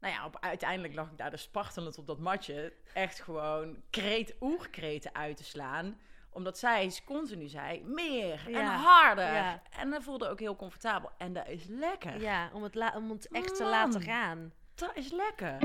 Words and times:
Nou 0.00 0.14
ja, 0.14 0.24
op, 0.26 0.36
uiteindelijk 0.40 0.94
lag 0.94 1.10
ik 1.10 1.18
daar 1.18 1.30
dus 1.30 1.42
spartelend 1.42 1.98
op 1.98 2.06
dat 2.06 2.18
matje. 2.18 2.72
Echt 2.94 3.20
gewoon 3.20 3.76
kreet, 3.90 4.34
oerkreten 4.40 5.14
uit 5.14 5.36
te 5.36 5.44
slaan. 5.44 5.98
Omdat 6.32 6.58
zij 6.58 6.92
continu 7.04 7.48
zei, 7.48 7.82
meer 7.84 8.42
en 8.46 8.50
Ja, 8.52 8.76
harder. 8.76 9.32
ja. 9.32 9.62
En 9.78 9.90
dat 9.90 10.02
voelde 10.02 10.28
ook 10.28 10.40
heel 10.40 10.56
comfortabel. 10.56 11.10
En 11.18 11.32
dat 11.32 11.48
is 11.48 11.64
lekker. 11.68 12.20
Ja, 12.20 12.50
om 12.52 12.62
het, 12.62 12.74
la- 12.74 12.92
om 12.96 13.10
het 13.10 13.28
echt 13.28 13.56
te 13.56 13.64
laten 13.64 14.00
gaan. 14.02 14.52
Dat 14.74 14.90
is 14.96 15.10
lekker. 15.12 15.58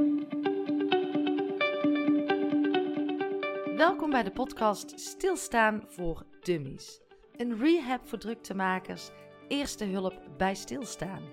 Welkom 3.77 4.09
bij 4.09 4.23
de 4.23 4.31
podcast 4.31 4.99
Stilstaan 4.99 5.83
voor 5.87 6.25
Dummies. 6.41 7.01
Een 7.35 7.57
rehab 7.59 8.07
voor 8.07 8.17
druktemakers, 8.17 9.09
eerste 9.47 9.85
hulp 9.85 10.21
bij 10.37 10.55
stilstaan. 10.55 11.23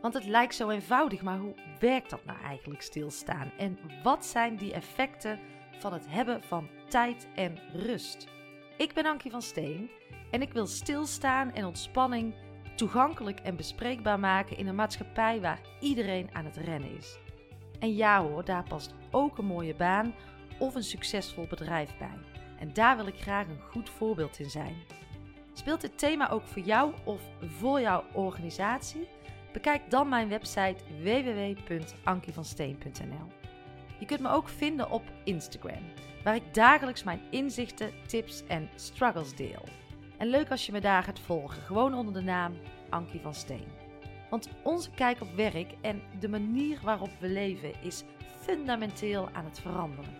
Want 0.00 0.14
het 0.14 0.24
lijkt 0.24 0.54
zo 0.54 0.68
eenvoudig, 0.68 1.22
maar 1.22 1.38
hoe 1.38 1.54
werkt 1.80 2.10
dat 2.10 2.24
nou 2.24 2.40
eigenlijk 2.40 2.82
stilstaan? 2.82 3.52
En 3.58 3.78
wat 4.02 4.26
zijn 4.26 4.56
die 4.56 4.72
effecten 4.72 5.38
van 5.78 5.92
het 5.92 6.04
hebben 6.08 6.42
van 6.42 6.68
tijd 6.88 7.28
en 7.34 7.58
rust? 7.72 8.26
Ik 8.76 8.92
ben 8.92 9.06
Ankie 9.06 9.30
van 9.30 9.42
Steen 9.42 9.90
en 10.30 10.42
ik 10.42 10.52
wil 10.52 10.66
stilstaan 10.66 11.52
en 11.52 11.64
ontspanning 11.64 12.34
toegankelijk 12.76 13.40
en 13.40 13.56
bespreekbaar 13.56 14.20
maken 14.20 14.56
in 14.56 14.66
een 14.66 14.74
maatschappij 14.74 15.40
waar 15.40 15.60
iedereen 15.80 16.28
aan 16.32 16.44
het 16.44 16.56
rennen 16.56 16.96
is. 16.96 17.18
En 17.78 17.94
ja 17.94 18.22
hoor, 18.22 18.44
daar 18.44 18.64
past 18.68 18.94
ook 19.10 19.38
een 19.38 19.44
mooie 19.44 19.74
baan 19.74 20.14
of 20.58 20.74
een 20.74 20.82
succesvol 20.82 21.46
bedrijf 21.46 21.98
bij. 21.98 22.18
En 22.58 22.72
daar 22.72 22.96
wil 22.96 23.06
ik 23.06 23.20
graag 23.20 23.46
een 23.48 23.60
goed 23.70 23.90
voorbeeld 23.90 24.38
in 24.38 24.50
zijn. 24.50 24.76
Speelt 25.52 25.80
dit 25.80 25.98
thema 25.98 26.30
ook 26.30 26.46
voor 26.46 26.62
jou 26.62 26.92
of 27.04 27.20
voor 27.40 27.80
jouw 27.80 28.04
organisatie? 28.12 29.08
Bekijk 29.58 29.90
dan 29.90 30.08
mijn 30.08 30.28
website 30.28 30.76
www.ankievansteen.nl. 31.02 33.26
Je 33.98 34.06
kunt 34.06 34.20
me 34.20 34.30
ook 34.30 34.48
vinden 34.48 34.90
op 34.90 35.02
Instagram, 35.24 35.82
waar 36.24 36.34
ik 36.34 36.54
dagelijks 36.54 37.04
mijn 37.04 37.20
inzichten, 37.30 37.90
tips 38.06 38.46
en 38.46 38.68
struggles 38.74 39.34
deel. 39.34 39.62
En 40.18 40.26
leuk 40.26 40.50
als 40.50 40.66
je 40.66 40.72
me 40.72 40.80
daar 40.80 41.02
gaat 41.02 41.20
volgen, 41.20 41.62
gewoon 41.62 41.94
onder 41.94 42.14
de 42.14 42.20
naam 42.20 42.52
Ankie 42.90 43.20
van 43.20 43.34
Steen. 43.34 43.66
Want 44.30 44.48
onze 44.62 44.90
kijk 44.90 45.20
op 45.20 45.34
werk 45.34 45.74
en 45.80 46.02
de 46.18 46.28
manier 46.28 46.78
waarop 46.82 47.10
we 47.20 47.28
leven 47.28 47.82
is 47.82 48.04
fundamenteel 48.40 49.28
aan 49.32 49.44
het 49.44 49.60
veranderen. 49.60 50.14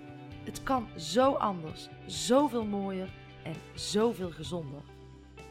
Het 0.44 0.62
kan 0.62 0.88
zo 0.96 1.32
anders, 1.32 1.88
zoveel 2.06 2.64
mooier 2.64 3.08
en 3.42 3.54
zoveel 3.74 4.30
gezonder. 4.30 4.82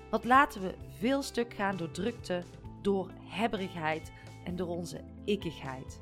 Wat 0.09 0.25
laten 0.25 0.61
we 0.61 0.73
veel 0.97 1.21
stuk 1.21 1.53
gaan 1.53 1.77
door 1.77 1.91
drukte, 1.91 2.43
door 2.81 3.11
hebberigheid 3.23 4.11
en 4.43 4.55
door 4.55 4.67
onze 4.67 5.03
ikkigheid. 5.25 5.99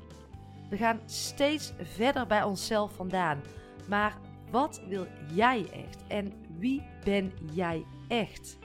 We 0.70 0.76
gaan 0.76 1.00
steeds 1.04 1.72
verder 1.80 2.26
bij 2.26 2.42
onszelf 2.42 2.92
vandaan. 2.94 3.40
Maar 3.88 4.18
wat 4.50 4.82
wil 4.88 5.06
jij 5.34 5.66
echt 5.72 6.06
en 6.08 6.32
wie 6.58 6.82
ben 7.04 7.32
jij 7.52 7.84
echt? 8.08 8.58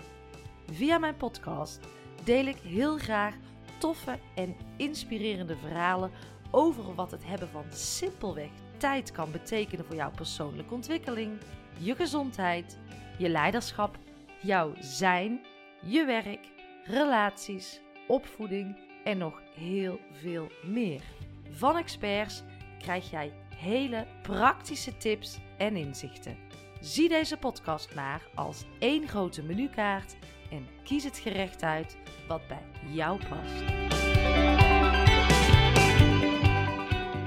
Via 0.72 0.98
mijn 0.98 1.18
podcast 1.18 1.80
deel 2.24 2.46
ik 2.46 2.58
heel 2.58 2.98
graag 2.98 3.36
toffe 3.78 4.20
en 4.36 4.56
inspirerende 4.78 5.58
verhalen 5.58 6.12
over 6.52 6.96
wat 6.96 7.12
het 7.12 7.26
hebben 7.26 7.50
van 7.50 7.66
simpelweg 7.70 8.50
tijd 8.78 9.12
kan 9.12 9.32
betekenen 9.32 9.86
voor 9.86 9.96
jouw 9.96 10.12
persoonlijke 10.12 10.74
ontwikkeling, 10.74 11.38
je 11.78 11.96
gezondheid, 11.96 12.78
je 13.18 13.30
leiderschap, 13.30 13.98
jouw 14.42 14.74
zijn, 14.80 15.46
je 15.86 16.06
werk, 16.06 16.50
relaties, 16.84 17.82
opvoeding 18.12 18.78
en 19.04 19.18
nog 19.18 19.42
heel 19.56 20.00
veel 20.12 20.52
meer. 20.64 21.02
Van 21.50 21.78
experts 21.78 22.44
krijg 22.80 23.10
jij 23.10 23.34
hele 23.56 24.08
praktische 24.22 24.98
tips 24.98 25.38
en 25.58 25.76
inzichten. 25.76 26.38
Zie 26.80 27.10
deze 27.10 27.38
podcast 27.38 27.96
maar 27.96 28.22
als 28.36 28.64
één 28.80 29.08
grote 29.08 29.44
menukaart 29.44 30.16
en 30.52 30.68
kies 30.84 31.04
het 31.04 31.18
gerecht 31.18 31.64
uit 31.64 31.98
wat 32.28 32.48
bij 32.48 32.64
jou 32.94 33.20
past. 33.30 33.60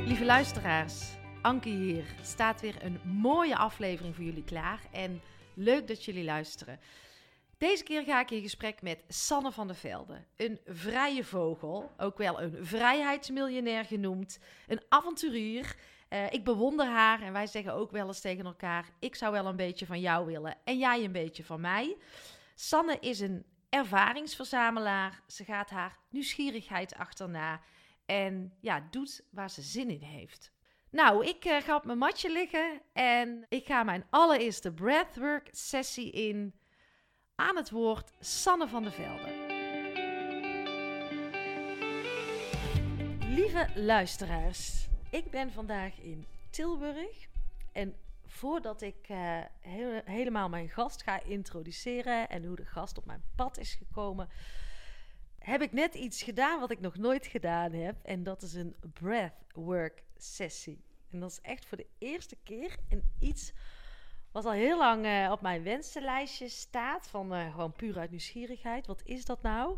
Lieve 0.07 0.25
luisteraars, 0.25 1.05
Anke 1.43 1.69
hier. 1.69 2.05
Staat 2.23 2.61
weer 2.61 2.77
een 2.85 3.01
mooie 3.05 3.57
aflevering 3.57 4.15
voor 4.15 4.25
jullie 4.25 4.45
klaar 4.45 4.81
en 4.93 5.23
leuk 5.55 5.89
dat 5.89 6.05
jullie 6.05 6.25
luisteren. 6.25 6.81
Deze 7.59 7.83
keer 7.83 8.03
ga 8.03 8.21
ik 8.21 8.31
in 8.31 8.43
gesprek 8.43 8.83
met 8.83 9.05
Sanne 9.09 9.53
van 9.53 9.67
der 9.67 9.77
Velde. 9.77 10.25
Een 10.37 10.61
vrije 10.67 11.25
vogel, 11.25 11.91
ook 11.97 12.19
wel 12.19 12.41
een 12.41 12.67
vrijheidsmiljonair 12.67 13.85
genoemd, 13.85 14.39
een 14.67 14.81
avonturier. 14.89 15.77
Eh, 16.09 16.33
ik 16.33 16.45
bewonder 16.45 16.87
haar 16.87 17.23
en 17.23 17.33
wij 17.33 17.47
zeggen 17.47 17.73
ook 17.73 17.91
wel 17.91 18.07
eens 18.07 18.21
tegen 18.21 18.45
elkaar: 18.45 18.91
ik 18.99 19.15
zou 19.15 19.33
wel 19.33 19.47
een 19.47 19.57
beetje 19.57 19.87
van 19.87 20.01
jou 20.01 20.27
willen 20.27 20.57
en 20.65 20.79
jij 20.79 21.05
een 21.05 21.13
beetje 21.13 21.45
van 21.45 21.61
mij. 21.61 21.97
Sanne 22.55 22.99
is 23.01 23.21
een 23.21 23.45
ervaringsverzamelaar. 23.69 25.23
Ze 25.27 25.45
gaat 25.45 25.71
haar 25.71 25.99
nieuwsgierigheid 26.11 26.95
achterna 26.95 27.61
en 28.07 28.57
ja, 28.61 28.87
doet 28.91 29.25
waar 29.31 29.51
ze 29.51 29.63
zin 29.63 29.91
in 29.91 30.03
heeft. 30.03 30.53
Nou, 30.91 31.27
ik 31.27 31.45
eh, 31.45 31.57
ga 31.57 31.77
op 31.77 31.85
mijn 31.85 31.99
matje 31.99 32.31
liggen 32.33 32.81
en 32.93 33.47
ik 33.49 33.67
ga 33.67 33.83
mijn 33.83 34.07
allereerste 34.11 34.73
breathwork 34.73 35.49
sessie 35.51 36.11
in 36.11 36.55
aan 37.35 37.57
het 37.57 37.71
woord 37.71 38.13
Sanne 38.21 38.69
van 38.69 38.83
der 38.83 38.93
Velde. 38.93 39.43
Lieve 43.29 43.69
luisteraars, 43.75 44.87
ik 45.11 45.31
ben 45.31 45.53
vandaag 45.53 45.99
in 46.01 46.27
Tilburg 46.51 47.29
en 47.73 47.95
voordat 48.27 48.83
ik 48.83 49.09
eh, 49.09 49.41
hele- 49.61 50.03
helemaal 50.05 50.49
mijn 50.49 50.69
gast 50.69 51.03
ga 51.03 51.23
introduceren 51.23 52.29
en 52.29 52.45
hoe 52.45 52.57
de 52.57 52.65
gast 52.67 52.99
op 52.99 53.05
mijn 53.05 53.23
pad 53.37 53.59
is 53.59 53.75
gekomen, 53.75 54.29
heb 55.39 55.63
ik 55.63 55.73
net 55.73 55.95
iets 55.95 56.23
gedaan 56.23 56.61
wat 56.61 56.71
ik 56.71 56.81
nog 56.81 56.97
nooit 56.97 57.27
gedaan 57.27 57.73
heb. 57.73 57.97
En 58.05 58.23
dat 58.23 58.43
is 58.43 58.55
een 58.55 58.75
breathwork 58.93 60.03
sessie. 60.17 60.85
En 61.11 61.21
dat 61.21 61.31
is 61.31 61.41
echt 61.41 61.67
voor 61.67 61.77
de 61.77 61.87
eerste 61.99 62.37
keer 62.43 62.77
en 62.89 63.03
iets 63.19 63.53
wat 64.35 64.45
al 64.45 64.53
heel 64.53 64.79
lang 64.79 65.05
eh, 65.05 65.29
op 65.31 65.41
mijn 65.41 65.63
wensenlijstje 65.63 66.49
staat. 66.49 67.07
Van 67.09 67.35
eh, 67.35 67.51
gewoon 67.51 67.73
puur 67.73 67.99
uit 67.99 68.11
nieuwsgierigheid. 68.11 68.87
Wat 68.87 69.03
is 69.05 69.25
dat 69.25 69.43
nou? 69.43 69.77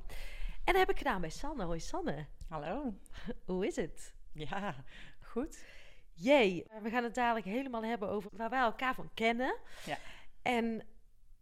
En 0.65 0.73
dat 0.73 0.77
heb 0.77 0.91
ik 0.91 0.99
gedaan 0.99 1.21
bij 1.21 1.31
Sanne. 1.31 1.65
Hoi 1.65 1.81
Sanne, 1.81 2.27
Hallo. 2.49 2.95
hoe 3.47 3.67
is 3.67 3.77
het? 3.77 4.15
Ja, 4.33 4.75
goed. 5.21 5.65
Jee, 6.13 6.67
we 6.83 6.91
gaan 6.91 7.05
het 7.05 7.15
dadelijk 7.15 7.47
helemaal 7.47 7.83
hebben 7.83 8.09
over 8.09 8.31
waar 8.33 8.51
wij 8.51 8.61
elkaar 8.61 8.95
van 8.95 9.11
kennen. 9.15 9.57
Ja. 9.87 9.99
En 10.43 10.83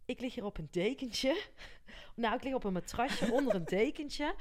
ik 0.05 0.19
lig 0.19 0.35
hier 0.35 0.45
op 0.45 0.57
een 0.57 0.67
dekentje. 0.71 1.35
Nou, 2.15 2.35
ik 2.35 2.43
lig 2.43 2.53
op 2.53 2.63
een 2.63 2.73
matrasje 2.73 3.31
onder 3.31 3.55
een 3.55 3.65
dekentje. 3.65 4.35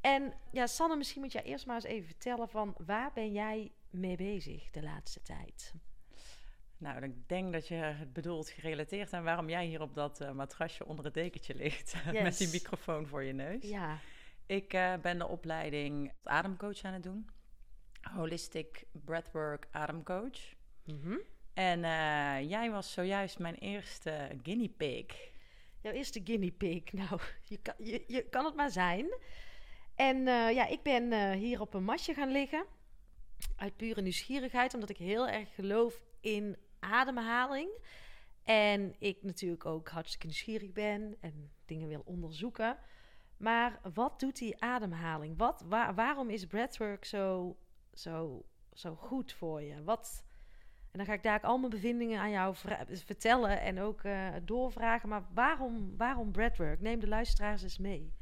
En 0.00 0.32
ja, 0.52 0.66
Sanne, 0.66 0.96
misschien 0.96 1.22
moet 1.22 1.32
jij 1.32 1.42
eerst 1.42 1.66
maar 1.66 1.74
eens 1.74 1.84
even 1.84 2.06
vertellen 2.06 2.48
van 2.48 2.74
waar 2.86 3.12
ben 3.12 3.32
jij 3.32 3.72
mee 3.90 4.16
bezig 4.16 4.70
de 4.70 4.82
laatste 4.82 5.22
tijd? 5.22 5.74
Nou, 6.78 7.02
ik 7.02 7.28
denk 7.28 7.52
dat 7.52 7.68
je 7.68 7.74
het 7.74 8.12
bedoelt 8.12 8.50
gerelateerd 8.50 9.12
aan 9.12 9.24
waarom 9.24 9.48
jij 9.48 9.66
hier 9.66 9.80
op 9.80 9.94
dat 9.94 10.20
eh, 10.20 10.30
matrasje 10.30 10.86
onder 10.86 11.04
het 11.04 11.14
dekentje 11.14 11.54
ligt. 11.54 11.94
met 12.22 12.38
die 12.38 12.48
microfoon 12.48 13.06
voor 13.06 13.22
je 13.22 13.32
neus. 13.32 13.62
Ja, 13.62 13.98
Ik 14.46 14.72
eh, 14.72 14.94
ben 15.02 15.18
de 15.18 15.26
opleiding 15.26 16.12
ademcoach 16.22 16.82
aan 16.82 16.92
het 16.92 17.02
doen. 17.02 17.30
Holistic 18.00 18.84
Breathwork 18.92 19.68
Ademcoach. 19.70 20.54
Mhm. 20.84 21.16
En 21.54 21.84
eh, 21.84 22.48
jij 22.48 22.70
was 22.70 22.92
zojuist 22.92 23.38
mijn 23.38 23.54
eerste 23.54 24.38
guinea 24.42 24.68
pig. 24.76 25.30
jouw 25.80 25.92
eerste 25.92 26.20
guinea 26.24 26.50
pig. 26.58 26.92
Nou, 27.08 27.20
je 27.44 27.58
kan, 27.62 27.74
je, 27.78 28.04
je 28.06 28.22
kan 28.28 28.44
het 28.44 28.54
maar 28.54 28.70
zijn. 28.70 29.06
En 29.94 30.24
ja, 30.26 30.66
ik 30.66 30.82
ben 30.82 31.32
hier 31.32 31.60
op 31.60 31.74
een 31.74 31.84
matje 31.84 32.14
gaan 32.14 32.32
liggen. 32.32 32.64
Uit 33.56 33.76
pure 33.76 34.02
nieuwsgierigheid, 34.02 34.74
omdat 34.74 34.88
ik 34.88 34.96
heel 34.96 35.28
erg 35.28 35.54
geloof 35.54 36.00
in 36.20 36.56
ademhaling. 36.80 37.70
En 38.44 38.94
ik 38.98 39.22
natuurlijk 39.22 39.66
ook 39.66 39.88
hartstikke 39.88 40.26
nieuwsgierig 40.26 40.72
ben 40.72 41.16
en 41.20 41.50
dingen 41.66 41.88
wil 41.88 42.02
onderzoeken. 42.04 42.76
Maar 43.36 43.80
wat 43.94 44.20
doet 44.20 44.38
die 44.38 44.62
ademhaling? 44.62 45.38
Wat, 45.38 45.64
waar- 45.66 45.94
waarom 45.94 46.30
is 46.30 46.46
breathwork 46.46 47.04
zo, 47.04 47.56
zo, 47.94 48.44
zo 48.72 48.94
goed 48.94 49.32
voor 49.32 49.62
je? 49.62 49.82
Wat, 49.84 50.24
en 50.90 50.98
dan 50.98 51.06
ga 51.06 51.12
ik 51.12 51.22
daar 51.22 51.40
al 51.40 51.58
mijn 51.58 51.70
bevindingen 51.70 52.20
aan 52.20 52.30
jou 52.30 52.54
vertellen 52.86 53.60
en 53.60 53.80
ook 53.80 54.02
eh, 54.02 54.28
doorvragen. 54.42 55.08
Maar 55.08 55.26
waarom, 55.34 55.96
waarom 55.96 56.32
breathwork? 56.32 56.80
Neem 56.80 57.00
de 57.00 57.08
luisteraars 57.08 57.62
eens 57.62 57.78
mee. 57.78 58.12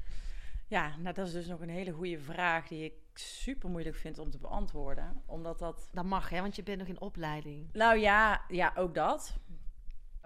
Ja, 0.69 0.97
nou 0.97 1.15
dat 1.15 1.27
is 1.27 1.33
dus 1.33 1.47
nog 1.47 1.61
een 1.61 1.69
hele 1.69 1.93
goede 1.93 2.19
vraag 2.21 2.69
die 2.69 2.85
ik 2.85 2.95
super 3.19 3.71
moeilijk 3.71 3.97
vind 3.97 4.19
om 4.19 4.31
te 4.31 4.39
beantwoorden. 4.39 5.23
Omdat 5.27 5.59
dat 5.59 5.89
Dat 5.93 6.05
mag, 6.05 6.29
hè, 6.29 6.41
want 6.41 6.57
je 6.57 6.63
bent 6.63 6.79
nog 6.79 6.89
in 6.89 7.01
opleiding. 7.01 7.69
Nou 7.73 7.99
ja, 7.99 8.45
ja, 8.49 8.73
ook 8.75 8.95
dat. 8.95 9.39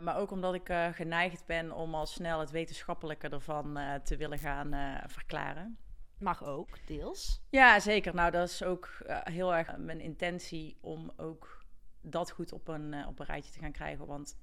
Maar 0.01 0.17
ook 0.17 0.31
omdat 0.31 0.55
ik 0.55 0.69
eh, 0.69 0.89
geneigd 0.93 1.47
ben 1.47 1.73
om 1.73 1.95
al 1.95 2.07
snel 2.07 2.41
het 2.41 2.51
wetenschappelijke 2.51 3.29
ervan 3.29 3.77
eh, 3.77 3.95
te 3.95 4.17
willen 4.17 4.39
gaan 4.39 4.73
eh, 4.73 5.05
verklaren. 5.07 5.79
Mag 6.19 6.45
ook, 6.45 6.87
deels. 6.87 7.43
Ja, 7.51 7.81
zeker. 7.81 8.15
Nou, 8.15 8.31
dat 8.31 8.49
is 8.49 8.63
ook 8.63 8.89
heel 9.07 9.55
erg 9.55 9.77
mijn 9.77 10.01
intentie 10.01 10.77
om 10.81 11.13
ook 11.17 11.65
dat 12.01 12.31
goed 12.31 12.53
op 12.53 12.69
een, 12.69 13.07
op 13.07 13.19
een 13.19 13.27
rijtje 13.27 13.53
te 13.53 13.59
gaan 13.59 13.73
krijgen. 13.73 14.07
Want 14.07 14.39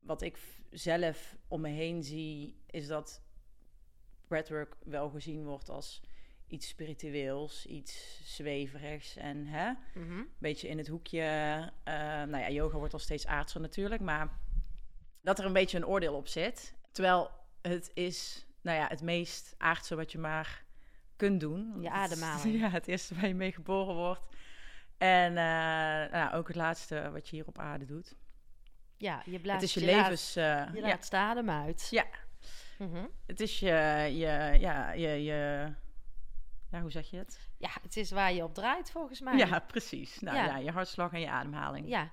wat 0.00 0.22
ik 0.22 0.38
zelf 0.70 1.36
om 1.48 1.60
me 1.60 1.68
heen 1.68 2.02
zie, 2.02 2.62
is 2.66 2.86
dat 2.86 3.22
breathwork 4.26 4.76
wel 4.84 5.10
gezien 5.10 5.44
wordt 5.44 5.68
als 5.68 6.02
iets 6.50 6.68
spiritueels, 6.68 7.66
iets 7.66 8.20
zweverigs 8.24 9.16
en 9.16 9.46
hè, 9.46 9.72
een 9.94 10.28
beetje 10.38 10.68
in 10.68 10.78
het 10.78 10.86
hoekje. 10.88 11.20
eh, 11.84 11.94
nou 12.04 12.36
ja, 12.38 12.50
yoga 12.50 12.76
wordt 12.78 12.92
al 12.92 12.98
steeds 12.98 13.26
aardser 13.26 13.60
natuurlijk, 13.60 14.00
maar 14.00 14.38
dat 15.22 15.38
er 15.38 15.44
een 15.44 15.52
beetje 15.52 15.76
een 15.76 15.86
oordeel 15.86 16.14
op 16.14 16.28
zit. 16.28 16.74
Terwijl 16.92 17.30
het 17.62 17.90
is, 17.94 18.46
nou 18.62 18.78
ja, 18.78 18.86
het 18.88 19.02
meest 19.02 19.54
aardse 19.58 19.94
wat 19.96 20.12
je 20.12 20.18
maar 20.18 20.64
kunt 21.16 21.40
doen. 21.40 21.70
Want 21.70 21.82
Je 21.82 21.90
het 21.90 21.98
ademhaling. 21.98 22.58
Ja, 22.60 22.68
het 22.70 22.86
eerste 22.88 23.14
waar 23.14 23.28
je 23.28 23.34
mee 23.34 23.52
geboren 23.52 23.94
wordt. 23.94 24.22
En 24.98 25.28
eh, 25.36 26.12
nou, 26.12 26.32
ook 26.34 26.46
het 26.46 26.56
laatste 26.56 27.10
wat 27.12 27.28
je 27.28 27.36
hier 27.36 27.46
op 27.46 27.58
aarde 27.58 27.84
doet. 27.84 28.14
Ja, 28.96 29.22
je 29.26 29.40
blijft 29.40 29.60
het 29.60 29.76
is 29.76 29.82
je, 29.82 29.90
laat- 29.90 30.00
levens... 30.02 30.36
eh, 30.36 30.44
je 30.74 30.80
ja, 30.80 30.86
laat 30.88 31.12
adem 31.14 31.50
uit. 31.50 31.86
Ja. 31.90 32.06
Mhm. 32.78 33.04
het 33.26 33.40
is 33.40 33.58
je, 33.58 33.66
je, 34.12 34.56
ja, 34.60 34.92
je, 34.92 35.08
je... 35.08 35.68
Ja, 36.70 36.80
hoe 36.80 36.90
zeg 36.90 37.10
je 37.10 37.16
het? 37.16 37.48
Ja, 37.58 37.70
het 37.82 37.96
is 37.96 38.10
waar 38.10 38.32
je 38.32 38.44
op 38.44 38.54
draait 38.54 38.90
volgens 38.90 39.20
mij. 39.20 39.36
Ja, 39.36 39.58
precies. 39.58 40.20
Nou 40.20 40.36
Ja. 40.36 40.44
ja. 40.44 40.56
je 40.56 40.70
hartslag 40.70 41.12
en 41.12 41.20
je 41.20 41.30
ademhaling. 41.30 41.88
Ja. 41.88 42.12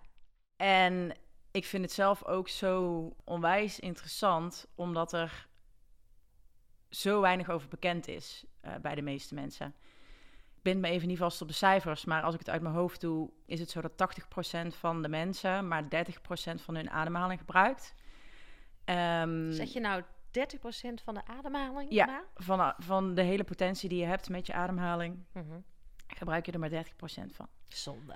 En 0.55 1.13
ik 1.51 1.65
vind 1.65 1.83
het 1.83 1.93
zelf 1.93 2.23
ook 2.23 2.49
zo 2.49 3.15
onwijs 3.23 3.79
interessant, 3.79 4.67
omdat 4.75 5.13
er 5.13 5.47
zo 6.89 7.21
weinig 7.21 7.49
over 7.49 7.67
bekend 7.69 8.07
is 8.07 8.45
eh, 8.61 8.75
bij 8.81 8.95
de 8.95 9.01
meeste 9.01 9.33
mensen. 9.33 9.75
Ik 10.55 10.63
ben 10.73 10.79
me 10.79 10.87
even 10.87 11.07
niet 11.07 11.17
vast 11.17 11.41
op 11.41 11.47
de 11.47 11.53
cijfers, 11.53 12.05
maar 12.05 12.21
als 12.21 12.33
ik 12.33 12.39
het 12.39 12.49
uit 12.49 12.61
mijn 12.61 12.75
hoofd 12.75 13.01
doe, 13.01 13.31
is 13.45 13.59
het 13.59 13.69
zo 13.69 13.81
dat 13.81 13.91
80% 13.91 14.67
van 14.67 15.01
de 15.01 15.09
mensen 15.09 15.67
maar 15.67 15.83
30% 15.83 15.87
van 16.61 16.75
hun 16.75 16.89
ademhaling 16.89 17.39
gebruikt. 17.39 17.93
Ehm, 18.85 19.51
Zeg 19.51 19.73
je 19.73 19.79
nou 19.79 20.03
30% 20.37 21.03
van 21.03 21.13
de 21.13 21.25
ademhaling? 21.25 21.91
Ja. 21.93 22.05
maar? 22.05 22.23
van, 22.35 22.73
van 22.77 23.13
de 23.15 23.21
hele 23.21 23.43
potentie 23.43 23.89
die 23.89 23.99
je 23.99 24.05
hebt 24.05 24.29
met 24.29 24.47
je 24.47 24.53
ademhaling, 24.53 25.23
Mhm. 25.33 25.59
gebruik 26.07 26.45
je 26.45 26.51
er 26.51 26.59
maar 26.59 26.69
30% 26.69 27.33
van. 27.35 27.47
Zonde. 27.67 28.15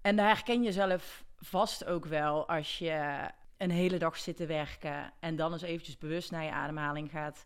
En 0.00 0.16
daar 0.16 0.26
herken 0.26 0.62
je 0.62 0.72
zelf 0.72 1.24
vast 1.36 1.84
ook 1.84 2.04
wel 2.06 2.48
als 2.48 2.78
je 2.78 3.28
een 3.56 3.70
hele 3.70 3.98
dag 3.98 4.16
zit 4.16 4.36
te 4.36 4.46
werken 4.46 5.12
en 5.20 5.36
dan 5.36 5.52
eens 5.52 5.62
eventjes 5.62 5.98
bewust 5.98 6.30
naar 6.30 6.44
je 6.44 6.50
ademhaling 6.52 7.10
gaat 7.10 7.44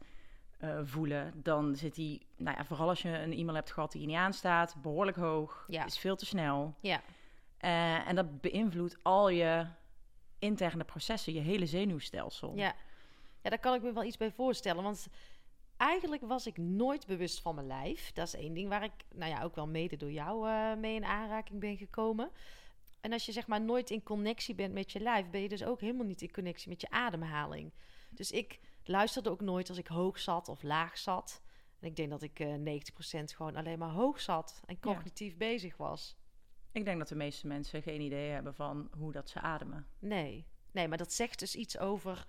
eh, 0.58 0.78
voelen. 0.82 1.32
Dan 1.42 1.74
zit 1.76 1.94
die, 1.94 2.26
nou 2.36 2.56
ja, 2.56 2.64
vooral 2.64 2.88
als 2.88 3.02
je 3.02 3.08
een 3.18 3.32
e-mail 3.32 3.54
hebt 3.54 3.72
gehad 3.72 3.92
die 3.92 4.00
je 4.00 4.06
niet 4.06 4.16
aanstaat, 4.16 4.76
behoorlijk 4.82 5.16
hoog, 5.16 5.64
Ja. 5.68 5.84
is 5.84 5.98
veel 5.98 6.16
te 6.16 6.26
snel. 6.26 6.74
Ja. 6.80 7.00
Eh, 7.58 8.08
en 8.08 8.14
dat 8.14 8.40
beïnvloedt 8.40 8.96
al 9.02 9.28
je 9.28 9.66
interne 10.38 10.84
processen, 10.84 11.32
je 11.32 11.40
hele 11.40 11.66
zenuwstelsel. 11.66 12.56
Ja. 12.56 12.74
Ja, 13.44 13.50
daar 13.50 13.58
kan 13.58 13.74
ik 13.74 13.82
me 13.82 13.92
wel 13.92 14.04
iets 14.04 14.16
bij 14.16 14.30
voorstellen. 14.30 14.82
Want 14.82 15.06
eigenlijk 15.76 16.22
was 16.22 16.46
ik 16.46 16.56
nooit 16.56 17.06
bewust 17.06 17.40
van 17.40 17.54
mijn 17.54 17.66
lijf. 17.66 18.12
Dat 18.12 18.26
is 18.26 18.34
één 18.34 18.54
ding 18.54 18.68
waar 18.68 18.84
ik, 18.84 18.92
nou 19.14 19.30
ja, 19.30 19.42
ook 19.42 19.54
wel 19.54 19.66
mede 19.66 19.96
door 19.96 20.12
jou 20.12 20.48
eh, 20.48 20.76
mee 20.76 20.94
in 20.94 21.04
aanraking 21.04 21.60
ben 21.60 21.76
gekomen. 21.76 22.30
En 23.00 23.12
als 23.12 23.26
je 23.26 23.32
zeg 23.32 23.46
maar 23.46 23.60
nooit 23.60 23.90
in 23.90 24.02
connectie 24.02 24.54
bent 24.54 24.72
met 24.72 24.92
je 24.92 25.00
lijf, 25.00 25.30
ben 25.30 25.40
je 25.40 25.48
dus 25.48 25.64
ook 25.64 25.80
helemaal 25.80 26.06
niet 26.06 26.22
in 26.22 26.32
connectie 26.32 26.68
met 26.68 26.80
je 26.80 26.90
ademhaling. 26.90 27.72
Dus 28.10 28.30
ik 28.30 28.60
luisterde 28.84 29.30
ook 29.30 29.40
nooit 29.40 29.68
als 29.68 29.78
ik 29.78 29.86
hoog 29.86 30.18
zat 30.18 30.48
of 30.48 30.62
laag 30.62 30.98
zat. 30.98 31.42
En 31.80 31.88
ik 31.88 31.96
denk 31.96 32.10
dat 32.10 32.22
ik 32.22 32.40
eh 32.40 32.54
90% 32.54 33.24
gewoon 33.24 33.56
alleen 33.56 33.78
maar 33.78 33.90
hoog 33.90 34.20
zat 34.20 34.60
en 34.66 34.80
cognitief 34.80 35.36
bezig 35.36 35.76
was. 35.76 36.16
Ik 36.72 36.84
denk 36.84 36.98
dat 36.98 37.08
de 37.08 37.14
meeste 37.14 37.46
mensen 37.46 37.82
geen 37.82 38.00
idee 38.00 38.30
hebben 38.30 38.54
van 38.54 38.90
hoe 38.98 39.12
dat 39.12 39.28
ze 39.28 39.40
ademen. 39.40 39.86
Nee, 39.98 40.46
nee, 40.70 40.88
maar 40.88 40.98
dat 40.98 41.12
zegt 41.12 41.38
dus 41.38 41.56
iets 41.56 41.78
over. 41.78 42.26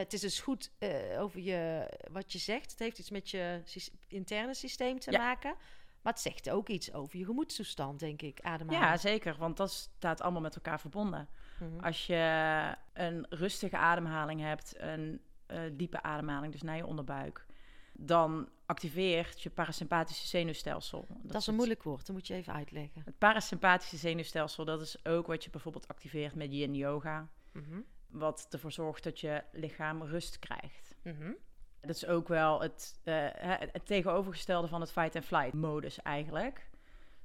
Het 0.00 0.12
is 0.12 0.20
dus 0.20 0.40
goed 0.40 0.70
eh, 0.78 1.20
over 1.22 1.40
je, 1.40 1.88
wat 2.10 2.32
je 2.32 2.38
zegt. 2.38 2.70
Het 2.70 2.78
heeft 2.78 2.98
iets 2.98 3.10
met 3.10 3.30
je 3.30 3.62
interne 4.08 4.54
systeem 4.54 4.98
te 4.98 5.10
Ja. 5.10 5.18
maken. 5.18 5.54
Maar 6.02 6.12
het 6.12 6.22
zegt 6.22 6.50
ook 6.50 6.68
iets 6.68 6.92
over 6.92 7.18
je 7.18 7.24
gemoedstoestand, 7.24 7.98
denk 8.00 8.22
ik. 8.22 8.40
Ademhaling. 8.40 8.84
Ja, 8.84 8.96
zeker, 8.96 9.36
want 9.36 9.56
dat 9.56 9.70
staat 9.72 10.20
allemaal 10.20 10.40
met 10.40 10.54
elkaar 10.54 10.80
verbonden. 10.80 11.28
Mhm. 11.60 11.84
Als 11.84 12.06
je 12.06 12.74
een 12.92 13.26
rustige 13.28 13.76
ademhaling 13.76 14.40
hebt, 14.40 14.74
een 14.80 15.20
eh, 15.46 15.60
diepe 15.72 16.02
ademhaling, 16.02 16.52
dus 16.52 16.62
naar 16.62 16.76
je 16.76 16.86
onderbuik, 16.86 17.46
dan 17.92 18.48
activeert 18.66 19.42
je 19.42 19.50
parasympathische 19.50 20.26
zenuwstelsel. 20.26 21.06
dat 21.08 21.18
is 21.24 21.30
een 21.32 21.36
het- 21.36 21.54
moeilijk 21.54 21.82
woord, 21.82 22.06
dat 22.06 22.16
moet 22.16 22.26
je 22.26 22.34
even 22.34 22.52
uitleggen. 22.52 23.02
Het 23.04 23.18
parasympathische 23.18 23.96
zenuwstelsel, 23.96 24.64
dat 24.64 24.80
is 24.80 25.04
ook 25.06 25.26
wat 25.26 25.44
je 25.44 25.50
bijvoorbeeld 25.50 25.88
activeert 25.88 26.34
met 26.34 26.52
yin 26.52 26.74
yoga, 26.74 27.28
Mhm. 27.52 27.80
Wat 28.08 28.46
ervoor 28.50 28.72
zorgt 28.72 29.04
dat 29.04 29.20
je 29.20 29.42
lichaam 29.52 30.02
rust 30.02 30.38
krijgt. 30.38 30.94
Mhm. 31.02 31.32
Dat 31.80 31.96
is 31.96 32.06
ook 32.06 32.28
wel 32.28 32.60
het, 32.60 33.00
eh, 33.04 33.26
het 33.72 33.86
tegenovergestelde 33.86 34.68
van 34.68 34.80
het 34.80 34.92
fight-and-flight 34.92 35.52
modus 35.52 36.02
eigenlijk. 36.02 36.68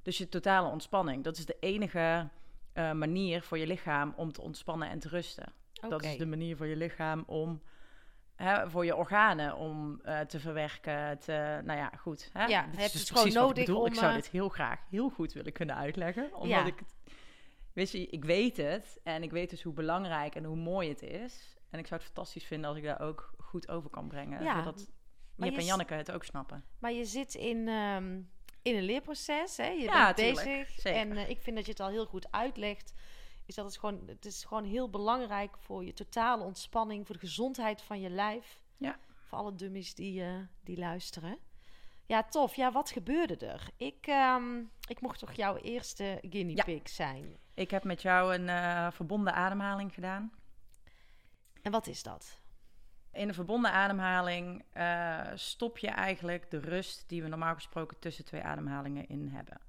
Dus 0.02 0.18
je 0.18 0.28
totale 0.28 0.68
ontspanning. 0.68 1.24
Dat 1.24 1.36
is 1.36 1.46
de 1.46 1.56
enige 1.60 2.28
eh, 2.72 2.92
manier 2.92 3.42
voor 3.42 3.58
je 3.58 3.66
lichaam 3.66 4.12
om 4.16 4.32
te 4.32 4.42
ontspannen 4.42 4.88
en 4.88 4.98
te 4.98 5.08
rusten. 5.08 5.52
Dat 5.88 6.04
is 6.04 6.16
de 6.16 6.26
manier 6.26 6.56
voor 6.56 6.66
je 6.66 6.76
lichaam 6.76 7.24
om, 7.26 7.62
hè, 8.36 8.70
voor 8.70 8.84
je 8.84 8.96
organen 8.96 9.56
om 9.56 10.00
eh, 10.02 10.20
te 10.20 10.40
verwerken. 10.40 11.18
Te, 11.18 11.60
nou 11.64 11.78
ja, 11.78 11.92
goed. 11.98 12.30
Hè? 12.32 12.44
Ja, 12.44 12.66
Dit 12.66 12.76
je 12.78 12.84
is 12.84 12.92
dus 12.92 13.00
het 13.00 13.08
gewoon 13.10 13.22
precies 13.22 13.40
wat 13.40 13.50
ik 13.50 13.56
nodig 13.56 13.64
bedoel. 13.66 13.86
Ik 13.86 13.92
om, 13.92 13.98
zou 13.98 14.14
dit 14.14 14.28
heel 14.28 14.48
graag 14.48 14.80
heel 14.90 15.10
goed 15.10 15.32
willen 15.32 15.52
kunnen 15.52 15.76
uitleggen. 15.76 16.34
Omdat 16.34 16.48
Ja. 16.48 16.66
ik 16.66 16.78
het, 16.78 16.94
weet 17.72 17.90
je, 17.90 18.06
ik 18.06 18.24
weet 18.24 18.56
het. 18.56 19.00
En 19.02 19.22
ik 19.22 19.30
weet 19.30 19.50
dus 19.50 19.62
hoe 19.62 19.72
belangrijk 19.72 20.34
en 20.34 20.44
hoe 20.44 20.56
mooi 20.56 20.88
het 20.88 21.02
is. 21.02 21.56
En 21.70 21.78
ik 21.78 21.86
zou 21.86 22.00
het 22.00 22.10
fantastisch 22.10 22.44
vinden 22.44 22.68
als 22.68 22.78
ik 22.78 22.84
daar 22.84 23.00
ook 23.00 23.34
goed 23.38 23.68
over 23.68 23.90
kan 23.90 24.08
brengen. 24.08 24.42
Ja, 24.42 24.58
Zodat 24.58 24.90
Jip 25.36 25.52
je 25.52 25.58
en 25.58 25.64
Janneke 25.64 25.94
het 25.94 26.10
ook 26.12 26.24
snappen. 26.24 26.64
Maar 26.78 26.92
je 26.92 27.04
zit 27.04 27.34
in, 27.34 27.68
ehm, 27.68 28.20
in 28.62 28.76
een 28.76 28.82
leerproces, 28.84 29.56
hè? 29.56 29.68
Je 29.68 29.82
Ja, 29.82 30.04
bent 30.04 30.16
tuurlijk. 30.16 30.44
bezig. 30.46 30.80
Zeker. 30.80 31.00
En 31.00 31.12
eh, 31.16 31.28
ik 31.28 31.40
vind 31.40 31.56
dat 31.56 31.64
je 31.64 31.70
het 31.70 31.80
al 31.80 31.88
heel 31.88 32.06
goed 32.06 32.32
uitlegt. 32.32 32.92
Is 33.46 33.54
dat 33.54 33.64
het 33.64 33.78
gewoon, 33.78 34.02
het 34.06 34.24
is 34.24 34.44
gewoon 34.44 34.64
heel 34.64 34.90
belangrijk 34.90 35.56
voor 35.58 35.84
je 35.84 35.92
totale 35.92 36.44
ontspanning, 36.44 37.06
voor 37.06 37.14
de 37.14 37.20
gezondheid 37.26 37.82
van 37.82 38.00
je 38.00 38.10
lijf. 38.10 38.60
Ja. 38.76 38.98
Voor 39.24 39.38
alle 39.38 39.54
dummies 39.54 39.94
die, 39.94 40.22
eh, 40.22 40.34
die 40.64 40.78
luisteren. 40.78 41.38
Ja, 42.06 42.22
tof. 42.22 42.54
Ja, 42.54 42.72
wat 42.72 42.90
gebeurde 42.90 43.36
er? 43.46 43.68
Ik, 43.76 44.06
ehm, 44.06 44.58
ik 44.88 45.00
mocht 45.00 45.18
toch 45.18 45.32
jouw 45.32 45.56
eerste 45.56 46.18
guinea 46.30 46.54
Ja. 46.56 46.64
pig 46.64 46.88
zijn. 46.88 47.36
Ik 47.54 47.70
heb 47.70 47.84
met 47.84 48.02
jou 48.02 48.34
een 48.34 48.48
eh, 48.48 48.90
verbonden 48.90 49.34
ademhaling 49.34 49.94
gedaan. 49.94 50.32
En 51.62 51.72
wat 51.72 51.86
is 51.86 52.02
dat? 52.02 52.40
In 53.12 53.28
een 53.28 53.34
verbonden 53.34 53.72
ademhaling 53.72 54.64
eh, 54.72 55.20
stop 55.34 55.78
je 55.78 55.88
eigenlijk 55.88 56.50
de 56.50 56.58
rust 56.58 57.08
die 57.08 57.22
we 57.22 57.28
normaal 57.28 57.54
gesproken 57.54 57.98
tussen 57.98 58.24
twee 58.24 58.42
ademhalingen 58.42 59.08
in 59.08 59.28
hebben. 59.28 59.60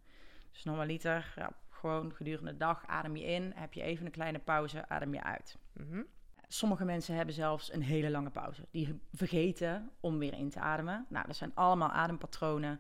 Dus 0.51 0.63
normaliter, 0.63 1.33
ja, 1.35 1.51
gewoon 1.69 2.13
gedurende 2.13 2.51
de 2.51 2.57
dag 2.57 2.87
adem 2.87 3.15
je 3.15 3.25
in, 3.25 3.51
heb 3.55 3.73
je 3.73 3.81
even 3.81 4.05
een 4.05 4.11
kleine 4.11 4.39
pauze, 4.39 4.89
adem 4.89 5.13
je 5.13 5.23
uit. 5.23 5.57
Mhm. 5.73 6.01
Sommige 6.47 6.85
mensen 6.85 7.15
hebben 7.15 7.35
zelfs 7.35 7.73
een 7.73 7.81
hele 7.81 8.09
lange 8.09 8.29
pauze. 8.29 8.67
Die 8.71 8.99
vergeten 9.13 9.91
om 9.99 10.17
weer 10.17 10.33
in 10.33 10.49
te 10.49 10.59
ademen. 10.59 11.05
Nou, 11.09 11.27
dat 11.27 11.35
zijn 11.35 11.55
allemaal 11.55 11.91
adempatronen 11.91 12.79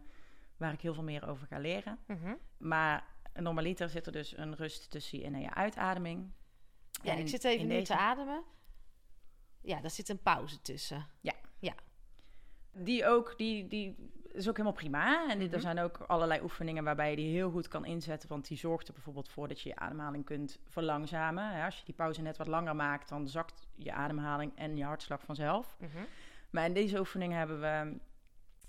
waar 0.57 0.73
ik 0.73 0.81
heel 0.81 0.93
veel 0.93 1.03
meer 1.03 1.27
over 1.27 1.47
ga 1.47 1.57
leren. 1.57 1.99
Mhm. 2.05 2.33
Maar 2.57 3.03
normaliter 3.33 3.89
zit 3.89 4.05
er 4.05 4.11
dus 4.11 4.37
een 4.37 4.55
rust 4.55 4.89
tussen 4.91 5.17
je 5.17 5.23
in- 5.23 5.33
en 5.35 5.41
je 5.41 5.53
uitademing. 5.53 6.31
Ja, 7.03 7.11
En 7.11 7.19
ik 7.19 7.27
zit 7.27 7.43
even 7.43 7.67
nu 7.67 7.73
deze- 7.73 7.91
te 7.93 7.97
ademen. 7.97 8.43
Ja, 9.61 9.81
daar 9.81 9.89
zit 9.91 10.09
een 10.09 10.21
pauze 10.21 10.61
tussen. 10.61 11.07
Die 12.75 13.05
ook, 13.05 13.37
die, 13.37 13.67
die 13.67 13.95
is 14.31 14.47
ook 14.49 14.57
helemaal 14.57 14.77
prima. 14.77 15.29
En 15.29 15.37
die- 15.37 15.47
Mhm. 15.47 15.55
er 15.55 15.61
zijn 15.61 15.79
ook 15.79 15.97
allerlei 15.97 16.41
oefeningen 16.41 16.83
waarbij 16.83 17.09
je 17.09 17.15
die 17.15 17.33
heel 17.33 17.51
goed 17.51 17.67
kan 17.67 17.85
inzetten. 17.85 18.29
Want 18.29 18.47
die 18.47 18.57
zorgt 18.57 18.87
er 18.87 18.93
bijvoorbeeld 18.93 19.29
voor 19.29 19.47
dat 19.47 19.61
je 19.61 19.69
je 19.69 19.75
ademhaling 19.75 20.25
kunt 20.25 20.59
verlangzamen. 20.67 21.43
Ja, 21.57 21.65
als 21.65 21.77
je 21.77 21.85
die 21.85 21.93
pauze 21.93 22.21
net 22.21 22.37
wat 22.37 22.47
langer 22.47 22.75
maakt, 22.75 23.09
dan 23.09 23.27
zakt 23.27 23.67
je 23.75 23.93
ademhaling 23.93 24.51
en 24.55 24.77
je 24.77 24.83
hartslag 24.83 25.21
vanzelf. 25.23 25.77
Mhm. 25.79 25.97
Maar 26.49 26.65
in 26.65 26.73
deze 26.73 26.99
oefening 26.99 27.33
hebben 27.33 27.59
we 27.61 27.97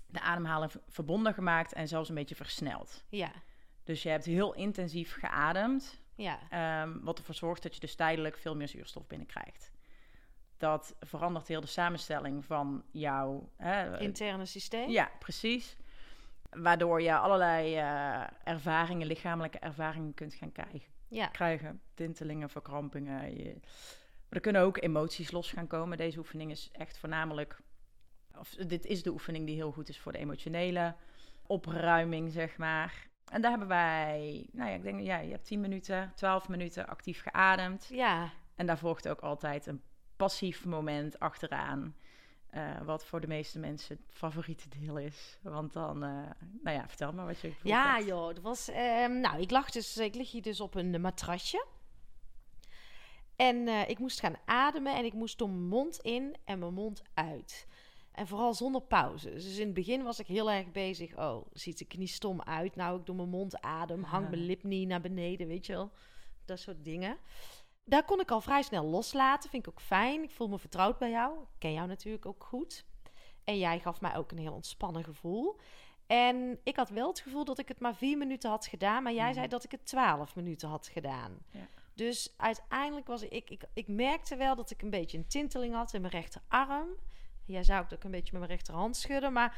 de 0.07 0.21
ademhaling 0.21 0.71
verbonden 0.87 1.33
gemaakt 1.33 1.73
en 1.73 1.87
zelfs 1.87 2.09
een 2.09 2.15
beetje 2.15 2.35
versneld. 2.35 3.03
Ja, 3.09 3.31
Dus 3.85 4.03
je 4.03 4.09
hebt 4.09 4.25
heel 4.25 4.53
intensief 4.53 5.13
geademd. 5.13 6.01
ja. 6.15 6.39
Ehm, 6.49 6.99
wat 7.01 7.17
ervoor 7.17 7.35
zorgt 7.35 7.63
dat 7.63 7.73
je 7.73 7.79
dus 7.79 7.95
tijdelijk 7.95 8.37
veel 8.37 8.55
meer 8.55 8.67
zuurstof 8.67 9.07
binnenkrijgt. 9.07 9.71
Dat 10.57 10.95
verandert 10.99 11.47
heel 11.47 11.61
de 11.61 11.67
samenstelling 11.67 12.45
van 12.45 12.83
jouw... 12.91 13.49
Hè, 13.55 13.99
Interne 13.99 14.45
systeem. 14.45 14.89
ja, 14.89 15.11
precies. 15.19 15.77
Waardoor 16.49 17.01
je 17.01 17.17
allerlei 17.17 17.75
eh, 17.75 18.23
ervaringen, 18.43 19.07
lichamelijke 19.07 19.59
ervaringen 19.59 20.13
kunt 20.13 20.33
gaan 20.33 20.51
krijgen. 20.51 20.93
Ja. 21.07 21.27
krijgen. 21.27 21.81
Tintelingen, 21.93 22.49
verkrampingen. 22.49 23.37
Je... 23.37 23.53
Maar 23.53 24.29
er 24.29 24.39
kunnen 24.39 24.61
ook 24.61 24.81
emoties 24.81 25.31
los 25.31 25.51
gaan 25.51 25.67
komen. 25.67 25.97
Deze 25.97 26.17
oefening 26.17 26.51
is 26.51 26.69
echt 26.71 26.97
voornamelijk... 26.97 27.59
Of, 28.39 28.49
dit 28.49 28.85
is 28.85 29.03
de 29.03 29.11
oefening 29.11 29.45
die 29.45 29.55
heel 29.55 29.71
goed 29.71 29.89
is 29.89 29.99
voor 29.99 30.11
de 30.11 30.17
emotionele 30.17 30.95
opruiming, 31.47 32.31
zeg 32.31 32.57
maar. 32.57 33.07
En 33.31 33.41
daar 33.41 33.49
hebben 33.49 33.67
wij, 33.67 34.45
nou 34.51 34.69
ja, 34.69 34.75
ik 34.75 34.83
denk, 34.83 34.99
ja, 35.01 35.17
je 35.17 35.31
hebt 35.31 35.45
10 35.45 35.61
minuten, 35.61 36.11
12 36.15 36.49
minuten 36.49 36.87
actief 36.87 37.21
geademd. 37.21 37.87
Ja, 37.91 38.29
En 38.55 38.65
daar 38.65 38.77
volgt 38.77 39.07
ook 39.07 39.19
altijd 39.19 39.65
een 39.65 39.81
passief 40.15 40.65
moment 40.65 41.19
achteraan. 41.19 41.95
eh, 42.49 42.81
wat 42.83 43.05
voor 43.05 43.21
de 43.21 43.27
meeste 43.27 43.59
mensen 43.59 43.95
het 44.05 44.17
favoriete 44.17 44.69
deel 44.69 44.97
is. 44.97 45.39
Want 45.41 45.73
dan, 45.73 46.03
eh, 46.03 46.09
nou 46.63 46.77
ja, 46.77 46.87
vertel 46.87 47.13
maar 47.13 47.25
wat 47.25 47.39
je 47.39 47.53
ja 47.63 47.93
hebt. 47.95 48.07
joh. 48.07 48.27
Dat 48.27 48.39
was, 48.39 48.69
ehm, 48.69 49.19
nou, 49.19 49.41
ik, 49.41 49.51
lag 49.51 49.69
dus, 49.71 49.97
ik 49.97 50.15
lig 50.15 50.31
hier 50.31 50.41
dus 50.41 50.61
op 50.61 50.75
een 50.75 51.01
matrasje. 51.01 51.65
En 53.35 53.67
eh, 53.67 53.89
ik 53.89 53.99
moest 53.99 54.19
gaan 54.19 54.35
ademen 54.45 54.95
en 54.95 55.05
ik 55.05 55.13
moest 55.13 55.37
door 55.37 55.49
mijn 55.49 55.67
mond 55.67 55.97
in 55.99 56.35
en 56.45 56.59
mijn 56.59 56.73
mond 56.73 57.01
uit. 57.13 57.67
En 58.15 58.27
vooral 58.27 58.53
zonder 58.53 58.81
pauze. 58.81 59.29
Dus 59.29 59.57
in 59.57 59.65
het 59.65 59.73
begin 59.73 60.03
was 60.03 60.19
ik 60.19 60.27
heel 60.27 60.51
erg 60.51 60.71
bezig. 60.71 61.17
Oh, 61.17 61.45
ziet 61.53 61.77
de 61.77 61.85
knie 61.85 62.07
stom 62.07 62.41
uit? 62.41 62.75
Nou, 62.75 62.99
ik 62.99 63.05
door 63.05 63.15
mijn 63.15 63.29
mond 63.29 63.61
adem. 63.61 64.03
Hangt 64.03 64.29
mijn 64.29 64.45
lip 64.45 64.63
niet 64.63 64.87
naar 64.87 65.01
beneden, 65.01 65.47
weet 65.47 65.65
je 65.65 65.73
wel? 65.73 65.91
Dat 66.45 66.59
soort 66.59 66.83
dingen. 66.85 67.17
Daar 67.83 68.05
kon 68.05 68.19
ik 68.19 68.31
al 68.31 68.41
vrij 68.41 68.61
snel 68.61 68.85
loslaten. 68.85 69.49
Vind 69.49 69.67
ik 69.67 69.73
ook 69.73 69.81
fijn. 69.81 70.23
Ik 70.23 70.31
voel 70.31 70.47
me 70.47 70.59
vertrouwd 70.59 70.97
bij 70.97 71.09
jou. 71.09 71.39
Ik 71.41 71.47
ken 71.59 71.73
jou 71.73 71.87
natuurlijk 71.87 72.25
ook 72.25 72.43
goed. 72.43 72.85
En 73.43 73.57
jij 73.57 73.79
gaf 73.79 74.01
mij 74.01 74.15
ook 74.15 74.31
een 74.31 74.37
heel 74.37 74.53
ontspannen 74.53 75.03
gevoel. 75.03 75.59
En 76.07 76.59
ik 76.63 76.75
had 76.75 76.89
wel 76.89 77.07
het 77.07 77.19
gevoel 77.19 77.45
dat 77.45 77.59
ik 77.59 77.67
het 77.67 77.79
maar 77.79 77.95
vier 77.95 78.17
minuten 78.17 78.49
had 78.49 78.65
gedaan. 78.65 79.03
Maar 79.03 79.13
jij 79.13 79.25
Mhm. 79.25 79.33
zei 79.33 79.47
dat 79.47 79.63
ik 79.63 79.71
het 79.71 79.85
twaalf 79.85 80.35
minuten 80.35 80.69
had 80.69 80.87
gedaan. 80.87 81.37
Ja. 81.51 81.67
Dus 81.93 82.33
uiteindelijk 82.37 83.07
was 83.07 83.21
ik, 83.21 83.49
ik... 83.49 83.63
Ik 83.73 83.87
merkte 83.87 84.35
wel 84.35 84.55
dat 84.55 84.71
ik 84.71 84.81
een 84.81 84.89
beetje 84.89 85.17
een 85.17 85.27
tinteling 85.27 85.73
had 85.73 85.93
in 85.93 86.01
mijn 86.01 86.13
rechterarm. 86.13 86.87
Jij 87.45 87.63
zou 87.63 87.85
ook 87.93 88.03
een 88.03 88.11
beetje 88.11 88.31
met 88.31 88.41
mijn 88.41 88.53
rechterhand 88.53 88.95
schudden. 88.97 89.33
Maar 89.33 89.57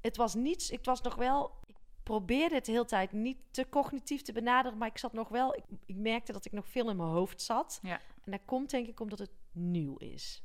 het 0.00 0.16
was 0.16 0.34
niets. 0.34 0.70
Het 0.70 0.86
was 0.86 1.00
nog 1.00 1.14
wel. 1.14 1.50
Ik 1.66 1.76
probeerde 2.02 2.54
het 2.54 2.64
de 2.64 2.72
hele 2.72 2.84
tijd 2.84 3.12
niet 3.12 3.38
te 3.50 3.68
cognitief 3.68 4.22
te 4.22 4.32
benaderen. 4.32 4.78
Maar 4.78 4.88
ik 4.88 4.98
zat 4.98 5.12
nog 5.12 5.28
wel. 5.28 5.56
Ik, 5.56 5.64
ik 5.86 5.96
merkte 5.96 6.32
dat 6.32 6.44
ik 6.44 6.52
nog 6.52 6.68
veel 6.68 6.90
in 6.90 6.96
mijn 6.96 7.08
hoofd 7.08 7.42
zat. 7.42 7.78
Ja. 7.82 8.00
En 8.24 8.30
dat 8.30 8.40
komt 8.44 8.70
denk 8.70 8.86
ik 8.86 9.00
omdat 9.00 9.18
het 9.18 9.32
nieuw 9.52 9.96
is. 9.96 10.42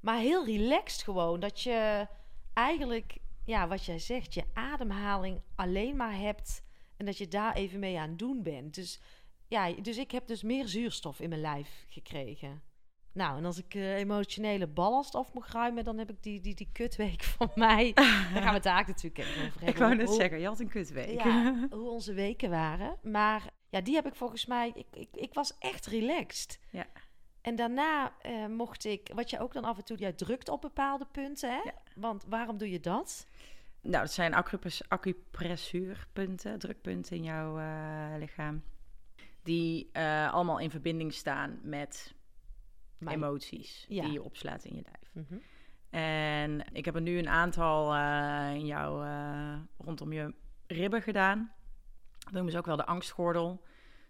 Maar 0.00 0.18
heel 0.18 0.44
relaxed 0.44 1.02
gewoon. 1.02 1.40
Dat 1.40 1.60
je 1.60 2.08
eigenlijk, 2.52 3.18
ja, 3.44 3.68
wat 3.68 3.84
jij 3.84 3.98
zegt, 3.98 4.34
je 4.34 4.44
ademhaling 4.52 5.40
alleen 5.54 5.96
maar 5.96 6.16
hebt. 6.18 6.62
En 6.96 7.06
dat 7.06 7.18
je 7.18 7.28
daar 7.28 7.54
even 7.54 7.78
mee 7.78 7.98
aan 7.98 8.08
het 8.08 8.18
doen 8.18 8.42
bent. 8.42 8.74
Dus 8.74 9.00
ja, 9.48 9.72
dus 9.72 9.96
ik 9.96 10.10
heb 10.10 10.26
dus 10.26 10.42
meer 10.42 10.68
zuurstof 10.68 11.20
in 11.20 11.28
mijn 11.28 11.40
lijf 11.40 11.84
gekregen. 11.88 12.62
Nou, 13.12 13.38
en 13.38 13.44
als 13.44 13.58
ik 13.58 13.74
eh, 13.74 13.94
emotionele 13.96 14.66
ballast 14.66 15.14
af 15.14 15.32
moet 15.32 15.46
ruimen, 15.46 15.84
dan 15.84 15.98
heb 15.98 16.10
ik 16.10 16.22
die, 16.22 16.40
die, 16.40 16.54
die 16.54 16.68
kutweek 16.72 17.22
van 17.36 17.50
mij. 17.54 17.92
Daar 17.92 18.04
gaan 18.32 18.44
we 18.44 18.50
het 18.50 18.62
daar 18.62 18.84
natuurlijk 18.86 19.18
even 19.18 19.46
over 19.46 19.52
hebben. 19.52 19.68
Ik 19.68 19.76
wou 19.76 19.94
net 19.94 20.10
zeggen, 20.10 20.40
je 20.40 20.46
had 20.46 20.60
een 20.60 20.68
kutweek. 20.68 21.22
ja, 21.22 21.68
hoe 21.70 21.90
onze 21.90 22.12
weken 22.12 22.50
waren. 22.50 22.96
Maar 23.02 23.50
ja, 23.68 23.80
die 23.80 23.94
heb 23.94 24.06
ik 24.06 24.14
volgens 24.14 24.46
mij... 24.46 24.72
Ik, 24.74 24.86
ik, 24.92 25.08
ik 25.12 25.34
was 25.34 25.58
echt 25.58 25.86
relaxed. 25.86 26.60
Ja. 26.70 26.86
En 27.40 27.56
daarna 27.56 28.12
eh, 28.22 28.46
mocht 28.46 28.84
ik... 28.84 29.10
Wat 29.14 29.30
je 29.30 29.40
ook 29.40 29.52
dan 29.52 29.64
af 29.64 29.78
en 29.78 29.84
toe... 29.84 29.96
Jij 29.96 30.12
drukt 30.12 30.48
op 30.48 30.60
bepaalde 30.60 31.06
punten, 31.12 31.50
hè? 31.50 31.60
Ja. 31.64 31.74
Want 31.94 32.24
waarom 32.28 32.58
doe 32.58 32.70
je 32.70 32.80
dat? 32.80 33.26
Nou, 33.80 34.04
dat 34.04 34.12
zijn 34.12 34.34
acupres- 34.34 34.88
acupressuurpunten, 34.88 36.58
drukpunten 36.58 37.16
in 37.16 37.22
jouw 37.22 37.58
eh, 37.58 38.18
lichaam. 38.18 38.62
Die 39.42 39.98
allemaal 40.30 40.58
in 40.58 40.70
verbinding 40.70 41.14
staan 41.14 41.60
met 41.62 42.14
Mijn- 42.98 43.16
emoties 43.16 43.84
Ja. 43.88 44.02
die 44.02 44.12
je 44.12 44.22
opslaat 44.22 44.64
in 44.64 44.74
je 44.76 44.82
lijf. 44.82 45.26
Mhm. 45.26 45.38
En 45.90 46.64
ik 46.72 46.84
heb 46.84 46.94
er 46.94 47.00
nu 47.00 47.18
een 47.18 47.28
aantal 47.28 47.94
eh, 47.94 48.54
in 48.54 48.66
jou 48.66 49.06
eh, 49.06 49.58
rondom 49.78 50.12
je 50.12 50.34
ribben 50.66 51.02
gedaan. 51.02 51.52
Dat 52.18 52.32
noemen 52.32 52.52
ze 52.52 52.58
ook 52.58 52.66
wel 52.66 52.76
de 52.76 52.86
angstgordel. 52.86 53.62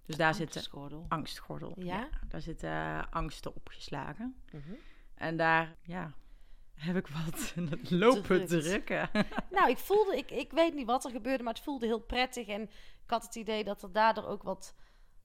Dus 0.06 0.16
daar 0.16 0.34
Angstgordel. 0.40 1.06
angstgordel. 1.08 1.74
Ja? 1.78 2.08
daar 2.28 2.40
zitten 2.40 2.70
eh, 2.70 3.02
angsten 3.10 3.54
opgeslagen. 3.54 4.36
Mhm. 4.52 4.72
En 5.14 5.36
daar, 5.36 5.76
ja, 5.82 6.12
heb 6.74 6.96
ik 6.96 7.06
wat 7.06 7.54
lopen 7.90 8.46
Drukt. 8.46 8.64
drukken. 8.64 9.08
Nou, 9.50 9.70
ik 9.70 9.78
voelde... 9.78 10.16
Ik, 10.16 10.30
ik 10.30 10.50
weet 10.52 10.74
niet 10.74 10.86
wat 10.86 11.04
er 11.04 11.10
gebeurde, 11.10 11.42
maar 11.42 11.52
het 11.54 11.62
voelde 11.62 11.86
heel 11.86 12.00
prettig. 12.00 12.46
En 12.46 12.62
ik 13.04 13.10
had 13.10 13.22
het 13.22 13.34
idee 13.34 13.64
dat 13.64 13.82
er 13.82 13.92
daardoor 13.92 14.24
ook 14.26 14.42
wat 14.42 14.74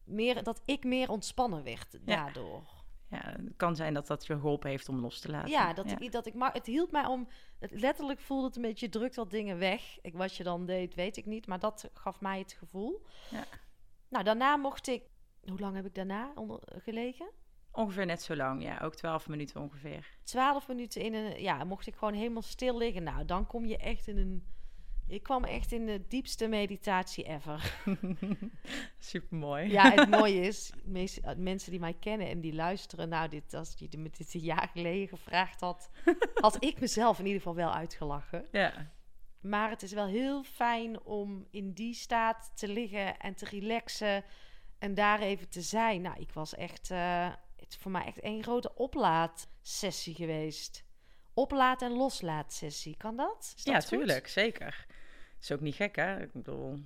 meer... 0.04 0.44
Dat 0.44 0.62
ik 0.66 0.84
meer 0.84 1.10
ontspannen 1.10 1.64
werd 1.64 2.00
daardoor. 2.06 2.62
ja, 2.62 2.83
het 3.20 3.54
kan 3.58 3.76
zijn 3.76 3.94
dat 3.94 4.08
dat 4.08 4.26
je 4.26 4.34
geholpen 4.34 4.70
heeft 4.70 4.90
om 4.90 5.00
los 5.00 5.20
te 5.20 5.30
laten. 5.30 5.50
Ja, 5.50 5.74
dat 5.74 5.92
ik 5.92 6.12
dat 6.12 6.26
ik 6.26 6.34
maar 6.34 6.54
het 6.54 6.66
hield 6.66 6.92
mij 6.92 7.06
om. 7.06 7.28
Het, 7.60 7.72
letterlijk 7.72 8.20
voelde 8.20 8.48
het 8.48 8.56
een 8.56 8.62
beetje 8.62 8.86
je 8.86 8.92
drukt 8.92 9.16
wat 9.16 9.32
dingen 9.32 9.58
weg. 9.58 9.98
Ik, 10.02 10.14
wat 10.14 10.36
je 10.36 10.44
dan 10.44 10.66
deed, 10.66 10.96
weet 10.96 11.18
ik 11.18 11.26
niet, 11.26 11.48
maar 11.48 11.60
dat 11.60 11.90
gaf 11.94 12.22
mij 12.22 12.40
het 12.40 12.54
gevoel. 12.54 13.06
Ja. 13.32 13.44
Nou, 14.10 14.24
daarna 14.24 14.56
mocht 14.56 14.88
ik. 14.88 15.04
Hoe 15.46 15.60
lang 15.60 15.76
heb 15.76 15.86
ik 15.86 15.96
daarna 15.96 16.32
onder, 16.36 16.60
gelegen? 16.84 17.32
Ongeveer 17.72 18.06
net 18.06 18.22
zo 18.22 18.36
lang, 18.36 18.64
ja. 18.64 18.80
Ook 18.80 18.96
12 18.96 19.28
minuten 19.28 19.62
ongeveer. 19.62 20.08
Twaalf 20.24 20.68
minuten 20.68 21.02
in 21.02 21.14
een. 21.14 21.42
Ja, 21.42 21.64
mocht 21.64 21.88
ik 21.88 21.96
gewoon 21.96 22.14
helemaal 22.14 22.42
stil 22.42 22.78
liggen. 22.78 23.04
Nou, 23.04 23.26
dan 23.26 23.48
kom 23.48 23.66
je 23.66 23.78
echt 23.78 24.08
in 24.08 24.18
een. 24.18 24.48
Ik 25.14 25.24
kwam 25.24 25.44
echt 25.44 25.72
in 25.72 25.86
de 25.86 26.08
diepste 26.08 26.48
meditatie 26.48 27.24
ever. 27.24 27.76
Super 29.00 29.38
mooi. 29.38 29.72
Ja, 29.72 29.92
het 29.92 30.10
mooie 30.20 30.42
is, 30.42 30.72
meest, 30.84 31.18
eh, 31.18 31.36
mensen 31.36 31.72
die 31.72 31.80
mij 31.80 31.94
kennen 31.94 32.28
en 32.28 32.42
die 32.42 32.54
luisteren, 32.54 33.10
nou, 33.10 33.30
dit, 33.30 33.54
als 33.54 33.74
je 33.78 33.98
me 33.98 34.10
dit 34.10 34.34
een 34.34 34.40
jaar 34.40 34.70
geleden 34.74 35.08
gevraagd 35.08 35.60
had, 35.60 35.90
had 36.34 36.64
ik 36.64 36.80
mezelf 36.80 37.20
in 37.20 37.26
ieder 37.26 37.42
geval 37.42 37.56
wel 37.56 37.74
uitgelachen. 37.74 38.46
Ja. 38.52 38.92
Maar 39.42 39.70
het 39.70 39.84
is 39.84 39.94
wel 39.94 40.08
heel 40.08 40.44
fijn 40.44 41.02
om 41.02 41.48
in 41.52 41.74
die 41.74 41.94
staat 41.94 42.52
te 42.56 42.68
liggen 42.68 43.18
en 43.18 43.36
te 43.36 43.46
relaxen 43.46 44.24
en 44.80 44.94
daar 44.94 45.20
even 45.20 45.50
te 45.50 45.62
zijn. 45.62 46.02
Nou, 46.02 46.20
ik 46.20 46.32
was 46.32 46.56
echt, 46.56 46.92
eh, 46.92 47.32
het 47.56 47.70
is 47.70 47.78
voor 47.78 47.92
mij 47.92 48.06
echt 48.06 48.24
een 48.24 48.44
grote 48.44 48.76
oplaadsessie 48.76 50.16
geweest. 50.16 50.86
Oplaad- 51.34 51.82
en 51.82 51.92
loslaatsessie, 51.92 52.98
kan 52.98 53.16
dat? 53.16 53.54
Ja, 53.56 53.80
goed? 53.80 53.88
tuurlijk, 53.88 54.28
zeker. 54.28 54.86
Is 55.44 55.52
ook 55.52 55.60
niet 55.60 55.76
gek, 55.76 55.96
hè? 55.96 56.22
Ik 56.22 56.34
bedoel, 56.34 56.80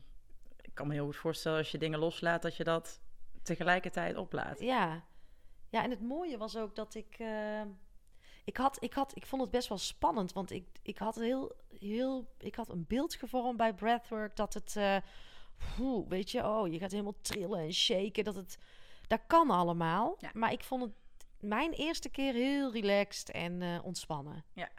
ik 0.61 0.73
kan 0.73 0.87
me 0.87 0.93
heel 0.93 1.05
goed 1.05 1.15
voorstellen 1.15 1.57
als 1.57 1.71
je 1.71 1.77
dingen 1.77 1.99
loslaat, 1.99 2.41
dat 2.41 2.55
je 2.55 2.63
dat 2.63 2.99
tegelijkertijd 3.41 4.17
oplaat. 4.17 4.59
Ja. 4.59 5.03
ja, 5.69 5.83
en 5.83 5.89
het 5.89 6.01
mooie 6.01 6.37
was 6.37 6.57
ook 6.57 6.75
dat 6.75 6.95
ik. 6.95 7.15
eh, 7.19 7.61
ik, 8.43 8.57
had, 8.57 8.83
ik, 8.83 8.93
had, 8.93 9.15
ik 9.15 9.25
vond 9.25 9.41
het 9.41 9.51
best 9.51 9.67
wel 9.69 9.77
spannend, 9.77 10.33
want 10.33 10.51
ik, 10.51 10.67
ik, 10.81 10.97
had 10.97 11.15
heel, 11.15 11.55
heel, 11.79 12.27
ik 12.37 12.55
had 12.55 12.69
een 12.69 12.85
beeld 12.87 13.15
gevormd 13.15 13.57
bij 13.57 13.73
Breathwork 13.73 14.35
dat 14.35 14.53
het. 14.53 14.75
poeh, 15.75 16.09
weet 16.09 16.31
je, 16.31 16.45
oh, 16.45 16.71
je 16.71 16.79
gaat 16.79 16.91
helemaal 16.91 17.21
trillen 17.21 17.59
en 17.59 17.73
shaken. 17.73 18.23
Dat, 18.23 18.35
het, 18.35 18.57
dat 19.07 19.21
kan 19.27 19.49
allemaal. 19.49 20.15
Ja. 20.19 20.29
Maar 20.33 20.51
ik 20.51 20.63
vond 20.63 20.83
het 20.83 20.91
mijn 21.39 21.71
eerste 21.71 22.09
keer 22.09 22.33
heel 22.33 22.71
relaxed 22.71 23.31
en 23.31 23.61
eh, 23.61 23.79
ontspannen. 23.83 24.43
Ja. 24.53 24.69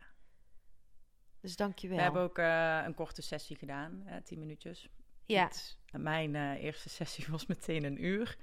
Dus 1.41 1.57
dank 1.57 1.79
je 1.79 1.89
wel. 1.89 1.97
We 1.97 2.03
hebben 2.03 2.23
ook 2.23 2.39
eh, 2.39 2.81
een 2.85 2.95
korte 2.95 3.23
sessie 3.23 3.57
gedaan, 3.57 4.03
hè, 4.05 4.21
10 4.23 4.39
minuutjes. 4.39 4.89
ja. 5.27 5.43
Niet- 5.45 5.79
Mijn 5.93 6.35
eh, 6.35 6.63
eerste 6.63 6.89
sessie 6.99 7.27
was 7.31 7.47
meteen 7.47 7.85
een 7.85 8.05
uur. 8.05 8.37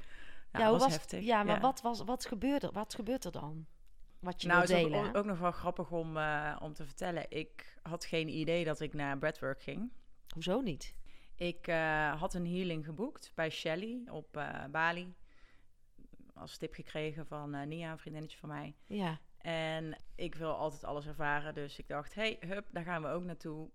Ja, 0.52 0.72
was 0.72 0.82
was, 0.82 0.92
heftig. 0.92 1.24
ja, 1.24 1.44
maar 1.44 1.60
Wat, 1.62 1.82
was, 1.82 2.04
wat, 2.04 2.26
gebeurde, 2.26 2.70
wat 2.74 2.94
gebeurt 2.96 3.24
er 3.26 3.32
dan? 3.32 3.66
Wat 4.20 4.42
je 4.42 4.48
nou, 4.48 4.62
het 4.62 4.70
is 4.70 4.76
delen? 4.76 5.08
ook, 5.08 5.18
ook 5.18 5.26
nog 5.26 5.40
wel 5.40 5.52
grappig 5.52 5.92
om, 5.92 6.18
eh, 6.18 6.56
om 6.62 6.74
te 6.74 6.86
vertellen. 6.86 7.26
Ik 7.30 7.78
had 7.82 8.06
geen 8.06 8.28
idee 8.30 8.66
dat 8.66 8.80
ik 8.80 8.94
naar 8.94 9.18
breathwork 9.18 9.62
ging. 9.62 9.92
Hoezo 10.34 10.62
niet? 10.62 10.94
Ik 11.36 11.66
had 12.18 12.34
een 12.34 12.48
healing 12.48 12.86
geboekt 12.86 13.32
bij 13.36 13.50
Shelly 13.50 14.02
op 14.10 14.44
Bali. 14.72 15.14
Als 16.34 16.58
tip 16.58 16.74
gekregen 16.74 17.28
van 17.28 17.68
Nia, 17.68 17.92
een 17.92 17.98
vriendinnetje 18.00 18.38
van 18.38 18.50
mij. 18.50 18.76
Ja. 18.86 19.20
En 19.46 19.96
ik 20.16 20.36
wil 20.36 20.54
altijd 20.54 20.84
alles 20.84 21.08
ervaren. 21.08 21.54
Dus 21.54 21.80
ik 21.80 21.88
dacht, 21.88 22.16
hey, 22.16 22.38
hup, 22.40 22.68
daar 22.72 22.84
gaan 22.84 23.02
we 23.02 23.08
ook 23.08 23.24
naartoe. 23.24 23.70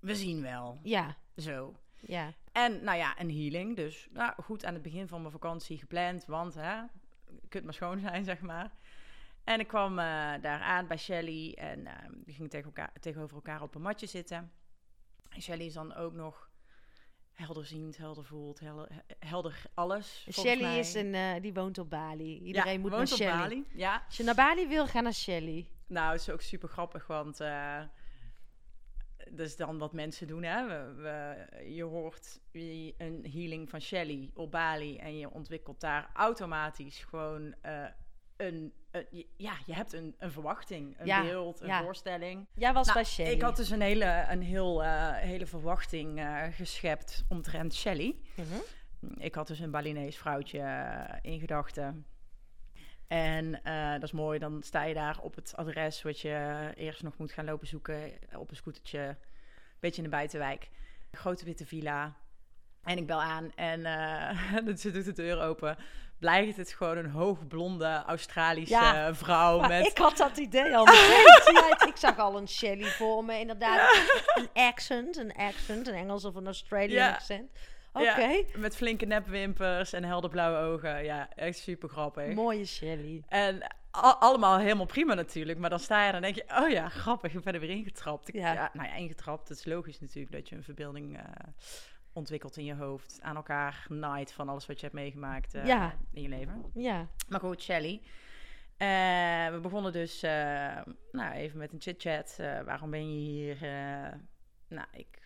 We 0.00 0.14
zien 0.14 0.42
wel. 0.42 0.80
Ja, 0.82 1.16
Zo. 1.36 1.74
ja. 2.00 2.32
En 2.52 2.84
nou 2.84 2.98
ja, 2.98 3.20
een 3.20 3.30
healing. 3.30 3.76
Dus 3.76 4.08
nou, 4.12 4.42
goed 4.42 4.64
aan 4.64 4.74
het 4.74 4.82
begin 4.82 5.08
van 5.08 5.20
mijn 5.20 5.32
vakantie 5.32 5.78
gepland. 5.78 6.24
Want 6.24 6.54
hè, 6.54 6.82
kunt 7.48 7.64
maar 7.64 7.74
schoon 7.74 8.00
zijn, 8.00 8.24
zeg 8.24 8.40
maar. 8.40 8.72
En 9.44 9.60
ik 9.60 9.66
kwam 9.68 9.98
eh, 9.98 10.04
daar 10.40 10.60
aan 10.60 10.86
bij 10.86 10.96
Shelly. 10.96 11.52
En 11.52 11.86
eh, 11.86 12.08
die 12.24 12.34
ging 12.34 12.50
tegen 12.50 12.66
elkaar, 12.66 12.92
tegenover 13.00 13.34
elkaar 13.34 13.62
op 13.62 13.74
een 13.74 13.82
matje 13.82 14.06
zitten. 14.06 14.52
En 15.28 15.42
Shelly 15.42 15.64
is 15.64 15.74
dan 15.74 15.94
ook 15.94 16.12
nog 16.12 16.49
helderziend, 17.40 17.96
helder 17.96 18.24
voelt, 18.24 18.60
helder, 18.60 18.88
helder 19.18 19.62
alles. 19.74 20.26
Shelly 20.32 20.62
mij. 20.62 20.78
is 20.78 20.94
een, 20.94 21.14
eh, 21.14 21.40
die 21.42 21.52
woont 21.52 21.78
op 21.78 21.90
Bali. 21.90 22.38
Iedereen 22.38 22.72
ja, 22.72 22.78
moet 22.78 22.90
woont 22.90 23.08
naar 23.08 23.18
Shelly. 23.18 23.38
Bali. 23.38 23.64
Ja, 23.74 24.02
Als 24.06 24.16
je 24.16 24.22
naar 24.24 24.34
Bali 24.34 24.68
wil, 24.68 24.86
ga 24.86 25.00
naar 25.00 25.14
Shelly. 25.14 25.66
Nou, 25.86 26.12
het 26.12 26.20
is 26.20 26.30
ook 26.30 26.40
super 26.40 26.68
grappig, 26.68 27.06
want 27.06 27.40
eh 27.40 27.80
dat 29.32 29.46
is 29.46 29.56
dan 29.56 29.78
wat 29.78 29.92
mensen 29.92 30.26
doen. 30.26 30.42
Hè? 30.42 30.66
We, 30.66 30.94
we- 31.02 31.72
je 31.74 31.82
hoort 31.82 32.40
een 32.52 33.26
healing 33.32 33.70
van 33.70 33.80
Shelly 33.80 34.30
op 34.34 34.50
Bali 34.50 34.96
en 34.96 35.18
je 35.18 35.30
ontwikkelt 35.30 35.80
daar 35.80 36.10
automatisch 36.14 36.98
gewoon 37.04 37.54
eh, 37.60 37.84
een, 38.40 38.72
een- 38.90 39.26
ja, 39.36 39.52
je 39.66 39.74
hebt 39.74 39.92
een, 39.92 40.14
een 40.18 40.30
verwachting, 40.32 40.94
een 40.98 41.06
Ja, 41.06 41.22
beeld, 41.22 41.60
een 41.60 41.66
ja. 41.66 41.82
voorstelling. 41.82 42.46
Jij 42.54 42.72
was 42.72 42.86
Nou, 42.86 42.98
bij 42.98 43.08
Shelly. 43.08 43.30
Ik 43.30 43.42
had 43.42 43.56
dus 43.56 43.70
een 43.70 43.80
hele, 43.80 44.24
een 44.28 44.42
heel, 44.42 44.82
eh, 44.84 45.12
hele 45.16 45.46
verwachting 45.46 46.18
eh, 46.18 46.42
geschept 46.50 47.24
omtrent 47.28 47.74
Shelley. 47.74 48.16
Mhm. 48.34 49.18
Ik 49.20 49.34
had 49.34 49.46
dus 49.46 49.58
een 49.58 49.70
Balinees 49.70 50.16
vrouwtje 50.16 50.58
eh, 50.60 51.32
in 51.32 51.40
gedachten. 51.40 52.06
En 53.06 53.50
dat 53.94 54.02
is 54.02 54.12
mooi, 54.12 54.38
dan 54.38 54.62
sta 54.62 54.82
je 54.84 54.94
daar 54.94 55.18
op 55.20 55.34
het 55.34 55.56
adres 55.56 56.02
wat 56.02 56.20
je 56.20 56.70
eerst 56.74 57.02
nog 57.02 57.16
moet 57.18 57.32
gaan 57.32 57.44
lopen 57.44 57.66
zoeken 57.66 58.12
op 58.36 58.50
een 58.50 58.56
scootertje. 58.56 58.98
Een 58.98 59.16
beetje 59.80 60.02
in 60.02 60.08
de 60.10 60.16
buitenwijk. 60.16 60.68
Grote 61.12 61.44
witte 61.44 61.66
villa. 61.66 62.16
En 62.82 62.96
ik 62.98 63.06
bel 63.06 63.22
aan 63.22 63.52
en 63.54 63.80
ze 64.78 64.90
doet 64.90 65.04
de 65.04 65.12
deur 65.12 65.40
open. 65.40 65.76
Blijkt 66.20 66.56
het 66.56 66.72
gewoon 66.72 66.96
een 66.96 67.10
hoogblonde 67.10 68.02
Australische 68.06 68.74
Ja, 68.74 69.14
vrouw 69.14 69.60
met... 69.60 69.86
ik 69.86 69.98
had 69.98 70.16
dat 70.16 70.36
idee 70.36 70.76
al 70.76 70.84
meteen. 70.84 71.88
Ik 71.88 71.96
zag 71.96 72.18
al 72.18 72.36
een 72.36 72.48
Shelly 72.48 72.84
voor 72.84 73.24
me, 73.24 73.38
inderdaad. 73.38 74.00
Een 74.34 74.48
accent, 74.52 75.16
een 75.16 75.32
accent, 75.34 75.88
een 75.88 75.94
Engels 75.94 76.24
of 76.24 76.34
een 76.34 76.46
Australian 76.46 77.04
Ja. 77.04 77.12
accent. 77.12 77.50
Oké, 77.92 78.20
Ja, 78.20 78.42
met 78.56 78.76
flinke 78.76 79.04
nepwimpers 79.06 79.92
en 79.92 80.04
helderblauwe 80.04 80.58
ogen. 80.58 81.04
Ja, 81.04 81.28
echt 81.36 81.58
super 81.58 81.88
grappig. 81.88 82.34
mooie 82.34 82.64
Shelly. 82.66 83.22
En 83.28 83.74
allemaal 84.18 84.58
helemaal 84.58 84.86
prima 84.86 85.14
natuurlijk. 85.14 85.58
Maar 85.58 85.70
dan 85.70 85.78
sta 85.78 86.02
je 86.02 86.08
er 86.08 86.14
en 86.14 86.22
denk 86.22 86.34
je, 86.34 86.44
oh 86.62 86.68
ja, 86.70 86.88
grappig, 86.88 87.34
ik 87.34 87.42
ben 87.44 87.54
er 87.54 87.60
weer 87.60 87.70
ingetrapt. 87.70 88.28
Ik- 88.28 88.34
Ja. 88.34 88.52
Ja. 88.52 88.70
nou 88.72 88.88
ja, 88.88 88.94
ingetrapt. 88.94 89.48
Het 89.48 89.58
is 89.58 89.64
logisch 89.64 90.00
natuurlijk 90.00 90.32
dat 90.34 90.48
je 90.48 90.56
een 90.56 90.62
verbeelding 90.62 91.16
eh, 91.18 91.24
ontwikkelt 92.12 92.56
in 92.56 92.64
je 92.64 92.74
hoofd. 92.74 93.18
Aan 93.22 93.36
elkaar 93.36 93.86
naait 93.88 94.32
van 94.32 94.48
alles 94.48 94.66
wat 94.66 94.76
je 94.76 94.82
hebt 94.86 94.98
meegemaakt 94.98 95.54
eh, 95.54 95.66
Ja. 95.66 95.94
in 96.12 96.22
je 96.22 96.28
leven. 96.28 96.64
Ja, 96.74 97.06
Maar 97.28 97.40
goed, 97.40 97.62
Shelly. 97.62 98.00
Eh, 98.76 98.88
we 99.50 99.58
begonnen 99.62 99.92
dus 99.92 100.22
eh, 100.22 100.30
nou, 101.12 101.32
even 101.32 101.58
met 101.58 101.72
een 101.72 101.80
chit-chat. 101.80 102.36
Waarom 102.64 102.90
ben 102.90 103.12
je 103.12 103.18
hier? 103.28 103.56
Nou, 104.68 104.86
ik... 104.92 105.18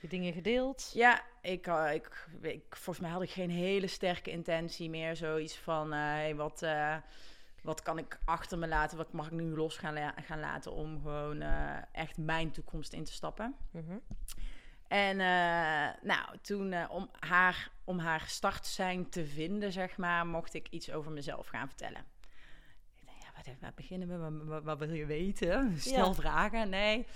Je 0.00 0.08
dingen 0.10 0.32
gedeeld. 0.32 0.90
ja, 0.94 1.22
ik, 1.42 1.66
ik, 1.92 2.26
ik, 2.40 2.64
volgens 2.76 2.98
mij 3.00 3.10
had 3.10 3.22
ik 3.22 3.30
geen 3.30 3.50
hele 3.50 3.86
sterke 3.86 4.30
intentie 4.30 4.90
meer. 4.90 5.16
Zoiets 5.16 5.56
van, 5.58 5.92
hey, 5.92 6.34
wat, 6.34 6.66
wat 7.62 7.82
kan 7.82 7.98
ik 7.98 8.18
achter 8.24 8.58
me 8.58 8.68
laten? 8.68 8.96
Wat 8.96 9.12
mag 9.12 9.26
ik 9.26 9.32
nu 9.32 9.44
los 9.56 9.76
gaan, 9.76 9.94
la- 9.94 10.14
gaan 10.22 10.40
laten 10.40 10.72
om 10.72 11.00
gewoon 11.02 11.40
echt 11.92 12.16
mijn 12.18 12.50
toekomst 12.50 12.92
in 12.92 13.04
te 13.04 13.12
stappen? 13.12 13.54
Mhm. 13.70 13.96
En 14.88 15.20
eh, 15.20 16.02
nou, 16.02 16.38
toen 16.42 16.72
eh, 16.72 16.84
om, 16.90 17.10
haar, 17.18 17.70
om 17.84 17.98
haar 17.98 18.22
start 18.26 18.66
zijn 18.66 19.08
te 19.10 19.26
vinden, 19.26 19.72
zeg 19.72 19.96
maar, 19.96 20.26
mocht 20.26 20.54
ik 20.54 20.68
iets 20.70 20.90
over 20.92 21.12
mezelf 21.12 21.46
gaan 21.46 21.68
vertellen. 21.68 22.04
Ik 22.96 23.04
denk, 23.06 23.16
ja, 23.22 23.28
wat, 23.36 23.54
waar 23.60 23.72
beginnen 23.74 24.08
we? 24.46 24.60
Wat, 24.62 24.78
wil 24.78 24.92
je 24.92 25.06
weten? 25.06 25.74
Stel 25.78 26.06
Ja. 26.06 26.14
vragen. 26.14 26.68
Nee, 26.68 27.06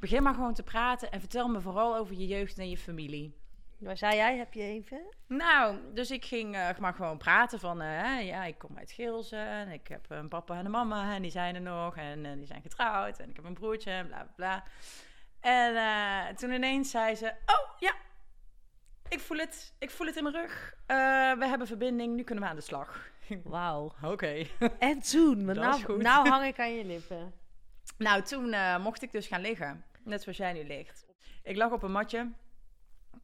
begin 0.00 0.22
maar 0.22 0.34
gewoon 0.34 0.54
te 0.54 0.62
praten 0.62 1.10
en 1.10 1.20
vertel 1.20 1.48
me 1.48 1.60
vooral 1.60 1.96
over 1.96 2.14
je 2.14 2.26
jeugd 2.26 2.58
en 2.58 2.70
je 2.70 2.78
familie. 2.78 3.36
Waar 3.78 3.96
zei 3.96 4.16
jij? 4.16 4.36
Heb 4.36 4.52
je 4.54 4.62
even? 4.62 5.00
Nou, 5.26 5.76
dus 5.94 6.10
ik 6.10 6.24
ging 6.24 6.54
eh, 6.54 6.78
maar 6.78 6.94
gewoon 6.94 7.18
praten 7.18 7.60
van, 7.60 7.78
ja, 8.24 8.44
ik 8.44 8.58
kom 8.58 8.78
uit 8.78 8.92
Geelsen 8.92 9.46
en 9.46 9.68
ik 9.68 9.88
heb 9.88 10.06
een 10.08 10.28
papa 10.28 10.58
en 10.58 10.64
een 10.64 10.70
mama 10.70 11.14
en 11.14 11.22
die 11.22 11.30
zijn 11.30 11.54
er 11.54 11.60
nog 11.60 11.96
en 11.96 12.38
die 12.38 12.46
zijn 12.46 12.62
getrouwd 12.62 13.18
en 13.18 13.28
ik 13.30 13.36
heb 13.36 13.44
een 13.44 13.54
broertje 13.54 13.90
en 13.90 14.06
bla 14.06 14.16
bla 14.22 14.32
bla. 14.36 14.64
En 15.40 15.76
eh, 15.76 16.36
toen 16.36 16.50
ineens 16.50 16.90
zei 16.90 17.14
ze, 17.14 17.26
oh 17.26 17.78
ja, 17.78 17.94
ik 19.08 19.20
voel 19.20 19.38
het, 19.38 19.74
ik 19.78 19.90
voel 19.90 20.06
het 20.06 20.16
in 20.16 20.22
mijn 20.22 20.34
rug. 20.34 20.74
Eh, 20.86 20.96
we 21.32 21.46
hebben 21.46 21.66
verbinding, 21.66 22.16
nu 22.16 22.22
kunnen 22.22 22.44
we 22.44 22.50
aan 22.50 22.56
de 22.56 22.62
slag. 22.62 23.10
Wauw. 23.44 23.92
Oké. 24.02 24.46
En 24.78 25.00
toen? 25.00 25.44
Nou, 25.44 25.82
goed. 25.82 26.02
nou 26.02 26.28
hang 26.28 26.44
ik 26.46 26.58
aan 26.58 26.74
je 26.74 26.84
lippen. 26.84 27.32
Nou, 27.98 28.22
toen 28.22 28.52
eh, 28.52 28.78
mocht 28.78 29.02
ik 29.02 29.12
dus 29.12 29.26
gaan 29.26 29.40
liggen. 29.40 29.84
Net 30.02 30.22
zoals 30.22 30.38
jij 30.38 30.52
nu 30.52 30.64
ligt. 30.64 31.06
Ik 31.42 31.56
lag 31.56 31.72
op 31.72 31.82
een 31.82 31.92
matje. 31.92 32.32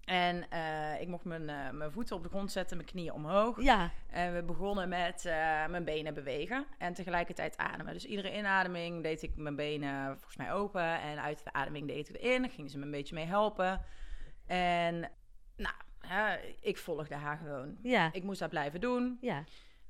En 0.04 0.50
eh, 0.50 1.00
ik 1.00 1.08
mocht 1.08 1.24
mijn, 1.24 1.48
eh, 1.48 1.70
mijn 1.70 1.92
voeten 1.92 2.16
op 2.16 2.22
de 2.22 2.28
grond 2.28 2.52
zetten, 2.52 2.76
mijn 2.76 2.88
knieën 2.88 3.12
omhoog. 3.12 3.62
Ja, 3.62 3.90
En 4.10 4.34
we 4.34 4.42
begonnen 4.42 4.88
met 4.88 5.24
eh, 5.24 5.66
mijn 5.66 5.84
benen 5.84 6.14
bewegen 6.14 6.66
en 6.78 6.94
tegelijkertijd 6.94 7.56
ademen. 7.56 7.92
Dus 7.92 8.04
iedere 8.06 8.36
inademing 8.36 9.02
deed 9.02 9.22
ik 9.22 9.36
mijn 9.36 9.56
benen 9.56 10.06
volgens 10.06 10.36
mij 10.36 10.52
open. 10.52 11.00
En 11.00 11.22
uit 11.22 11.44
de 11.44 11.52
ademing 11.52 11.88
deed 11.88 12.08
ik 12.08 12.16
erin. 12.20 12.50
Gingen 12.50 12.70
ze 12.70 12.78
me 12.78 12.84
een 12.84 12.90
beetje 12.90 13.14
mee 13.14 13.26
helpen. 13.26 13.80
En 14.46 15.10
nou, 15.56 15.74
hè, 16.00 16.36
ik 16.60 16.76
volgde 16.78 17.14
haar 17.14 17.36
gewoon. 17.36 17.76
ja, 17.82 18.08
Ik 18.12 18.22
moest 18.22 18.40
dat 18.40 18.50
blijven 18.50 18.80
doen. 18.80 19.18
ja. 19.20 19.44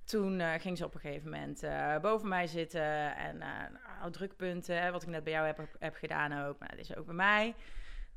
Toen 0.05 0.41
ging 0.61 0.77
ze 0.79 0.85
op 0.85 0.95
een 0.95 1.01
gegeven 1.01 1.31
moment 1.31 1.67
boven 2.03 2.29
mij 2.29 2.47
zitten. 2.47 3.17
En 3.17 3.39
nou, 3.39 4.11
drukpunten, 4.13 4.93
wat 4.93 5.03
ik 5.03 5.09
net 5.09 5.25
bij 5.25 5.33
jou 5.33 5.47
heb, 5.47 5.69
heb 5.79 5.95
gedaan 5.95 6.47
ook. 6.47 6.59
Maar 6.59 6.69
dat 6.69 6.79
is 6.79 6.97
ook 6.97 7.07
bij 7.07 7.15
mij. 7.15 7.55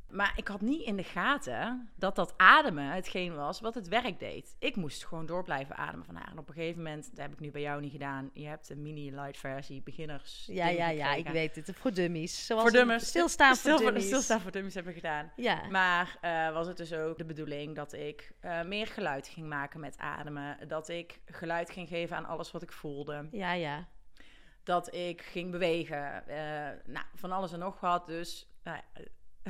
Maar 0.09 0.33
ik 0.35 0.47
had 0.47 0.61
niet 0.61 0.81
in 0.85 0.95
de 0.95 1.03
gaten 1.03 1.89
dat 1.95 2.15
dat 2.15 2.33
ademen 2.37 2.91
hetgeen 2.91 3.35
was 3.35 3.59
wat 3.61 3.75
het 3.75 3.87
werk 3.87 4.19
deed. 4.19 4.55
Ik 4.59 4.75
moest 4.75 5.05
gewoon 5.05 5.25
door 5.25 5.43
blijven 5.43 5.75
ademen 5.77 6.05
van 6.05 6.15
haar. 6.15 6.31
En 6.31 6.37
op 6.37 6.47
een 6.47 6.53
gegeven 6.53 6.83
moment, 6.83 7.09
dat 7.09 7.19
heb 7.19 7.31
ik 7.33 7.39
nu 7.39 7.51
bij 7.51 7.61
jou 7.61 7.81
niet 7.81 7.91
gedaan. 7.91 8.29
Je 8.33 8.45
hebt 8.47 8.69
een 8.69 8.81
mini-light 8.81 9.37
versie, 9.37 9.81
beginners. 9.81 10.45
Ja, 10.51 10.67
ja, 10.67 10.89
ja, 10.89 11.13
ik 11.13 11.27
weet 11.27 11.55
het. 11.55 11.71
Voor 11.75 11.93
dummies. 11.93 12.45
Zoals 12.45 12.61
Voor 12.61 12.71
dummies. 12.71 13.07
Stilstaan 13.07 13.55
voor 13.55 13.71
Stil- 13.73 13.77
dummies. 13.85 14.05
Stilstaan 14.05 14.39
voor 14.41 14.51
dummies 14.51 14.73
hebben 14.73 14.93
gedaan. 14.93 15.31
Ja, 15.35 15.67
Maar 15.69 16.17
eh, 16.21 16.53
was 16.53 16.67
het 16.67 16.77
dus 16.77 16.93
ook 16.93 17.17
de 17.17 17.25
bedoeling 17.25 17.75
dat 17.75 17.93
ik 17.93 18.31
eh, 18.39 18.61
meer 18.63 18.87
geluid 18.87 19.27
ging 19.27 19.47
maken 19.47 19.79
met 19.79 19.97
ademen. 19.97 20.67
Dat 20.67 20.89
ik 20.89 21.19
geluid 21.25 21.69
ging 21.69 21.87
geven 21.87 22.15
aan 22.17 22.25
alles 22.25 22.51
wat 22.51 22.61
ik 22.61 22.71
voelde. 22.71 23.27
ja, 23.31 23.51
ja. 23.53 23.87
Dat 24.63 24.93
ik 24.93 25.21
ging 25.21 25.51
bewegen. 25.51 26.27
eh, 26.27 26.37
nou, 26.85 27.05
van 27.15 27.31
alles 27.31 27.51
en 27.53 27.59
nog 27.59 27.79
wat. 27.79 28.07
Dus 28.07 28.49
nou, 28.63 28.79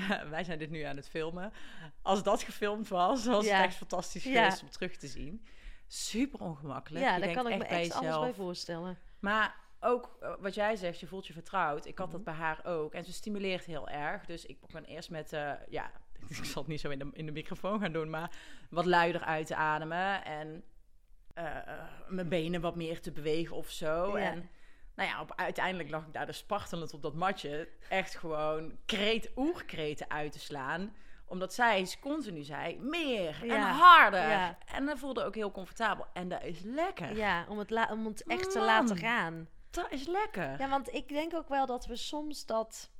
wij 0.29 0.43
zijn 0.43 0.59
dit 0.59 0.69
nu 0.69 0.81
aan 0.81 0.95
het 0.95 1.09
filmen. 1.09 1.53
Als 2.01 2.23
dat 2.23 2.43
gefilmd 2.43 2.87
was, 2.87 3.25
was 3.25 3.45
Ja. 3.45 3.55
het 3.57 3.65
echt 3.65 3.75
fantastisch 3.75 4.23
Ja. 4.23 4.43
geweest 4.43 4.61
om 4.63 4.69
terug 4.69 4.97
te 4.97 5.07
zien. 5.07 5.45
Super 5.87 6.39
ongemakkelijk. 6.39 7.05
Ja, 7.05 7.15
Je 7.15 7.21
daar 7.21 7.33
kan 7.33 7.47
ik 7.51 7.57
me 7.57 7.63
echt 7.65 7.93
alles 7.93 8.19
bij 8.19 8.33
voorstellen. 8.33 8.97
maar 9.19 9.55
ook 9.79 10.17
eh, 10.21 10.33
wat 10.39 10.53
jij 10.53 10.75
zegt, 10.75 10.99
je 10.99 11.07
voelt 11.07 11.27
je 11.27 11.33
vertrouwd. 11.33 11.85
Ik 11.85 11.97
had 11.97 12.11
dat 12.11 12.21
Mhm. 12.21 12.29
bij 12.29 12.39
haar 12.39 12.59
ook. 12.65 12.93
En 12.93 13.05
ze 13.05 13.13
stimuleert 13.13 13.65
heel 13.65 13.89
erg. 13.89 14.25
Dus 14.25 14.45
ik 14.45 14.59
begon 14.59 14.83
eerst 14.83 15.09
met, 15.09 15.33
eh, 15.33 15.51
ja, 15.69 15.91
ik 16.29 16.45
zal 16.45 16.61
het 16.61 16.71
niet 16.71 16.79
zo 16.79 16.89
in 16.89 16.99
de, 16.99 17.09
in 17.13 17.25
de 17.25 17.31
microfoon 17.31 17.79
gaan 17.79 17.91
doen, 17.91 18.09
maar 18.09 18.31
wat 18.69 18.85
luider 18.85 19.21
uit 19.21 19.47
te 19.47 19.55
ademen. 19.55 20.25
En 20.25 20.63
eh, 21.33 21.45
mijn 22.07 22.29
benen 22.29 22.61
wat 22.61 22.75
meer 22.75 23.01
te 23.01 23.11
bewegen 23.11 23.55
of 23.55 23.69
zo. 23.69 24.17
Ja. 24.17 24.31
En 24.31 24.49
nou 24.97 25.09
ja, 25.09 25.21
op, 25.21 25.33
uiteindelijk 25.35 25.89
lag 25.89 26.05
ik 26.05 26.13
daar 26.13 26.25
dus 26.25 26.37
spartelend 26.37 26.93
op 26.93 27.01
dat 27.01 27.13
matje. 27.15 27.69
Echt 27.89 28.15
gewoon 28.15 28.77
kreet, 28.85 29.31
oerkreten 29.35 30.09
uit 30.09 30.31
te 30.31 30.39
slaan 30.39 30.95
omdat 31.29 31.53
zij 31.53 31.87
continu 32.01 32.43
zei, 32.43 32.79
meer 32.79 33.37
en 33.41 33.45
Ja, 33.47 33.71
harder. 33.71 34.29
ja. 34.29 34.57
En 34.65 34.85
dat 34.85 34.99
voelde 34.99 35.23
ook 35.23 35.35
heel 35.35 35.51
comfortabel. 35.51 36.05
En 36.13 36.29
dat 36.29 36.43
is 36.43 36.59
lekker. 36.61 37.15
Ja, 37.15 37.45
om 37.49 37.57
het, 37.57 37.89
om 37.91 38.05
het 38.05 38.23
echt 38.23 38.51
te 38.51 38.59
laten 38.61 38.97
gaan. 38.97 39.47
Dat 39.69 39.91
is 39.91 40.07
lekker. 40.07 40.59
Ja, 40.59 40.69
want 40.69 40.93
ik 40.93 41.07
denk 41.07 41.33
ook 41.35 41.49
wel 41.49 41.65
dat 41.65 41.85
we 41.85 41.95
soms 41.95 42.45
dat. 42.45 42.91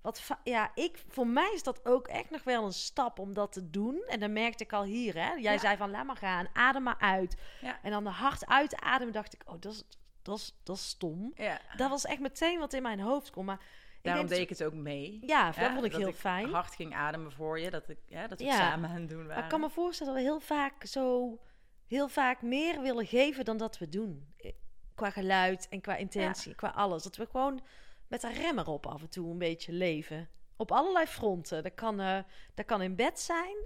Wat 0.00 0.26
ja, 0.44 0.70
ik, 0.74 1.04
voor 1.08 1.26
mij 1.26 1.50
is 1.54 1.62
dat 1.62 1.86
ook 1.86 2.08
echt 2.08 2.30
nog 2.30 2.44
wel 2.44 2.64
een 2.64 2.72
stap 2.72 3.18
om 3.18 3.32
dat 3.34 3.52
te 3.52 3.70
doen. 3.70 4.02
En 4.08 4.20
dan 4.20 4.32
merkte 4.32 4.64
ik 4.64 4.72
al 4.72 4.82
hier, 4.84 5.14
hè. 5.14 5.32
Jij 5.32 5.52
Ja. 5.52 5.58
zei 5.58 5.76
van, 5.76 5.90
laat 5.90 6.04
maar 6.06 6.16
gaan, 6.16 6.48
adem 6.52 6.82
maar 6.82 6.98
uit. 6.98 7.36
En 7.82 7.90
dan 7.90 8.04
de 8.04 8.10
hard 8.10 8.46
uitademen 8.46 9.12
dacht 9.12 9.34
ik, 9.34 9.42
oh, 9.46 9.60
dat 9.60 9.72
is, 9.72 9.84
dat 10.28 10.38
is, 10.38 10.54
dat 10.62 10.76
is 10.76 10.88
stom. 10.88 11.32
Ja. 11.34 11.60
Dat 11.76 11.90
was 11.90 12.04
echt 12.04 12.20
meteen 12.20 12.58
wat 12.58 12.72
in 12.72 12.82
mijn 12.82 13.00
hoofd 13.00 13.30
kwam. 13.30 13.44
Maar 13.44 13.60
ik 13.96 14.04
Daarom 14.04 14.26
deed 14.26 14.38
ik 14.38 14.48
het 14.48 14.64
ook 14.64 14.72
mee. 14.74 15.18
Ja, 15.26 15.44
dat 15.50 15.70
vond 15.70 15.84
ik 15.84 15.94
heel 15.96 16.12
fijn. 16.12 16.50
hard 16.50 16.74
ging 16.74 16.94
ademen 16.94 17.32
voor 17.32 17.60
je, 17.60 17.70
dat, 17.70 17.88
ik, 17.88 17.98
ja, 18.06 18.26
dat 18.26 18.38
we 18.38 18.44
Ja. 18.44 18.56
samen 18.56 18.90
aan 18.90 18.96
het 19.00 19.08
doen 19.08 19.18
waren. 19.18 19.34
Maar 19.34 19.44
ik 19.44 19.50
kan 19.50 19.60
me 19.60 19.70
voorstellen 19.70 20.12
dat 20.14 20.22
we 20.22 20.28
heel 20.28 20.40
vaak 20.40 20.84
zo 20.86 21.38
heel 21.86 22.08
vaak 22.08 22.42
meer 22.42 22.80
willen 22.80 23.06
geven 23.06 23.44
dan 23.44 23.56
dat 23.56 23.78
we 23.78 23.88
doen. 23.88 24.34
Eh, 24.36 24.52
Qua 24.94 25.10
geluid 25.10 25.68
en 25.68 25.80
qua 25.80 25.96
intentie, 25.96 26.54
qua 26.54 26.68
alles. 26.68 27.02
Dat 27.02 27.16
we 27.16 27.26
gewoon 27.30 27.60
met 28.08 28.22
een 28.22 28.32
rem 28.32 28.58
erop 28.58 28.86
af 28.86 29.00
en 29.00 29.08
toe 29.08 29.30
een 29.30 29.38
beetje 29.38 29.72
leven. 29.72 30.28
Op 30.56 30.72
allerlei 30.72 31.06
fronten. 31.06 31.62
Dat 31.62 31.74
kan, 31.74 32.00
eh, 32.00 32.18
dat 32.54 32.64
kan 32.66 32.82
in 32.82 32.96
bed 32.96 33.20
zijn. 33.20 33.56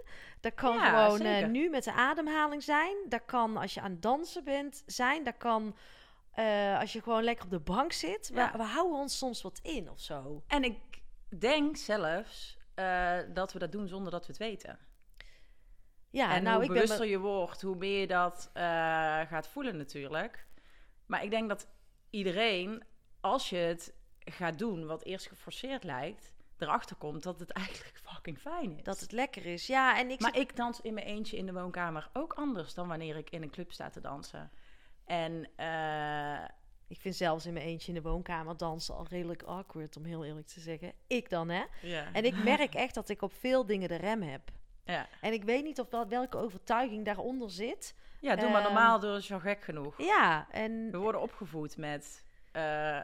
Dat 0.40 0.54
kan 0.54 0.80
gewoon 0.80 1.20
eh, 1.20 1.46
nu 1.46 1.70
met 1.70 1.84
de 1.84 1.92
ademhaling 1.92 2.62
zijn. 2.62 2.96
Dat 3.08 3.22
kan 3.26 3.56
als 3.56 3.74
je 3.74 3.80
aan 3.80 3.90
het 3.90 4.02
dansen 4.02 4.44
bent 4.44 4.82
zijn. 4.86 5.24
Dat 5.24 5.36
kan 5.36 5.76
eh, 6.32 6.78
als 6.78 6.92
je 6.92 7.02
gewoon 7.02 7.22
lekker 7.24 7.44
op 7.44 7.50
de 7.50 7.58
bank 7.60 7.92
zit. 7.92 8.28
We, 8.28 8.34
Ja. 8.34 8.52
we 8.56 8.62
houden 8.62 8.98
ons 8.98 9.18
soms 9.18 9.42
wat 9.42 9.58
in 9.62 9.90
of 9.90 10.00
zo. 10.00 10.42
En 10.46 10.64
ik 10.64 10.78
denk 11.38 11.76
zelfs 11.76 12.58
eh, 12.74 13.18
dat 13.34 13.52
we 13.52 13.58
dat 13.58 13.72
doen 13.72 13.88
zonder 13.88 14.12
dat 14.12 14.20
we 14.26 14.32
het 14.32 14.40
weten. 14.40 14.78
Ja, 16.10 16.34
en 16.34 16.42
nou, 16.42 16.54
hoe 16.54 16.64
ik 16.64 16.70
bewuster 16.72 17.06
je 17.06 17.18
wordt, 17.18 17.62
hoe 17.62 17.76
meer 17.76 18.00
je 18.00 18.06
dat 18.06 18.50
eh, 18.52 18.62
gaat 19.20 19.48
voelen 19.48 19.76
natuurlijk. 19.76 20.46
Maar 21.06 21.24
ik 21.24 21.30
denk 21.30 21.48
dat 21.48 21.68
iedereen, 22.10 22.82
als 23.20 23.50
je 23.50 23.56
het 23.56 23.94
gaat 24.18 24.58
doen 24.58 24.86
wat 24.86 25.04
eerst 25.04 25.26
geforceerd 25.26 25.84
lijkt, 25.84 26.32
erachter 26.58 26.96
komt 26.96 27.22
dat 27.22 27.38
het 27.38 27.50
eigenlijk 27.64 27.98
fucking 28.04 28.38
fijn 28.38 28.76
is. 28.76 28.82
dat 28.82 29.00
het 29.00 29.12
lekker 29.12 29.46
is. 29.46 29.66
Ja, 29.66 29.98
en 29.98 30.10
ik 30.10 30.20
Maar 30.20 30.36
ik 30.38 30.56
dans 30.56 30.80
in 30.80 30.94
mijn 30.94 31.06
eentje 31.06 31.36
in 31.36 31.46
de 31.46 31.52
woonkamer 31.52 32.10
ook 32.12 32.32
anders 32.32 32.74
dan 32.74 32.88
wanneer 32.88 33.16
ik 33.16 33.30
in 33.30 33.42
een 33.42 33.50
club 33.50 33.72
sta 33.72 33.90
te 33.90 34.00
dansen. 34.00 34.50
En 35.12 35.48
eh, 35.56 36.44
Ik 36.88 37.00
vind 37.00 37.14
zelfs 37.16 37.46
in 37.46 37.52
mijn 37.52 37.66
eentje 37.66 37.88
in 37.88 38.02
de 38.02 38.08
woonkamer 38.08 38.56
dansen 38.56 38.94
al 38.96 39.06
redelijk 39.08 39.42
awkward, 39.42 39.96
om 39.96 40.04
heel 40.04 40.24
eerlijk 40.24 40.46
te 40.46 40.60
zeggen. 40.60 40.92
Ik 41.06 41.30
dan, 41.30 41.48
hè? 41.48 41.62
ja. 41.82 42.12
En 42.12 42.24
ik 42.24 42.44
merk 42.44 42.74
echt 42.74 42.94
dat 42.94 43.08
ik 43.08 43.22
op 43.22 43.32
veel 43.32 43.66
dingen 43.66 43.88
de 43.88 43.96
rem 43.96 44.22
heb. 44.22 44.50
ja. 44.84 45.06
En 45.20 45.32
ik 45.32 45.44
weet 45.44 45.64
niet 45.64 45.80
of 45.80 45.90
wel, 45.90 46.08
welke 46.08 46.36
overtuiging 46.36 47.04
daaronder 47.04 47.50
zit. 47.50 47.94
ja, 48.20 48.36
doe 48.36 48.50
maar 48.50 48.62
Ehm, 48.64 48.72
normaal, 48.72 49.00
doe 49.00 49.16
is 49.16 49.32
al 49.32 49.40
gek 49.40 49.62
genoeg. 49.62 49.98
Ja, 50.02 50.46
en 50.50 50.90
We 50.90 50.98
worden 50.98 51.20
opgevoed 51.20 51.76
met 51.76 52.24
eh, 52.52 53.00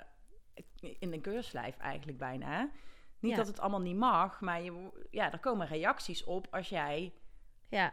in 0.80 1.12
een 1.12 1.20
keurslijf 1.20 1.76
eigenlijk 1.76 2.18
bijna. 2.18 2.70
Niet 3.18 3.30
Ja. 3.30 3.36
dat 3.36 3.46
het 3.46 3.60
allemaal 3.60 3.80
niet 3.80 3.96
mag, 3.96 4.40
maar 4.40 4.62
je, 4.62 4.88
ja, 5.10 5.32
er 5.32 5.38
komen 5.38 5.66
reacties 5.66 6.24
op 6.24 6.46
als 6.50 6.68
jij 6.68 7.12
ja. 7.68 7.92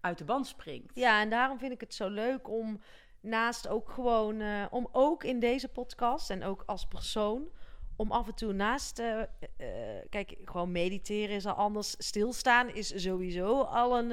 uit 0.00 0.18
de 0.18 0.24
band 0.24 0.46
springt. 0.46 0.94
ja, 0.94 1.20
en 1.20 1.30
daarom 1.30 1.58
vind 1.58 1.72
ik 1.72 1.80
het 1.80 1.94
zo 1.94 2.08
leuk 2.08 2.48
om 2.48 2.80
naast 3.26 3.68
ook 3.68 3.90
gewoon, 3.90 4.40
eh, 4.40 4.64
om 4.70 4.88
ook 4.92 5.24
in 5.24 5.40
deze 5.40 5.68
podcast 5.68 6.30
en 6.30 6.44
ook 6.44 6.62
als 6.66 6.86
persoon, 6.86 7.48
om 7.96 8.10
af 8.12 8.26
en 8.26 8.34
toe 8.34 8.52
naast, 8.52 8.98
eh, 8.98 9.20
eh, 9.20 9.26
kijk, 10.10 10.36
gewoon 10.44 10.72
mediteren 10.72 11.34
is 11.36 11.46
al 11.46 11.54
anders. 11.54 11.94
Stilstaan 11.98 12.74
is 12.74 13.02
sowieso 13.02 13.60
al 13.60 13.98
een 13.98 14.08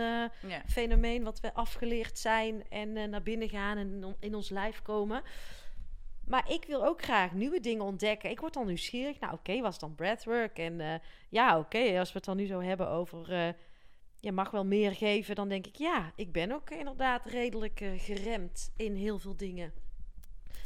Ja. 0.47 0.61
fenomeen 0.67 1.23
wat 1.23 1.39
we 1.39 1.53
afgeleerd 1.53 2.19
zijn 2.19 2.63
en 2.69 3.09
naar 3.09 3.23
binnen 3.23 3.49
gaan 3.49 3.77
en 3.77 3.91
in 3.93 4.03
on- 4.05 4.15
in 4.19 4.35
ons 4.35 4.49
lijf 4.49 4.81
komen. 4.81 5.21
Maar 6.27 6.51
ik 6.51 6.65
wil 6.65 6.85
ook 6.85 7.01
graag 7.01 7.31
nieuwe 7.31 7.59
dingen 7.59 7.85
ontdekken. 7.85 8.29
Ik 8.29 8.39
word 8.39 8.53
dan 8.53 8.65
nieuwsgierig. 8.67 9.19
Nou, 9.19 9.33
oké, 9.33 9.61
was 9.61 9.79
dan 9.79 9.95
breathwork? 9.95 10.57
En 10.59 11.01
ja, 11.29 11.59
oké, 11.59 11.99
als 11.99 12.07
we 12.11 12.17
het 12.17 12.25
dan 12.25 12.37
nu 12.37 12.45
zo 12.45 12.59
hebben 12.61 12.89
over... 12.89 13.55
je 14.23 14.31
mag 14.31 14.51
wel 14.51 14.65
meer 14.65 14.95
geven, 14.95 15.35
dan 15.35 15.49
denk 15.49 15.67
ik... 15.67 15.75
Ja, 15.75 16.11
ik 16.15 16.31
ben 16.31 16.51
ook 16.51 16.69
inderdaad 16.69 17.25
redelijk 17.25 17.81
eh, 17.81 17.91
geremd 17.99 18.71
in 18.75 18.95
heel 18.95 19.19
veel 19.19 19.35
dingen. 19.35 19.73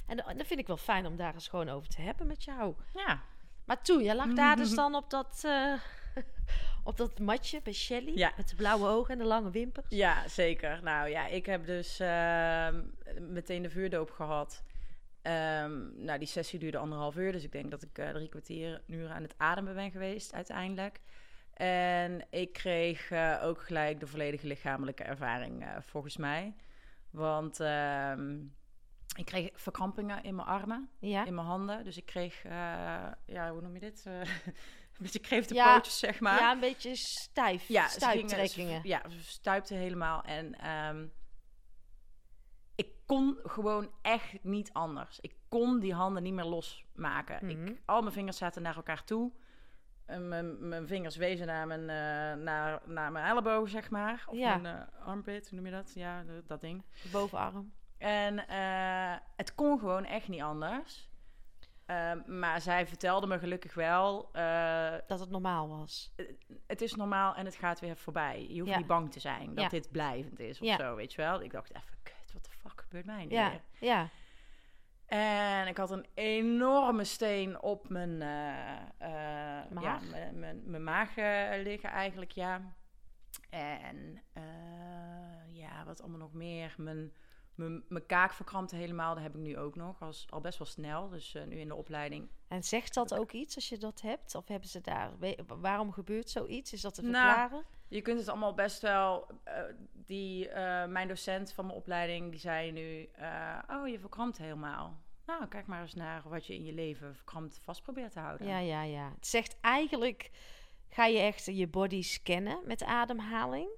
En 0.08 0.18
da- 0.18 0.34
dat 0.34 0.48
vind 0.48 0.60
ik 0.60 0.68
wel 0.68 0.78
fijn 0.78 1.06
om 1.06 1.16
daar 1.16 1.34
eens 1.34 1.48
gewoon 1.48 1.70
over 1.70 1.90
te 1.90 2.02
hebben 2.02 2.28
met 2.28 2.44
jou. 2.44 2.76
ja. 2.94 3.22
Maar 3.66 3.82
toen, 3.82 4.04
jij 4.04 4.16
lag 4.16 4.34
daar 4.34 4.56
dus 4.56 4.76
dan 4.84 4.96
op 4.96 5.10
dat, 5.10 5.42
eh, 5.46 5.74
op 6.84 6.98
dat 6.98 7.20
matje 7.20 7.62
bij 7.64 7.74
Shelly. 7.74 8.18
Ja. 8.18 8.34
Met 8.38 8.50
de 8.50 8.56
blauwe 8.56 8.88
ogen 8.88 9.14
en 9.14 9.18
de 9.20 9.26
lange 9.26 9.50
wimpers. 9.52 9.86
Ja, 9.90 10.28
zeker. 10.28 10.84
Nou 10.84 11.10
ja, 11.10 11.28
ik 11.28 11.46
heb 11.46 11.66
dus 11.66 12.00
ehm, 12.00 12.84
meteen 13.20 13.62
de 13.62 13.70
vuurdoop 13.70 14.12
gehad. 14.12 14.64
Ehm, 15.22 16.04
nou, 16.06 16.20
die 16.20 16.28
sessie 16.28 16.60
duurde 16.60 16.78
anderhalf 16.78 17.16
uur, 17.16 17.32
dus 17.32 17.44
ik 17.44 17.52
denk 17.52 17.72
dat 17.72 17.84
ik 17.84 17.98
eh, 17.98 18.10
drie 18.10 18.30
kwartier 18.30 18.82
uur 18.88 19.10
aan 19.10 19.22
het 19.22 19.34
ademen 19.38 19.76
ben 19.76 19.92
geweest 19.92 20.34
uiteindelijk. 20.34 21.00
En 21.58 22.28
ik 22.30 22.54
kreeg 22.54 23.12
eh, 23.12 23.40
ook 23.44 23.62
gelijk 23.62 24.00
de 24.00 24.08
volledige 24.08 24.48
lichamelijke 24.48 25.04
ervaring, 25.04 25.64
eh, 25.66 25.76
volgens 25.80 26.18
mij. 26.18 26.56
Want 27.12 27.60
ehm, 27.60 28.40
ik 29.16 29.26
kreeg 29.26 29.50
verkrampingen 29.54 30.24
in 30.24 30.36
mijn 30.36 30.48
armen, 30.48 30.90
Ja. 31.00 31.26
in 31.26 31.34
mijn 31.36 31.48
handen. 31.48 31.84
Dus 31.84 31.98
ik 31.98 32.06
kreeg, 32.06 32.44
eh, 32.46 32.52
ja, 33.26 33.52
hoe 33.52 33.62
noem 33.62 33.74
je 33.74 33.80
dit? 33.80 34.06
Een 34.06 35.04
beetje 35.04 35.20
kreefte 35.20 35.54
Ja. 35.54 35.74
pootjes, 35.74 36.00
zeg 36.00 36.20
maar. 36.20 36.40
Ja, 36.40 36.52
een 36.52 36.60
beetje 36.60 36.96
stijf. 36.96 37.68
Ja, 37.68 37.88
stuiptrekkingen. 37.88 38.82
ja, 38.84 39.02
stuipte 39.20 39.74
helemaal. 39.74 40.22
En 40.24 40.60
ehm, 40.60 41.08
ik 42.76 42.92
kon 43.06 43.40
gewoon 43.44 43.92
echt 44.02 44.44
niet 44.44 44.74
anders. 44.74 45.20
Ik 45.20 45.36
kon 45.50 45.80
die 45.80 45.94
handen 45.94 46.24
niet 46.24 46.34
meer 46.34 46.46
losmaken. 46.46 47.46
Mhm. 47.46 47.68
ik, 47.68 47.82
al 47.86 48.02
mijn 48.02 48.14
vingers 48.14 48.38
zaten 48.38 48.62
naar 48.62 48.76
elkaar 48.76 49.04
toe. 49.04 49.32
Mijn, 50.08 50.68
mijn 50.70 50.88
vingers 50.88 51.16
wezen 51.16 51.48
naar 51.48 51.68
mijn, 51.68 51.82
eh, 51.82 52.44
naar, 52.44 52.82
naar 52.86 53.12
mijn 53.12 53.26
elleboog, 53.26 53.70
zeg 53.70 53.90
maar. 53.90 54.24
Of 54.28 54.36
Ja. 54.38 54.58
mijn 54.58 54.76
eh, 54.76 55.06
armpit, 55.08 55.50
hoe 55.50 55.56
noem 55.58 55.66
je 55.66 55.72
dat? 55.76 55.92
Ja, 55.96 56.24
de- 56.24 56.44
dat 56.48 56.62
ding. 56.62 56.84
De 57.04 57.10
bovenarm. 57.10 57.72
En 57.98 58.48
eh, 58.48 59.16
het 59.36 59.56
kon 59.56 59.80
gewoon 59.80 60.06
echt 60.06 60.28
niet 60.28 60.42
anders. 60.42 61.10
Ehm, 61.86 62.40
maar 62.40 62.62
zij 62.62 62.88
vertelde 62.88 63.28
me 63.28 63.40
gelukkig 63.40 63.74
wel... 63.74 64.30
Dat 65.08 65.20
het 65.20 65.30
normaal 65.30 65.68
was. 65.70 66.14
het 66.68 66.82
is 66.82 66.96
normaal 66.96 67.36
en 67.36 67.46
het 67.46 67.56
gaat 67.56 67.80
weer 67.80 67.98
voorbij. 67.98 68.46
Je 68.50 68.60
hoeft 68.60 68.72
Ja. 68.72 68.78
niet 68.78 68.88
bang 68.88 69.12
te 69.12 69.20
zijn 69.20 69.48
dat 69.54 69.64
Ja. 69.64 69.70
dit 69.70 69.92
blijvend 69.92 70.40
is 70.40 70.60
of 70.62 70.68
Ja. 70.68 70.76
zo, 70.76 70.96
weet 70.96 71.12
je 71.14 71.22
wel. 71.22 71.42
Ik 71.42 71.52
dacht 71.52 71.70
even, 71.76 71.98
kut, 72.04 72.34
wat 72.34 72.44
de 72.44 72.50
fuck 72.52 72.82
gebeurt 72.82 73.06
mij 73.06 73.26
nu 73.26 73.32
Ja, 73.36 73.52
ja. 73.80 74.10
En 75.08 75.68
ik 75.68 75.78
had 75.78 75.92
een 75.92 76.06
enorme 76.14 77.04
steen 77.04 77.62
op 77.62 77.90
mijn, 77.90 78.22
eh, 78.22 78.76
eh, 78.98 79.72
Maag? 79.72 79.84
Ja, 79.84 80.00
mijn, 80.10 80.40
mijn, 80.40 80.62
mijn 80.66 80.84
maag 80.84 81.18
eh, 81.18 81.64
liggen 81.64 81.90
eigenlijk, 81.90 82.32
ja. 82.32 82.76
En 83.50 84.22
ja, 85.48 85.86
wat 85.86 86.02
allemaal 86.02 86.20
nog 86.20 86.34
meer. 86.34 86.76
Mijn, 86.78 87.14
mijn, 87.56 87.84
mijn 87.88 88.06
kaak 88.06 88.34
verkrampte 88.34 88.76
helemaal, 88.76 89.14
dat 89.14 89.24
heb 89.24 89.36
ik 89.36 89.42
nu 89.42 89.58
ook 89.58 89.76
nog. 89.76 90.02
Als, 90.02 90.28
al 90.30 90.42
best 90.42 90.58
wel 90.58 90.68
snel, 90.68 91.10
dus 91.10 91.38
nu 91.48 91.60
in 91.60 91.68
de 91.68 91.76
opleiding. 91.76 92.30
En 92.48 92.64
zegt 92.64 92.94
dat 92.94 93.14
ook 93.14 93.32
iets 93.32 93.56
als 93.56 93.70
je 93.70 93.78
dat 93.78 94.02
hebt? 94.02 94.36
Of 94.36 94.48
hebben 94.48 94.70
ze 94.70 94.82
daar... 94.82 95.12
Waarom 95.48 95.92
gebeurt 95.92 96.30
zoiets? 96.30 96.74
Is 96.74 96.82
dat 96.82 96.94
te 96.94 97.02
Nou, 97.02 97.26
verklaren? 97.26 97.66
Je 97.88 98.02
kunt 98.02 98.20
het 98.20 98.28
allemaal 98.28 98.54
best 98.54 98.82
wel. 98.82 99.28
eh, 99.44 99.64
die, 100.06 100.50
eh, 100.50 100.88
mijn 100.88 101.08
docent 101.08 101.54
van 101.54 101.66
mijn 101.66 101.78
opleiding 101.78 102.32
die 102.32 102.40
zei 102.40 102.72
nu: 102.72 103.10
eh, 103.16 103.60
Oh, 103.70 103.88
je 103.88 104.00
verkrampt 104.00 104.38
helemaal. 104.38 105.02
Nou, 105.26 105.48
kijk 105.48 105.66
maar 105.68 105.82
eens 105.82 105.94
naar 105.94 106.30
wat 106.30 106.46
je 106.46 106.54
in 106.54 106.66
je 106.66 106.74
leven 106.74 107.16
verkrampt 107.16 107.60
vast 107.64 107.82
probeert 107.82 108.12
te 108.12 108.20
houden. 108.20 108.48
Ja, 108.48 108.60
ja, 108.60 108.82
ja. 108.84 109.12
Het 109.16 109.28
zegt 109.28 109.58
eigenlijk... 109.62 110.32
Ga 110.90 111.06
je 111.06 111.20
echt 111.20 111.46
je 111.46 111.68
body 111.68 112.02
scannen 112.02 112.60
met 112.66 112.84
ademhaling? 112.84 113.70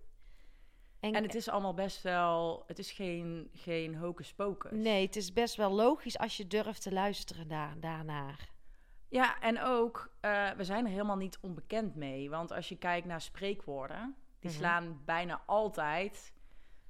En 0.99 1.23
het 1.23 1.35
is 1.35 1.49
allemaal 1.49 1.73
best 1.73 2.01
wel. 2.01 2.63
Het 2.67 2.79
is 2.79 2.91
geen, 2.91 3.49
geen 3.53 3.95
hocus 3.95 4.33
pocus. 4.33 4.71
Nee, 4.71 5.05
het 5.05 5.15
is 5.15 5.33
best 5.33 5.55
wel 5.55 5.71
logisch 5.71 6.17
als 6.17 6.37
je 6.37 6.47
durft 6.47 6.81
te 6.81 6.91
luisteren 6.91 7.47
daar, 7.47 7.79
daarnaar. 7.79 8.49
Ja, 9.09 9.39
en 9.39 9.61
ook, 9.61 10.11
eh, 10.19 10.49
we 10.51 10.63
zijn 10.63 10.85
er 10.85 10.91
helemaal 10.91 11.17
niet 11.17 11.37
onbekend 11.41 11.95
mee. 11.95 12.29
Want 12.29 12.51
als 12.51 12.69
je 12.69 12.77
kijkt 12.77 13.07
naar 13.07 13.21
spreekwoorden, 13.21 14.15
die 14.39 14.49
Mhm. 14.49 14.59
slaan 14.59 15.01
bijna 15.05 15.41
altijd 15.45 16.33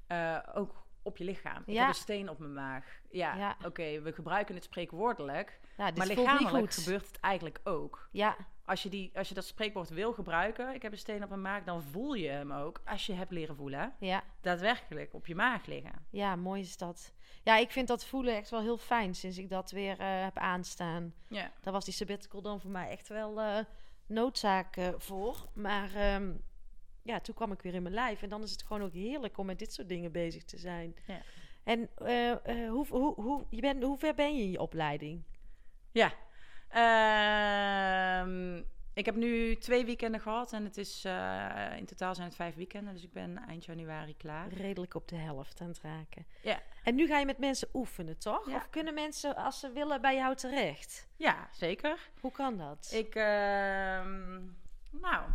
eh, 0.07 0.37
ook 0.53 0.87
op 1.09 1.17
je 1.17 1.23
lichaam. 1.23 1.63
Ik 1.65 1.73
Ja. 1.73 1.79
heb 1.79 1.87
een 1.89 1.93
steen 1.95 2.29
op 2.29 2.39
mijn 2.39 2.53
maag. 2.53 2.85
Ja, 3.11 3.35
Ja. 3.35 3.57
oké, 3.65 4.01
we 4.01 4.13
gebruiken 4.13 4.55
het 4.55 4.63
spreekwoordelijk. 4.63 5.59
Dit 5.77 5.97
maar 5.97 6.07
lichamelijk 6.07 6.73
gebeurt 6.73 7.07
het 7.07 7.19
eigenlijk 7.19 7.59
ook. 7.63 8.07
Ja, 8.11 8.35
Als 8.65 8.83
je, 8.83 8.89
die, 8.89 9.11
als 9.17 9.27
je 9.29 9.33
dat 9.33 9.45
spreekwoord 9.45 9.89
wil 9.89 10.13
gebruiken, 10.13 10.73
ik 10.73 10.81
heb 10.81 10.91
een 10.91 10.97
steen 10.97 11.23
op 11.23 11.29
mijn 11.29 11.41
maag, 11.41 11.63
dan 11.63 11.81
voel 11.83 12.13
je 12.13 12.29
hem 12.29 12.51
ook 12.51 12.81
als 12.85 13.05
je 13.05 13.13
hebt 13.13 13.31
leren 13.31 13.55
voelen. 13.55 13.93
ja, 13.99 14.23
Daadwerkelijk 14.41 15.13
op 15.13 15.27
je 15.27 15.35
maag 15.35 15.65
liggen. 15.65 15.91
ja, 16.09 16.35
mooi 16.35 16.61
is 16.61 16.77
dat. 16.77 17.13
Ja, 17.43 17.57
ik 17.57 17.71
vind 17.71 17.87
dat 17.87 18.05
voelen 18.05 18.35
echt 18.35 18.49
wel 18.49 18.61
heel 18.61 18.77
fijn 18.77 19.15
sinds 19.15 19.37
ik 19.37 19.49
dat 19.49 19.71
weer 19.71 19.99
eh, 19.99 20.23
heb 20.23 20.37
aanstaan. 20.37 21.13
Ja. 21.27 21.51
Daar 21.61 21.73
was 21.73 21.85
die 21.85 21.93
sabbatical 21.93 22.41
dan 22.41 22.61
voor 22.61 22.71
mij 22.71 22.89
echt 22.89 23.07
wel 23.07 23.39
eh, 23.41 23.57
noodzaak 24.07 24.75
eh, 24.77 24.87
voor. 24.97 25.47
Maar 25.53 25.95
ehm, 25.95 26.31
ja, 27.03 27.19
toen 27.19 27.35
kwam 27.35 27.51
ik 27.51 27.61
weer 27.61 27.73
in 27.73 27.81
mijn 27.81 27.93
lijf. 27.93 28.21
En 28.21 28.29
dan 28.29 28.43
is 28.43 28.51
het 28.51 28.63
gewoon 28.63 28.83
ook 28.83 28.93
heerlijk 28.93 29.37
om 29.37 29.45
met 29.45 29.59
dit 29.59 29.73
soort 29.73 29.89
dingen 29.89 30.11
bezig 30.11 30.43
te 30.43 30.57
zijn. 30.57 30.95
Ja. 31.07 31.21
En 31.63 31.89
eh, 31.95 32.31
eh, 32.31 32.69
hoe, 32.69 32.87
hoe, 32.87 33.13
hoe, 33.13 33.45
je 33.49 33.61
bent, 33.61 33.83
hoe 33.83 33.97
ver 33.97 34.15
ben 34.15 34.35
je 34.35 34.43
in 34.43 34.51
je 34.51 34.59
opleiding? 34.59 35.23
Ja. 35.91 36.13
Ehm, 36.69 38.57
ik 38.93 39.05
heb 39.05 39.15
nu 39.15 39.55
twee 39.55 39.85
weekenden 39.85 40.21
gehad 40.21 40.53
en 40.53 40.63
het 40.63 40.77
is 40.77 41.05
eh, 41.05 41.77
in 41.77 41.85
totaal 41.85 42.15
zijn 42.15 42.27
het 42.27 42.35
vijf 42.35 42.55
weekenden, 42.55 42.93
dus 42.93 43.03
ik 43.03 43.13
ben 43.13 43.37
eind 43.47 43.65
januari 43.65 44.17
klaar. 44.17 44.47
Redelijk 44.47 44.95
op 44.95 45.07
de 45.07 45.15
helft 45.15 45.61
aan 45.61 45.67
het 45.67 45.81
raken. 45.81 46.25
Ja. 46.41 46.61
En 46.83 46.95
nu 46.95 47.07
ga 47.07 47.19
je 47.19 47.25
met 47.25 47.37
mensen 47.37 47.67
oefenen, 47.73 48.17
toch? 48.17 48.49
Ja. 48.49 48.55
Of 48.55 48.69
kunnen 48.69 48.93
mensen, 48.93 49.35
als 49.35 49.59
ze 49.59 49.71
willen, 49.71 50.01
bij 50.01 50.15
jou 50.15 50.35
terecht? 50.35 51.07
Ja, 51.15 51.49
zeker. 51.51 52.09
Hoe 52.19 52.31
kan 52.31 52.57
dat? 52.57 52.91
Ik, 52.93 53.15
ehm, 53.15 54.41
nou, 54.91 55.29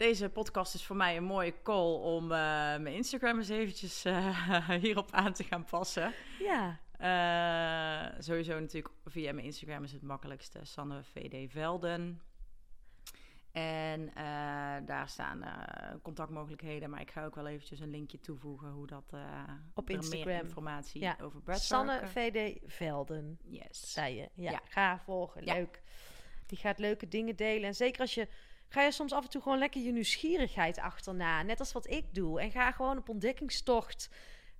deze 0.00 0.28
podcast 0.28 0.74
is 0.74 0.84
voor 0.84 0.96
mij 0.96 1.16
een 1.16 1.24
mooie 1.24 1.54
call 1.62 1.92
om 1.94 2.22
eh, 2.22 2.28
mijn 2.78 2.86
Instagram 2.86 3.36
eens 3.38 3.48
eventjes 3.48 4.04
eh, 4.04 4.68
hierop 4.84 5.10
aan 5.10 5.32
te 5.32 5.44
gaan 5.44 5.64
passen. 5.64 6.12
Ja, 6.38 6.78
Eh, 7.00 8.20
sowieso 8.22 8.60
natuurlijk 8.60 8.94
via 9.04 9.32
mijn 9.32 9.46
Instagram 9.46 9.84
is 9.84 9.92
het 9.92 10.02
makkelijkste. 10.02 10.58
Sanne 10.62 11.02
VD 11.02 11.50
Velden. 11.52 12.20
En 13.52 14.10
daar 14.86 15.08
staan 15.08 15.44
contactmogelijkheden. 16.02 16.90
Maar 16.90 17.00
ik 17.00 17.10
ga 17.10 17.24
ook 17.24 17.34
wel 17.34 17.46
eventjes 17.46 17.80
een 17.80 17.90
linkje 17.90 18.20
toevoegen 18.20 18.68
hoe 18.70 18.86
dat... 18.86 19.12
Op 19.74 19.90
Instagram. 19.90 20.26
Meer 20.26 20.42
informatie 20.42 21.00
Ja. 21.00 21.16
over 21.22 21.40
Breathwork. 21.40 21.86
Sanne 21.88 22.06
VD 22.06 22.58
Velden, 22.66 23.38
Yes. 23.44 23.92
zei 23.92 24.14
je. 24.16 24.28
Ja, 24.34 24.50
Ja. 24.50 24.60
ga 24.64 24.98
volgen. 24.98 25.44
Ja. 25.44 25.54
Leuk. 25.54 25.82
Die 26.46 26.58
gaat 26.58 26.78
leuke 26.78 27.08
dingen 27.08 27.36
delen. 27.36 27.68
En 27.68 27.74
zeker 27.74 28.00
als 28.00 28.14
je... 28.14 28.28
Ga 28.72 28.82
je 28.82 28.90
soms 28.92 29.12
af 29.12 29.24
en 29.24 29.30
toe 29.30 29.42
gewoon 29.42 29.58
lekker 29.58 29.80
je 29.82 29.92
nieuwsgierigheid 29.92 30.78
achterna. 30.78 31.42
Net 31.42 31.58
als 31.60 31.72
wat 31.72 31.90
ik 31.90 32.14
doe. 32.14 32.40
En 32.40 32.50
ga 32.50 32.72
gewoon 32.72 32.98
op 32.98 33.08
ontdekkingstocht. 33.08 34.10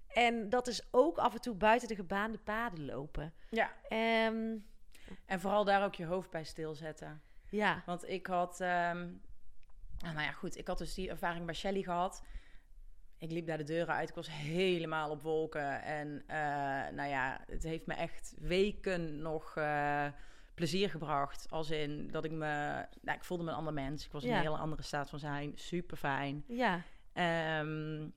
En 0.09 0.49
dat 0.49 0.66
is 0.66 0.83
ook 0.90 1.18
af 1.18 1.35
en 1.35 1.40
toe 1.40 1.55
buiten 1.55 1.88
de 1.88 1.94
gebaande 1.94 2.38
paden 2.38 2.85
lopen. 2.85 3.33
Ja. 3.51 3.70
Ehm, 3.88 4.57
En 5.27 5.40
vooral 5.40 5.64
daar 5.64 5.85
ook 5.85 5.94
je 5.94 6.05
hoofd 6.05 6.31
bij 6.31 6.44
stilzetten. 6.44 7.23
ja, 7.51 7.83
Want 7.87 8.09
ik 8.09 8.27
had... 8.27 8.61
ehm, 8.61 9.09
nou 10.03 10.20
ja, 10.20 10.33
goed. 10.33 10.57
Ik 10.57 10.66
had 10.66 10.79
dus 10.79 10.94
die 10.94 11.11
ervaring 11.11 11.44
bij 11.46 11.55
Shelly 11.55 11.83
gehad. 11.83 12.23
ik 13.18 13.31
liep 13.31 13.46
daar 13.46 13.59
de 13.59 13.64
deuren 13.64 13.94
uit. 13.94 14.09
Ik 14.09 14.14
was 14.14 14.31
helemaal 14.31 15.11
op 15.11 15.23
wolken. 15.23 15.83
En 15.83 16.23
eh, 16.27 16.37
nou 16.94 17.09
ja, 17.09 17.40
het 17.46 17.62
heeft 17.62 17.87
me 17.87 17.94
echt 17.94 18.35
weken 18.38 19.23
nog 19.23 19.57
eh, 19.57 20.07
plezier 20.61 20.90
gebracht. 20.90 21.46
Als 21.51 21.70
in 21.70 22.09
dat 22.11 22.25
ik 22.25 22.31
me... 22.31 22.46
Nou, 23.01 23.16
ik 23.16 23.25
voelde 23.25 23.44
me 23.44 23.51
een 23.51 23.57
ander 23.57 23.73
mens. 23.73 24.07
Ik 24.07 24.12
was 24.12 24.23
in 24.23 24.29
Ja. 24.29 24.37
een 24.37 24.42
hele 24.42 24.57
andere 24.57 24.83
staat 24.83 25.11
van 25.11 25.18
zijn. 25.18 25.53
Super 25.55 25.96
fijn. 25.96 26.44
Ja. 26.49 26.83
Ehm, 27.12 28.09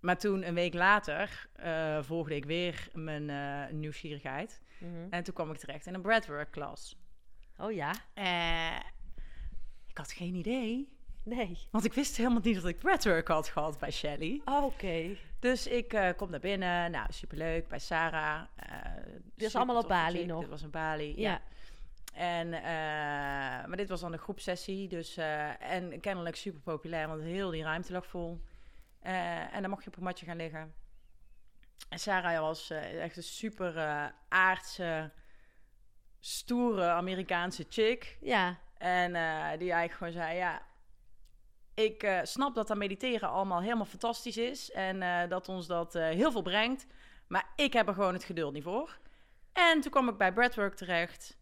maar 0.00 0.18
toen, 0.18 0.46
een 0.46 0.54
week 0.54 0.74
later, 0.74 1.48
eh, 1.52 2.02
volgde 2.02 2.34
ik 2.34 2.44
weer 2.44 2.88
mijn 2.92 3.30
eh, 3.30 3.74
nieuwsgierigheid. 3.74 4.62
Mhm. 4.78 5.06
En 5.10 5.22
toen 5.24 5.34
kwam 5.34 5.50
ik 5.50 5.56
terecht 5.58 5.86
in 5.86 5.94
een 5.94 6.02
breathwork 6.02 6.50
klas. 6.50 6.96
Oh 7.56 7.72
ja? 7.72 7.92
Eh, 8.14 8.80
ik 9.86 9.98
had 9.98 10.12
geen 10.12 10.34
idee. 10.34 10.96
Nee. 11.28 11.58
Want 11.70 11.84
ik 11.84 11.92
wist 11.92 12.16
helemaal 12.16 12.40
niet 12.42 12.54
dat 12.54 12.64
ik 12.64 12.78
breathwork 12.78 13.28
had 13.28 13.48
gehad 13.48 13.78
bij 13.78 13.90
Shelly. 13.90 14.42
Oké. 14.44 15.16
Dus 15.38 15.66
ik 15.66 15.92
eh, 15.92 16.08
kom 16.16 16.30
naar 16.30 16.40
binnen. 16.40 16.90
Nou, 16.90 17.06
superleuk. 17.12 17.68
Bij 17.68 17.78
Sarah. 17.78 18.42
eh 18.56 18.92
is 19.36 19.56
allemaal 19.56 19.78
op 19.78 19.88
Bali 19.88 20.26
nog? 20.26 20.40
Dit 20.40 20.48
was 20.48 20.62
een 20.62 20.70
Bali, 20.70 21.20
Ja. 21.20 21.30
ja. 21.30 21.40
En, 22.14 22.52
eh, 22.52 22.62
maar 23.68 23.76
dit 23.76 23.88
was 23.88 24.00
dan 24.00 24.12
een 24.12 24.18
groepsessie. 24.18 24.88
Dus, 24.88 25.16
en 25.16 26.00
kennelijk 26.00 26.36
super 26.36 26.60
populair, 26.60 27.08
want 27.08 27.22
heel 27.22 27.50
die 27.50 27.62
ruimte 27.62 27.92
lag 27.92 28.06
vol. 28.06 28.40
En 29.00 29.60
dan 29.60 29.70
mocht 29.70 29.84
je 29.84 29.90
op 29.90 29.96
een 29.96 30.02
matje 30.02 30.26
gaan 30.26 30.36
liggen. 30.36 30.74
En 31.88 31.98
Sarah 31.98 32.40
was 32.40 32.70
echt 32.70 33.16
een 33.16 33.22
super 33.22 33.74
aardse, 34.28 35.10
stoere 36.20 36.88
Amerikaanse 36.88 37.66
chick. 37.68 38.16
Ja. 38.20 38.58
En 38.78 39.12
die 39.58 39.72
eigenlijk 39.72 39.92
gewoon 39.92 40.12
zei, 40.12 40.36
ja, 40.36 40.62
ik 41.78 42.02
eh, 42.02 42.18
snap 42.22 42.54
dat 42.54 42.68
dat 42.68 42.76
mediteren 42.76 43.28
allemaal 43.28 43.60
helemaal 43.60 43.84
fantastisch 43.84 44.36
is. 44.36 44.70
En 44.70 45.02
eh, 45.02 45.28
dat 45.28 45.48
ons 45.48 45.66
dat 45.66 45.94
eh, 45.94 46.08
heel 46.08 46.32
veel 46.32 46.42
brengt. 46.42 46.86
Maar 47.26 47.48
ik 47.56 47.72
heb 47.72 47.88
er 47.88 47.94
gewoon 47.94 48.12
het 48.12 48.24
geduld 48.24 48.52
niet 48.52 48.62
voor. 48.62 48.98
En 49.52 49.80
toen 49.80 49.90
kwam 49.90 50.08
ik 50.08 50.16
bij 50.16 50.32
Breathwork 50.32 50.74
terecht. 50.74 51.36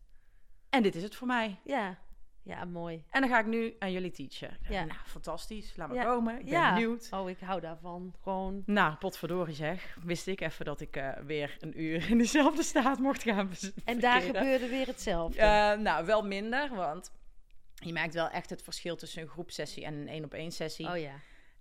En 0.70 0.82
dit 0.82 0.94
is 0.94 1.02
het 1.02 1.14
voor 1.14 1.26
mij. 1.26 1.60
Ja. 1.64 1.98
Ja, 2.42 2.64
mooi. 2.64 3.04
En 3.10 3.20
dan 3.20 3.30
ga 3.30 3.38
ik 3.38 3.46
nu 3.46 3.76
aan 3.78 3.92
jullie 3.92 4.10
teachen. 4.10 4.56
Ja. 4.68 4.84
Nou, 4.84 4.98
fantastisch. 5.04 5.76
Laat 5.76 5.88
me 5.88 5.94
Ja. 5.94 6.04
komen. 6.04 6.38
Ik 6.38 6.44
ben 6.44 6.52
ja. 6.52 6.74
benieuwd. 6.74 7.08
Oh, 7.10 7.30
ik 7.30 7.38
hou 7.40 7.60
daarvan. 7.60 8.14
Gewoon. 8.22 8.62
Nou, 8.66 8.94
potverdorie 8.94 9.54
zeg. 9.54 9.98
Wist 10.04 10.26
ik 10.26 10.40
even 10.40 10.64
dat 10.64 10.80
ik 10.80 11.02
weer 11.26 11.56
een 11.60 11.80
uur 11.80 12.10
in 12.10 12.18
dezelfde 12.18 12.62
staat 12.62 12.98
mocht 12.98 13.22
gaan 13.22 13.50
En 13.84 14.00
daar 14.00 14.20
gebeurde 14.20 14.68
weer 14.68 14.86
hetzelfde. 14.86 15.76
Nou, 15.80 16.06
wel 16.06 16.22
minder, 16.22 16.74
want 16.74 17.10
je 17.84 17.92
merkt 17.92 18.14
wel 18.14 18.28
echt 18.28 18.50
het 18.50 18.62
verschil 18.62 18.96
tussen 18.96 19.22
een 19.22 19.28
groepsessie 19.28 19.84
en 19.84 19.94
een 19.94 20.08
één-op-één 20.08 20.52
sessie. 20.52 20.88
Oh 20.88 20.98
ja. 20.98 21.14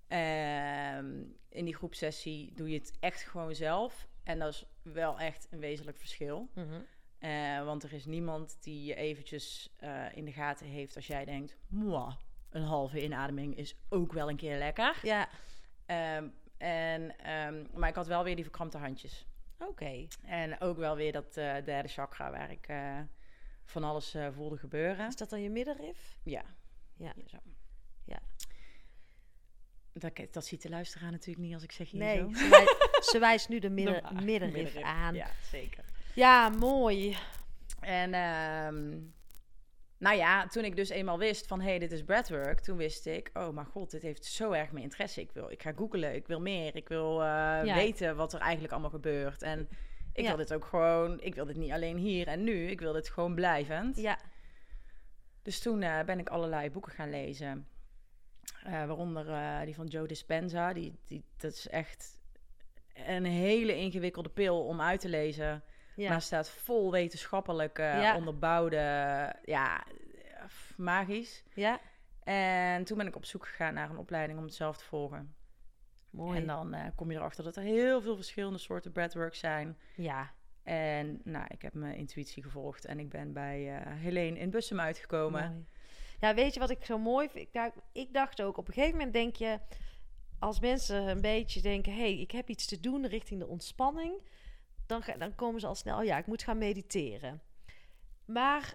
Ehm, 0.08 1.23
in 1.49 1.65
die 1.65 1.75
groepsessie 1.75 2.54
doe 2.54 2.69
je 2.69 2.78
het 2.78 2.97
echt 2.99 3.23
gewoon 3.23 3.56
zelf. 3.56 4.08
En 4.23 4.39
dat 4.39 4.54
is 4.54 4.65
wel 4.82 5.19
echt 5.19 5.47
een 5.49 5.60
wezenlijk 5.60 5.97
verschil. 5.97 6.49
Mhm. 6.54 6.82
Eh, 7.19 7.63
want 7.65 7.84
er 7.84 7.93
is 7.93 8.06
niemand 8.06 8.58
die 8.63 8.84
je 8.86 8.95
eventjes 8.95 9.73
eh, 9.75 10.06
in 10.13 10.25
de 10.25 10.32
gaten 10.32 10.67
heeft 10.67 10.95
als 10.95 11.08
jij 11.08 11.25
denkt... 11.25 11.58
"Mwah, 11.67 12.15
een 12.49 12.63
halve 12.63 13.04
inademing 13.04 13.58
is 13.58 13.75
ook 13.89 14.13
wel 14.13 14.30
een 14.30 14.36
keer 14.36 14.58
lekker. 14.58 14.99
Ja. 15.01 15.30
Ehm, 15.86 16.28
en, 16.58 17.17
ehm, 17.17 17.65
maar 17.73 17.89
ik 17.89 17.95
had 17.95 18.08
wel 18.08 18.23
weer 18.23 18.36
die 18.36 18.43
verkrampte 18.43 18.78
handjes. 18.78 19.25
Oké. 19.60 20.08
En 20.23 20.62
ook 20.62 20.78
wel 20.78 20.95
weer 20.95 21.12
dat 21.12 21.38
eh, 21.38 21.56
derde 21.65 21.88
chakra 21.88 22.32
waar 22.32 22.51
ik 22.51 22.67
van 23.65 23.84
alles 23.84 24.13
eh, 24.13 24.28
voelde 24.36 24.58
gebeuren. 24.58 25.08
Is 25.08 25.15
dat 25.15 25.30
dan 25.30 25.41
je 25.41 25.49
middenrif? 25.49 26.17
Ja. 26.23 26.43
Ja. 26.97 27.13
Zo. 27.25 27.38
Ja. 28.04 28.19
Dat, 29.93 30.12
dat 30.32 30.45
ziet 30.45 30.62
de 30.62 30.69
luisteraar 30.69 31.12
natuurlijk 31.12 31.45
niet 31.45 31.54
als 31.54 31.63
ik 31.63 31.71
zeg 31.71 31.89
hier 31.89 31.99
Nee, 31.99 32.17
zo. 32.17 32.30
ze, 32.34 32.49
wij- 32.49 32.75
ze 33.12 33.19
wijst 33.19 33.49
nu 33.49 33.60
de 33.60 33.69
midden, 33.69 34.23
middenrif 34.23 34.82
aan. 34.82 35.15
Ja, 35.15 35.28
zeker. 35.51 35.84
Ja, 36.13 36.49
mooi. 36.49 37.17
En 37.80 38.13
ehm, 38.13 38.99
nou 39.97 40.17
ja, 40.17 40.47
toen 40.47 40.63
ik 40.63 40.75
dus 40.75 40.89
eenmaal 40.89 41.17
wist 41.17 41.47
van... 41.47 41.62
hé, 41.62 41.69
hey, 41.69 41.80
dit 41.80 41.91
is 41.91 42.04
breathwork, 42.04 42.60
toen 42.60 42.78
wist 42.78 43.06
ik... 43.06 43.30
oh 43.34 43.49
mijn 43.49 43.65
god, 43.65 43.91
dit 43.91 44.01
heeft 44.01 44.25
zo 44.25 44.51
erg 44.51 44.71
mijn 44.71 44.84
interesse. 44.84 45.21
Ik, 45.21 45.32
wil, 45.32 45.49
ik 45.51 45.62
ga 45.62 45.71
googlen, 45.75 46.15
ik 46.15 46.28
wil 46.28 46.39
meer. 46.41 46.75
Ik 46.75 46.88
wil 46.88 47.23
eh, 47.23 47.62
weten 47.73 48.15
wat 48.15 48.34
er 48.34 48.39
eigenlijk 48.39 48.71
allemaal 48.71 48.89
gebeurt. 48.89 49.41
En 49.41 49.69
ik 50.15 50.23
Ja. 50.23 50.28
wil 50.28 50.38
dit 50.38 50.54
ook 50.54 50.65
gewoon... 50.65 51.21
ik 51.21 51.36
wil 51.36 51.45
dit 51.45 51.56
niet 51.56 51.71
alleen 51.71 51.97
hier 51.97 52.28
en 52.28 52.43
nu. 52.43 52.67
Ik 52.67 52.80
wil 52.80 52.93
dit 52.93 53.10
gewoon 53.10 53.36
blijvend. 53.36 53.97
Ja. 53.97 54.17
Dus 55.41 55.60
toen 55.60 55.82
eh, 55.82 56.04
ben 56.04 56.19
ik 56.19 56.30
allerlei 56.30 56.71
boeken 56.71 56.91
gaan 56.91 57.10
lezen. 57.10 57.67
Eh, 58.63 58.71
waaronder 58.86 59.30
eh, 59.30 59.62
die 59.65 59.75
van 59.75 59.88
Joe 59.88 60.08
Dispenza. 60.08 60.73
Die, 60.73 60.99
die, 61.06 61.23
dat 61.38 61.51
is 61.51 61.67
echt 61.67 62.19
een 62.93 63.25
hele 63.25 63.75
ingewikkelde 63.75 64.30
pil 64.30 64.65
om 64.65 64.82
uit 64.82 64.99
te 64.99 65.10
lezen. 65.10 65.63
Ja. 65.95 66.10
Maar 66.10 66.21
staat 66.21 66.49
vol 66.49 66.91
wetenschappelijk 66.91 67.78
Ja. 67.78 68.15
onderbouwde... 68.15 68.78
Ja, 69.43 69.84
magisch. 70.78 71.43
ja. 71.54 71.80
En 72.23 72.84
toen 72.84 72.97
ben 72.97 73.08
ik 73.08 73.15
op 73.15 73.25
zoek 73.25 73.47
gegaan 73.47 73.73
naar 73.73 73.89
een 73.89 73.97
opleiding 73.97 74.38
om 74.39 74.45
het 74.45 74.54
zelf 74.54 74.78
te 74.78 74.84
volgen. 74.86 75.35
Mooi. 76.15 76.38
En 76.39 76.47
dan 76.47 76.73
eh, 76.73 76.86
kom 76.95 77.12
je 77.12 77.17
erachter 77.17 77.43
dat 77.43 77.56
er 77.56 77.63
heel 77.63 78.01
veel 78.01 78.15
verschillende 78.15 78.58
soorten 78.58 78.91
breathwork 78.91 79.36
zijn. 79.36 79.78
Ja. 79.95 80.32
En 80.63 81.21
nou, 81.23 81.45
ik 81.47 81.62
heb 81.62 81.73
mijn 81.73 81.95
intuïtie 81.95 82.43
gevolgd. 82.43 82.86
En 82.86 82.99
ik 82.99 83.10
ben 83.10 83.34
bij 83.34 83.75
eh 83.78 83.91
Helene 84.01 84.39
in 84.39 84.49
Bussum 84.49 84.80
uitgekomen. 84.80 85.49
Mooi. 85.51 85.65
Ja, 86.19 86.34
weet 86.34 86.54
je 86.54 86.60
wat 86.60 86.69
ik 86.69 86.86
zo 86.86 86.97
mooi 86.97 87.30
vind? 87.30 87.47
Ik 87.91 88.13
dacht 88.13 88.41
ook, 88.41 88.58
op 88.58 88.67
een 88.67 88.73
gegeven 88.73 88.97
moment 88.97 89.13
denk 89.13 89.36
je... 89.36 89.60
Als 90.39 90.60
mensen 90.60 91.08
een 91.08 91.21
beetje 91.21 91.62
denken... 91.62 91.93
hé, 91.93 91.99
hey, 91.99 92.19
ik 92.19 92.32
heb 92.32 92.49
iets 92.49 92.65
te 92.65 92.80
doen 92.80 93.08
richting 93.08 93.39
de 93.39 93.47
ontspanning... 93.47 94.21
Dan, 94.86 95.01
ga- 95.01 95.17
dan 95.17 95.36
komen 95.36 95.60
ze 95.60 95.67
al 95.67 95.75
snel... 95.75 95.97
oh 95.97 96.04
ja, 96.04 96.17
ik 96.17 96.25
moet 96.28 96.43
gaan 96.43 96.58
mediteren. 96.58 97.41
Maar 98.25 98.73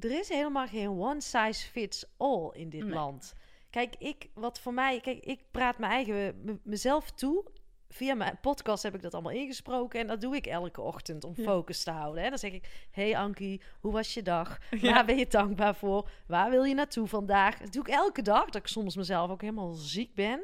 er 0.00 0.18
is 0.18 0.28
helemaal 0.28 0.66
geen 0.66 0.88
one 0.88 1.20
size 1.20 1.66
fits 1.70 2.12
all 2.16 2.50
in 2.52 2.68
dit 2.68 2.82
Nee. 2.84 2.92
land. 2.92 3.34
Kijk, 3.72 3.94
ik, 3.98 4.28
wat 4.34 4.60
voor 4.60 4.74
mij... 4.74 5.00
Kijk, 5.00 5.24
ik 5.24 5.40
praat 5.50 5.78
mijn 5.78 5.92
eigen, 5.92 6.60
mezelf 6.62 7.10
toe... 7.10 7.44
Via 7.88 8.14
mijn 8.14 8.38
podcast 8.40 8.82
heb 8.82 8.94
ik 8.94 9.02
dat 9.02 9.14
allemaal 9.14 9.32
ingesproken. 9.32 10.00
En 10.00 10.06
dat 10.06 10.20
doe 10.20 10.36
ik 10.36 10.46
elke 10.46 10.80
ochtend 10.80 11.24
om 11.24 11.32
Ja. 11.36 11.42
focus 11.42 11.82
te 11.82 11.90
houden. 11.90 12.22
Hè. 12.22 12.28
Dan 12.28 12.38
zeg 12.38 12.52
ik: 12.52 12.86
Hey 12.90 13.16
Ankie, 13.16 13.60
hoe 13.80 13.92
was 13.92 14.14
je 14.14 14.22
dag? 14.22 14.58
Ja. 14.80 14.92
Waar 14.92 15.04
ben 15.04 15.16
je 15.18 15.26
dankbaar 15.26 15.74
voor? 15.74 16.10
Waar 16.26 16.50
wil 16.50 16.64
je 16.64 16.74
naartoe 16.74 17.06
vandaag? 17.06 17.58
Dat 17.58 17.72
doe 17.72 17.82
ik 17.82 17.88
elke 17.88 18.22
dag. 18.22 18.44
Dat 18.44 18.54
ik 18.54 18.66
soms 18.66 18.96
mezelf 18.96 19.30
ook 19.30 19.40
helemaal 19.40 19.72
ziek 19.72 20.14
ben. 20.14 20.40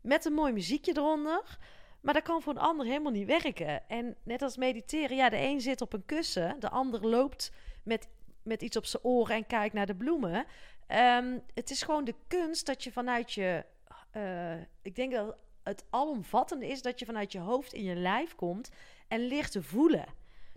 Met 0.00 0.24
een 0.24 0.32
mooi 0.32 0.52
muziekje 0.52 0.92
eronder. 0.96 1.58
Maar 2.00 2.14
dat 2.14 2.22
kan 2.22 2.42
voor 2.42 2.52
een 2.52 2.60
ander 2.60 2.86
helemaal 2.86 3.12
niet 3.12 3.26
werken. 3.26 3.88
En 3.88 4.16
net 4.22 4.42
als 4.42 4.56
mediteren, 4.56 5.16
ja, 5.16 5.28
de 5.28 5.40
een 5.40 5.60
zit 5.60 5.80
op 5.80 5.92
een 5.92 6.06
kussen, 6.06 6.56
de 6.60 6.70
ander 6.70 7.06
loopt 7.06 7.52
met, 7.82 8.08
met 8.42 8.62
iets 8.62 8.76
op 8.76 8.86
zijn 8.86 9.02
oren 9.04 9.36
en 9.36 9.46
kijkt 9.46 9.74
naar 9.74 9.86
de 9.86 9.96
bloemen. 9.96 10.44
Ehm, 10.86 11.38
het 11.54 11.70
is 11.70 11.82
gewoon 11.82 12.04
de 12.04 12.14
kunst 12.28 12.66
dat 12.66 12.84
je 12.84 12.92
vanuit 12.92 13.32
je. 13.32 13.64
eh, 14.10 14.60
ik 14.82 14.94
denk 14.94 15.12
dat 15.12 15.36
het 15.62 15.84
alomvattende 15.90 16.66
is 16.66 16.82
dat 16.82 16.98
je 16.98 17.04
vanuit 17.04 17.32
je 17.32 17.38
hoofd 17.38 17.72
in 17.72 17.82
je 17.82 17.94
lijf 17.94 18.34
komt 18.34 18.70
en 19.08 19.20
leert 19.26 19.52
te 19.52 19.62
voelen. 19.62 20.06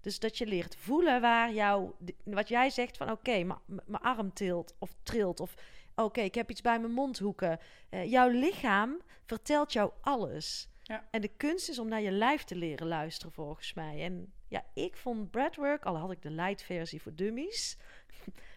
Dus 0.01 0.19
dat 0.19 0.37
je 0.37 0.45
leert 0.45 0.75
voelen 0.75 1.21
waar 1.21 1.53
jouw, 1.53 1.95
wat 2.23 2.47
jij 2.47 2.69
zegt 2.69 2.97
van 2.97 3.11
oké, 3.11 3.43
maar 3.43 3.59
m- 3.65 3.75
mijn 3.85 4.03
arm 4.03 4.33
tilt 4.33 4.75
of 4.79 4.93
trilt 5.03 5.39
of 5.39 5.53
oké, 5.95 6.21
ik 6.21 6.35
heb 6.35 6.49
iets 6.49 6.61
bij 6.61 6.79
mijn 6.79 6.93
mondhoeken. 6.93 7.59
Eh, 7.89 8.11
jouw 8.11 8.29
lichaam 8.29 9.01
vertelt 9.25 9.73
jou 9.73 9.91
alles. 10.01 10.67
Ja. 10.83 11.07
En 11.11 11.21
de 11.21 11.31
kunst 11.37 11.69
is 11.69 11.79
om 11.79 11.87
naar 11.87 12.01
je 12.01 12.11
lijf 12.11 12.43
te 12.43 12.55
leren 12.55 12.87
luisteren 12.87 13.33
volgens 13.33 13.73
mij. 13.73 14.03
En 14.03 14.33
ja, 14.47 14.63
ik 14.73 14.97
vond 14.97 15.31
breathwork, 15.31 15.85
al 15.85 15.97
had 15.97 16.11
ik 16.11 16.21
de 16.21 16.31
light 16.31 16.61
versie 16.63 17.01
voor 17.01 17.15
dummies, 17.15 17.77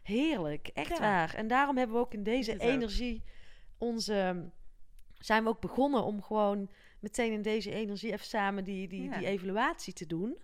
heerlijk, 0.02 0.68
echt 0.68 0.88
Ja. 0.88 0.98
waar. 1.00 1.34
En 1.34 1.48
daarom 1.48 1.76
hebben 1.76 1.96
we 1.96 2.02
ook 2.02 2.14
in 2.14 2.22
deze 2.22 2.52
ook. 2.52 2.60
energie 2.60 3.22
onze 3.78 4.50
zijn 5.18 5.42
we 5.42 5.48
ook 5.48 5.60
begonnen 5.60 6.04
om 6.04 6.22
gewoon 6.22 6.70
meteen 7.00 7.32
in 7.32 7.42
deze 7.42 7.70
energie 7.72 8.12
even 8.12 8.26
samen 8.26 8.64
die, 8.64 8.88
die, 8.88 9.02
Ja. 9.02 9.18
die 9.18 9.26
evaluatie 9.26 9.92
te 9.92 10.06
doen. 10.06 10.36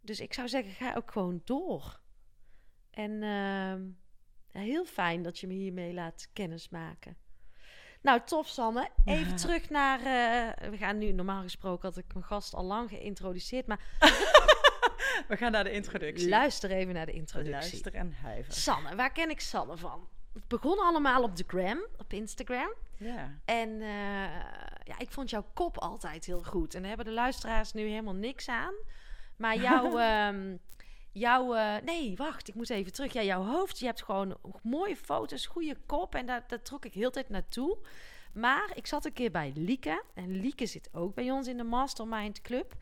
Dus 0.00 0.20
ik 0.20 0.34
zou 0.34 0.48
zeggen, 0.48 0.72
ga 0.72 0.94
ook 0.96 1.10
gewoon 1.12 1.40
door. 1.44 2.00
En 2.90 3.22
ehm, 3.22 3.82
heel 4.64 4.84
fijn 4.84 5.22
dat 5.22 5.38
je 5.38 5.46
me 5.46 5.54
hiermee 5.54 5.92
laat 5.92 6.28
kennismaken. 6.32 7.16
Nou, 8.02 8.20
tof 8.24 8.48
Sanne. 8.48 8.88
Even 9.04 9.28
Ja. 9.28 9.34
terug 9.36 9.70
naar... 9.70 9.98
eh, 9.98 10.70
we 10.70 10.76
gaan 10.76 10.98
nu, 10.98 11.12
normaal 11.12 11.42
gesproken 11.42 11.88
had 11.88 11.96
ik 11.98 12.12
mijn 12.14 12.24
gast 12.26 12.54
al 12.54 12.64
lang 12.64 12.88
geïntroduceerd. 12.88 13.66
Maar 13.66 13.80
We 15.28 15.36
gaan 15.36 15.52
naar 15.52 15.64
de 15.64 15.72
introductie. 15.72 16.28
luister 16.28 16.70
even 16.70 16.94
naar 16.94 17.06
de 17.06 17.12
introductie. 17.12 17.70
Luister 17.70 17.94
en 17.94 18.12
huiver. 18.22 18.52
Sanne, 18.52 18.94
waar 18.94 19.12
ken 19.12 19.30
ik 19.30 19.40
Sanne 19.40 19.76
van? 19.76 20.08
Het 20.32 20.48
begon 20.48 20.78
allemaal 20.78 21.22
op 21.22 21.36
de 21.36 21.44
gram, 21.46 21.86
op 21.98 22.12
Instagram. 22.12 22.72
Ja. 22.96 23.38
En 23.44 23.80
eh, 23.80 23.88
ja, 24.84 24.98
ik 24.98 25.10
vond 25.10 25.30
jouw 25.30 25.46
kop 25.54 25.78
altijd 25.78 26.24
heel 26.24 26.42
goed. 26.42 26.74
En 26.74 26.80
daar 26.80 26.88
hebben 26.88 27.06
de 27.06 27.12
luisteraars 27.12 27.72
nu 27.72 27.82
helemaal 27.82 28.14
niks 28.14 28.48
aan. 28.48 28.74
Maar 29.36 29.56
jouw... 29.56 29.98
ehm, 29.98 30.56
jouw 31.12 31.54
eh, 31.54 31.74
nee, 31.84 32.16
wacht, 32.16 32.48
ik 32.48 32.54
moet 32.54 32.70
even 32.70 32.92
terug. 32.92 33.12
Ja, 33.12 33.22
jouw 33.22 33.44
hoofd, 33.44 33.78
je 33.78 33.86
hebt 33.86 34.02
gewoon 34.02 34.36
mooie 34.62 34.96
foto's, 34.96 35.46
goede 35.46 35.76
kop. 35.86 36.14
En 36.14 36.26
daar, 36.26 36.44
daar 36.46 36.62
trok 36.62 36.84
ik 36.84 36.94
heel 36.94 37.08
de 37.08 37.14
tijd 37.14 37.28
naartoe. 37.28 37.78
Maar 38.32 38.70
ik 38.74 38.86
zat 38.86 39.04
een 39.04 39.12
keer 39.12 39.30
bij 39.30 39.52
Lieke. 39.54 40.02
En 40.14 40.40
Lieke 40.40 40.66
zit 40.66 40.88
ook 40.92 41.14
bij 41.14 41.30
ons 41.30 41.48
in 41.48 41.56
de 41.56 41.64
Mastermind 41.64 42.40
Club. 42.40 42.74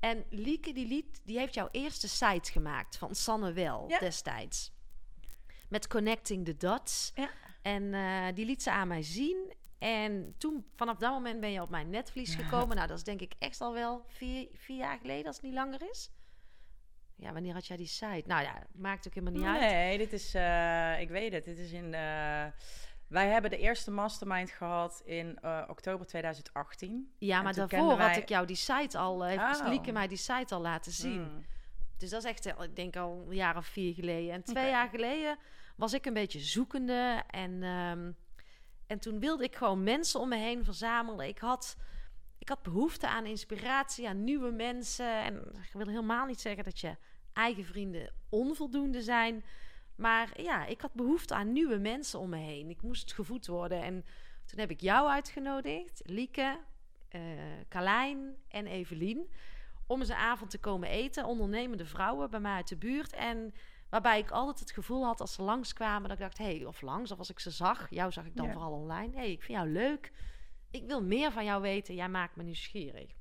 En 0.00 0.24
Lieke 0.30 0.72
die, 0.72 0.86
liet, 0.86 1.20
die 1.24 1.38
heeft 1.38 1.54
jouw 1.54 1.68
eerste 1.72 2.08
site 2.08 2.52
gemaakt 2.52 2.96
van 2.96 3.14
Sanne 3.14 3.52
Wel 3.52 3.84
Ja. 3.88 3.98
destijds. 3.98 4.72
Met 5.68 5.86
Connecting 5.86 6.44
the 6.44 6.56
Dots. 6.56 7.12
Ja. 7.14 7.30
En 7.62 7.94
eh, 7.94 8.26
die 8.34 8.46
liet 8.46 8.62
ze 8.62 8.70
aan 8.70 8.88
mij 8.88 9.02
zien. 9.02 9.54
En 9.78 10.34
toen, 10.38 10.66
vanaf 10.76 10.96
dat 10.96 11.10
moment 11.12 11.40
ben 11.40 11.50
je 11.52 11.62
op 11.62 11.70
mijn 11.70 11.90
netvlies 11.90 12.34
gekomen. 12.34 12.76
Nou, 12.76 12.88
dat 12.88 12.96
is 12.96 13.04
denk 13.04 13.20
ik 13.20 13.32
echt 13.38 13.60
al 13.60 13.72
wel 13.72 14.04
vier, 14.08 14.48
vier 14.54 14.76
jaar 14.76 14.98
geleden, 14.98 15.26
als 15.26 15.36
het 15.36 15.44
niet 15.44 15.54
langer 15.54 15.90
is. 15.90 16.10
Ja, 17.16 17.32
wanneer 17.32 17.52
had 17.54 17.66
jij 17.66 17.76
die 17.76 17.86
site? 17.86 18.22
Nou 18.26 18.42
ja, 18.42 18.66
maakt 18.72 19.06
ook 19.06 19.14
helemaal 19.14 19.40
niet 19.40 19.48
uit. 19.50 19.60
Nee, 19.60 19.98
dit 19.98 20.12
is, 20.12 20.34
eh, 20.34 21.00
ik 21.00 21.08
weet 21.08 21.32
het, 21.32 21.44
dit 21.44 21.58
is 21.58 21.72
in, 21.72 21.94
eh, 21.94 22.46
wij 23.06 23.28
hebben 23.28 23.50
de 23.50 23.58
eerste 23.58 23.90
mastermind 23.90 24.50
gehad 24.50 25.02
in 25.04 25.38
eh, 25.42 25.62
oktober 25.68 26.06
2018. 26.06 27.12
Ja, 27.18 27.42
maar 27.42 27.54
daarvoor 27.54 28.00
had 28.00 28.16
ik 28.16 28.28
jou 28.28 28.46
die 28.46 28.56
site 28.56 28.98
al, 28.98 29.24
eh, 29.24 29.28
heeft 29.28 29.60
Oh. 29.60 29.68
Lieke 29.68 29.92
mij 29.92 30.08
die 30.08 30.18
site 30.18 30.54
al 30.54 30.60
laten 30.60 30.92
zien. 30.92 31.20
Mm. 31.20 31.46
Dus 31.96 32.10
dat 32.10 32.24
is 32.24 32.30
echt, 32.30 32.46
eh, 32.46 32.62
ik 32.62 32.76
denk 32.76 32.96
al 32.96 33.24
een 33.28 33.34
jaar 33.34 33.56
of 33.56 33.66
vier 33.66 33.94
geleden. 33.94 34.32
En 34.32 34.42
twee 34.42 34.68
jaar 34.68 34.88
geleden 34.88 35.38
was 35.76 35.92
ik 35.92 36.06
een 36.06 36.14
beetje 36.14 36.40
zoekende. 36.40 37.22
En, 37.30 37.62
ehm, 37.62 38.10
en 38.86 38.98
toen 38.98 39.20
wilde 39.20 39.44
ik 39.44 39.56
gewoon 39.56 39.82
mensen 39.82 40.20
om 40.20 40.28
me 40.28 40.36
heen 40.36 40.64
verzamelen. 40.64 41.28
Ik 41.28 41.38
had, 41.38 41.76
ik 42.38 42.48
had 42.48 42.62
behoefte 42.62 43.08
aan 43.08 43.26
inspiratie, 43.26 44.08
aan 44.08 44.24
nieuwe 44.24 44.50
mensen. 44.50 45.22
En 45.22 45.34
ik 45.36 45.72
wil 45.72 45.86
helemaal 45.86 46.26
niet 46.26 46.40
zeggen 46.40 46.64
dat 46.64 46.80
je 46.80 46.96
eigen 47.32 47.64
vrienden 47.64 48.12
onvoldoende 48.28 49.02
zijn. 49.02 49.44
Maar 49.96 50.42
ja, 50.42 50.66
ik 50.66 50.80
had 50.80 50.92
behoefte 50.92 51.34
aan 51.34 51.52
nieuwe 51.52 51.78
mensen 51.78 52.18
om 52.18 52.28
me 52.28 52.36
heen. 52.36 52.70
Ik 52.70 52.82
moest 52.82 53.12
gevoed 53.12 53.46
worden. 53.46 53.82
En 53.82 54.04
toen 54.44 54.58
heb 54.58 54.70
ik 54.70 54.80
jou 54.80 55.08
uitgenodigd, 55.08 56.02
Lieke, 56.04 56.58
Carlijn 57.68 58.36
en 58.48 58.66
Evelien 58.66 59.28
om 59.86 60.00
eens 60.00 60.08
een 60.08 60.16
avond 60.16 60.50
te 60.50 60.58
komen 60.58 60.88
eten. 60.88 61.24
Ondernemende 61.24 61.86
vrouwen 61.86 62.30
bij 62.30 62.40
mij 62.40 62.54
uit 62.54 62.68
de 62.68 62.76
buurt. 62.76 63.12
En 63.12 63.54
waarbij 63.90 64.18
ik 64.18 64.30
altijd 64.30 64.58
het 64.60 64.70
gevoel 64.70 65.04
had 65.04 65.20
als 65.20 65.34
ze 65.34 65.42
langskwamen... 65.42 66.08
dat 66.08 66.18
ik 66.18 66.24
dacht, 66.24 66.38
hé, 66.38 66.56
hey, 66.56 66.64
of 66.64 66.80
langs, 66.80 67.10
of 67.12 67.18
als 67.18 67.30
ik 67.30 67.38
ze 67.38 67.50
zag... 67.50 67.90
jou 67.90 68.12
zag 68.12 68.24
ik 68.24 68.36
dan 68.36 68.46
Ja. 68.46 68.52
vooral 68.52 68.72
online. 68.72 69.12
Hé, 69.12 69.18
hey, 69.18 69.30
ik 69.30 69.42
vind 69.42 69.58
jou 69.58 69.70
leuk. 69.70 70.12
Ik 70.70 70.86
wil 70.86 71.02
meer 71.02 71.32
van 71.32 71.44
jou 71.44 71.62
weten. 71.62 71.94
Jij 71.94 72.08
maakt 72.08 72.36
me 72.36 72.42
nieuwsgierig. 72.42 73.14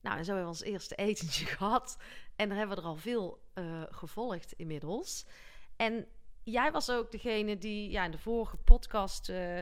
Nou, 0.00 0.18
en 0.18 0.24
zo 0.24 0.34
hebben 0.34 0.52
we 0.52 0.58
ons 0.58 0.70
eerste 0.70 0.94
etentje 0.94 1.46
gehad. 1.56 1.96
En 2.36 2.48
daar 2.48 2.58
hebben 2.58 2.76
we 2.76 2.82
er 2.82 2.88
al 2.88 2.96
veel 2.96 3.42
eh, 3.54 3.82
gevolgd 3.90 4.52
inmiddels. 4.52 5.26
En 5.76 6.06
jij 6.42 6.72
was 6.72 6.90
ook 6.90 7.10
degene 7.10 7.58
die 7.58 7.90
ja, 7.90 8.04
in 8.04 8.10
de 8.10 8.18
vorige 8.18 8.56
podcast... 8.56 9.28
eh, 9.28 9.60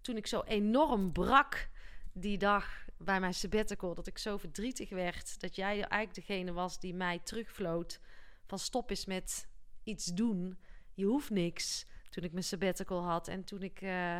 toen 0.00 0.16
ik 0.16 0.26
zo 0.26 0.42
enorm 0.42 1.12
brak 1.12 1.68
die 2.12 2.38
dag 2.38 2.86
bij 2.96 3.20
mijn 3.20 3.34
sabbatical... 3.34 3.94
dat 3.94 4.06
ik 4.06 4.18
zo 4.18 4.36
verdrietig 4.36 4.90
werd... 4.90 5.40
dat 5.40 5.56
jij 5.56 5.72
eigenlijk 5.72 6.14
degene 6.14 6.52
was 6.52 6.80
die 6.80 6.94
mij 6.94 7.18
terugvloot... 7.18 8.00
van 8.46 8.58
stop 8.58 8.90
eens 8.90 9.06
met 9.06 9.48
iets 9.84 10.06
doen. 10.06 10.58
Je 10.94 11.04
hoeft 11.04 11.30
niks. 11.30 11.86
Toen 12.10 12.24
ik 12.24 12.32
mijn 12.32 12.44
sabbatical 12.44 13.04
had. 13.04 13.28
En 13.28 13.44
toen 13.44 13.62
ik... 13.62 13.80
eh, 13.80 14.18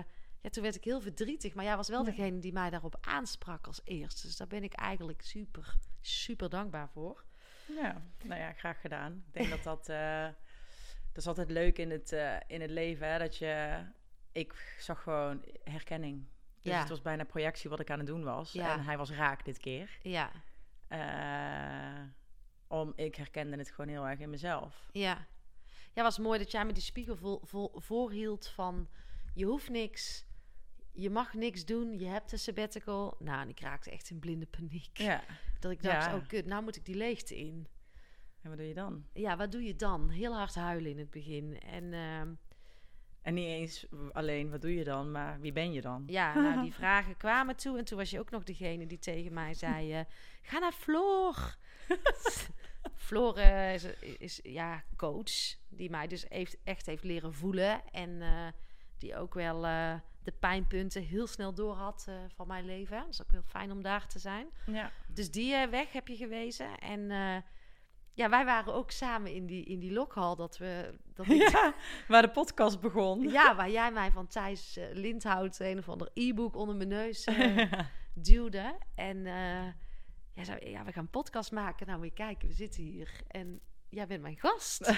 ja, 0.49 0.55
toen 0.55 0.63
werd 0.63 0.75
ik 0.77 0.85
heel 0.85 1.01
verdrietig. 1.01 1.55
Maar 1.55 1.65
jij 1.65 1.77
was 1.77 1.89
wel 1.89 2.05
Ja. 2.05 2.11
degene 2.11 2.39
die 2.39 2.53
mij 2.53 2.71
daarop 2.71 2.97
aansprak 3.01 3.67
als 3.67 3.81
eerste. 3.85 4.27
Dus 4.27 4.37
daar 4.37 4.47
ben 4.47 4.63
ik 4.63 4.73
eigenlijk 4.75 5.23
super, 5.23 5.77
super 6.01 6.49
dankbaar 6.49 6.89
voor. 6.89 7.25
Ja, 7.67 8.03
nou 8.25 8.41
ja, 8.41 8.53
graag 8.53 8.81
gedaan. 8.81 9.13
Ik 9.27 9.33
denk 9.33 9.51
dat 9.51 9.63
dat... 9.63 9.89
eh, 9.89 10.23
dat 11.13 11.17
is 11.23 11.27
altijd 11.27 11.51
leuk 11.51 11.79
in 11.79 11.91
het, 11.91 12.13
eh, 12.13 12.37
in 12.47 12.61
het 12.61 12.71
leven, 12.71 13.09
hè, 13.13 13.19
dat 13.19 13.37
je... 13.37 13.85
Ik 14.33 14.77
zag 14.81 15.03
gewoon 15.03 15.45
herkenning. 15.65 16.27
Dus 16.63 16.73
Ja. 16.73 16.79
het 16.81 16.89
was 16.89 17.03
bijna 17.03 17.25
projectie 17.25 17.71
wat 17.71 17.81
ik 17.81 17.91
aan 17.91 17.99
het 17.99 18.07
doen 18.07 18.25
was. 18.25 18.53
Ja. 18.53 18.73
En 18.73 18.85
hij 18.85 18.97
was 18.97 19.11
raak 19.11 19.45
dit 19.45 19.59
keer. 19.59 19.99
Ja, 20.03 20.31
Eh, 20.89 22.01
om, 22.67 22.93
ik 22.97 23.15
herkende 23.15 23.57
het 23.57 23.71
gewoon 23.71 23.89
heel 23.91 24.07
erg 24.09 24.19
in 24.19 24.31
mezelf. 24.31 24.89
ja. 24.93 25.27
Ja, 25.95 26.03
was 26.05 26.19
mooi 26.19 26.39
dat 26.39 26.51
jij 26.51 26.65
me 26.65 26.73
die 26.73 26.83
spiegel 26.83 27.17
vol, 27.17 27.41
vol, 27.45 27.73
voorhield 27.75 28.49
van... 28.49 28.89
je 29.35 29.45
hoeft 29.45 29.69
niks, 29.69 30.25
je 30.99 31.11
mag 31.11 31.35
niks 31.35 31.65
doen, 31.65 31.99
je 31.99 32.07
hebt 32.07 32.33
een 32.33 32.39
sabbatical. 32.39 33.17
Nou, 33.19 33.41
en 33.41 33.49
ik 33.49 33.61
raakte 33.61 33.91
echt 33.91 34.11
in 34.11 34.19
blinde 34.19 34.47
paniek. 34.47 34.99
Ja. 34.99 35.23
Dat 35.61 35.71
ik 35.73 35.83
dacht, 35.83 36.07
Ja. 36.07 36.17
oh 36.17 36.27
kut, 36.27 36.47
nou 36.47 36.63
moet 36.63 36.77
ik 36.77 36.85
die 36.85 36.95
leegte 36.95 37.37
in. 37.39 37.67
En 38.43 38.49
wat 38.49 38.59
doe 38.59 38.69
je 38.69 38.75
dan? 38.75 39.05
Ja, 39.13 39.37
wat 39.37 39.53
doe 39.53 39.63
je 39.63 39.77
dan? 39.77 40.09
Heel 40.09 40.35
hard 40.37 40.55
huilen 40.55 40.91
in 40.91 40.99
het 40.99 41.11
begin. 41.11 41.61
En 41.61 41.93
ehm, 41.93 42.29
En 43.23 43.35
niet 43.35 43.47
eens 43.47 43.87
alleen, 44.13 44.51
wat 44.51 44.61
doe 44.61 44.75
je 44.75 44.85
dan, 44.85 45.11
maar 45.11 45.41
wie 45.41 45.53
ben 45.53 45.73
je 45.73 45.81
dan? 45.81 46.03
ja, 46.07 46.35
nou, 46.35 46.63
die 46.63 46.75
vragen 46.83 47.17
kwamen 47.17 47.57
toe. 47.57 47.79
En 47.79 47.85
toen 47.85 47.99
was 47.99 48.11
je 48.11 48.19
ook 48.19 48.31
nog 48.31 48.45
degene 48.45 48.87
die 48.87 48.99
tegen 48.99 49.33
mij 49.33 49.55
zei... 49.55 49.93
eh, 49.93 50.05
ga 50.43 50.59
naar 50.59 50.73
Floor. 50.73 51.57
Floor 52.95 53.37
eh, 53.37 53.75
is, 53.75 53.85
is 54.19 54.41
ja, 54.43 54.83
coach. 54.97 55.57
Die 55.69 55.91
mij 55.91 56.07
dus 56.07 56.25
heeft, 56.29 56.57
echt 56.65 56.87
heeft 56.87 57.05
leren 57.05 57.35
voelen. 57.35 57.83
En 57.91 58.23
eh, 58.23 58.47
die 58.99 59.17
ook 59.17 59.35
wel 59.35 59.67
de 60.29 60.35
pijnpunten 60.39 61.03
heel 61.03 61.27
snel 61.27 61.55
door 61.55 61.75
had 61.75 62.05
eh, 62.09 62.15
van 62.35 62.47
mijn 62.47 62.65
leven. 62.65 62.99
Dat 63.01 63.09
is 63.09 63.23
ook 63.23 63.31
heel 63.31 63.43
fijn 63.43 63.71
om 63.73 63.83
daar 63.83 64.07
te 64.07 64.19
zijn. 64.19 64.47
Ja. 64.67 64.91
Dus 65.07 65.31
die 65.31 65.55
eh, 65.55 65.69
weg 65.71 65.93
heb 65.93 66.09
je 66.09 66.17
gewezen. 66.17 66.79
En 66.79 67.11
eh, 67.11 67.37
ja, 68.13 68.29
wij 68.29 68.45
waren 68.45 68.75
ook 68.75 68.91
samen 68.91 69.33
in 69.35 69.47
die, 69.47 69.65
in 69.65 69.79
die 69.79 69.93
lokhal. 69.93 70.37
Dat 70.37 70.59
we... 70.59 70.99
Dat 71.15 71.29
ik- 71.29 71.49
ja, 71.53 71.75
waar 72.09 72.23
de 72.23 72.31
podcast 72.31 72.81
begon. 72.81 73.23
ja, 73.29 73.55
waar 73.57 73.71
jij 73.71 73.93
mij 73.93 74.11
van 74.11 74.27
Thijs 74.27 74.79
Lindhout 74.93 75.59
een 75.59 75.79
of 75.79 75.89
ander 75.89 76.11
e-book 76.15 76.57
onder 76.57 76.77
mijn 76.77 76.89
neus 76.89 77.27
duwde. 78.29 78.79
En 78.95 79.27
zei, 80.45 80.71
ja, 80.71 80.85
we 80.85 80.93
gaan 80.93 81.03
een 81.03 81.11
podcast 81.11 81.53
maken. 81.53 81.87
Nou, 81.87 81.99
moet 81.99 82.09
je 82.09 82.15
kijken, 82.15 82.49
we 82.49 82.55
zitten 82.55 82.83
hier. 82.83 83.21
En 83.29 83.61
jij 83.89 84.07
bent 84.07 84.23
mijn 84.23 84.37
gast. 84.39 84.93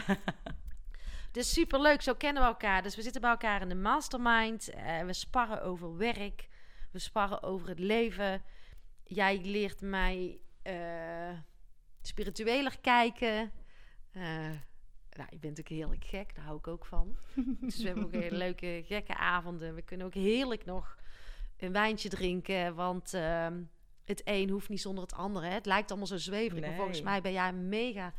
Dus 1.30 1.52
superleuk, 1.52 2.02
zo 2.02 2.14
kennen 2.14 2.42
we 2.42 2.48
elkaar. 2.48 2.82
Dus 2.82 2.96
we 2.96 3.02
zitten 3.02 3.20
bij 3.20 3.30
elkaar 3.30 3.60
in 3.60 3.68
de 3.68 3.74
mastermind. 3.74 4.70
Eh, 4.70 5.04
we 5.04 5.12
sparren 5.12 5.62
over 5.62 5.96
werk. 5.96 6.48
We 6.90 6.98
sparren 6.98 7.42
over 7.42 7.68
het 7.68 7.78
leven. 7.78 8.42
Jij 9.04 9.40
leert 9.42 9.80
mij 9.80 10.40
eh, 10.62 11.38
spiritueler 12.02 12.78
kijken. 12.80 13.52
Eh, 14.10 14.22
nou, 15.10 15.28
je 15.30 15.38
bent 15.38 15.60
ook 15.60 15.68
heerlijk 15.68 16.04
gek, 16.04 16.34
daar 16.34 16.44
hou 16.44 16.58
ik 16.58 16.66
ook 16.66 16.86
van. 16.86 17.16
dus 17.60 17.76
we 17.76 17.86
hebben 17.86 18.04
ook 18.04 18.12
hele 18.12 18.36
leuke 18.36 18.82
gekke 18.86 19.16
avonden. 19.16 19.74
We 19.74 19.82
kunnen 19.82 20.06
ook 20.06 20.14
heerlijk 20.14 20.64
nog 20.64 20.96
een 21.56 21.72
wijntje 21.72 22.08
drinken, 22.08 22.74
want 22.74 23.14
ehm, 23.14 23.62
het 24.04 24.22
een 24.24 24.50
hoeft 24.50 24.68
niet 24.68 24.80
zonder 24.80 25.02
het 25.02 25.14
andere. 25.14 25.46
Hè. 25.46 25.52
Het 25.52 25.66
lijkt 25.66 25.88
allemaal 25.88 26.06
zo 26.06 26.16
zweverig, 26.16 26.64
maar 26.64 26.76
volgens 26.76 27.02
mij 27.02 27.20
ben 27.20 27.32
jij 27.32 27.52
mega 27.52 28.14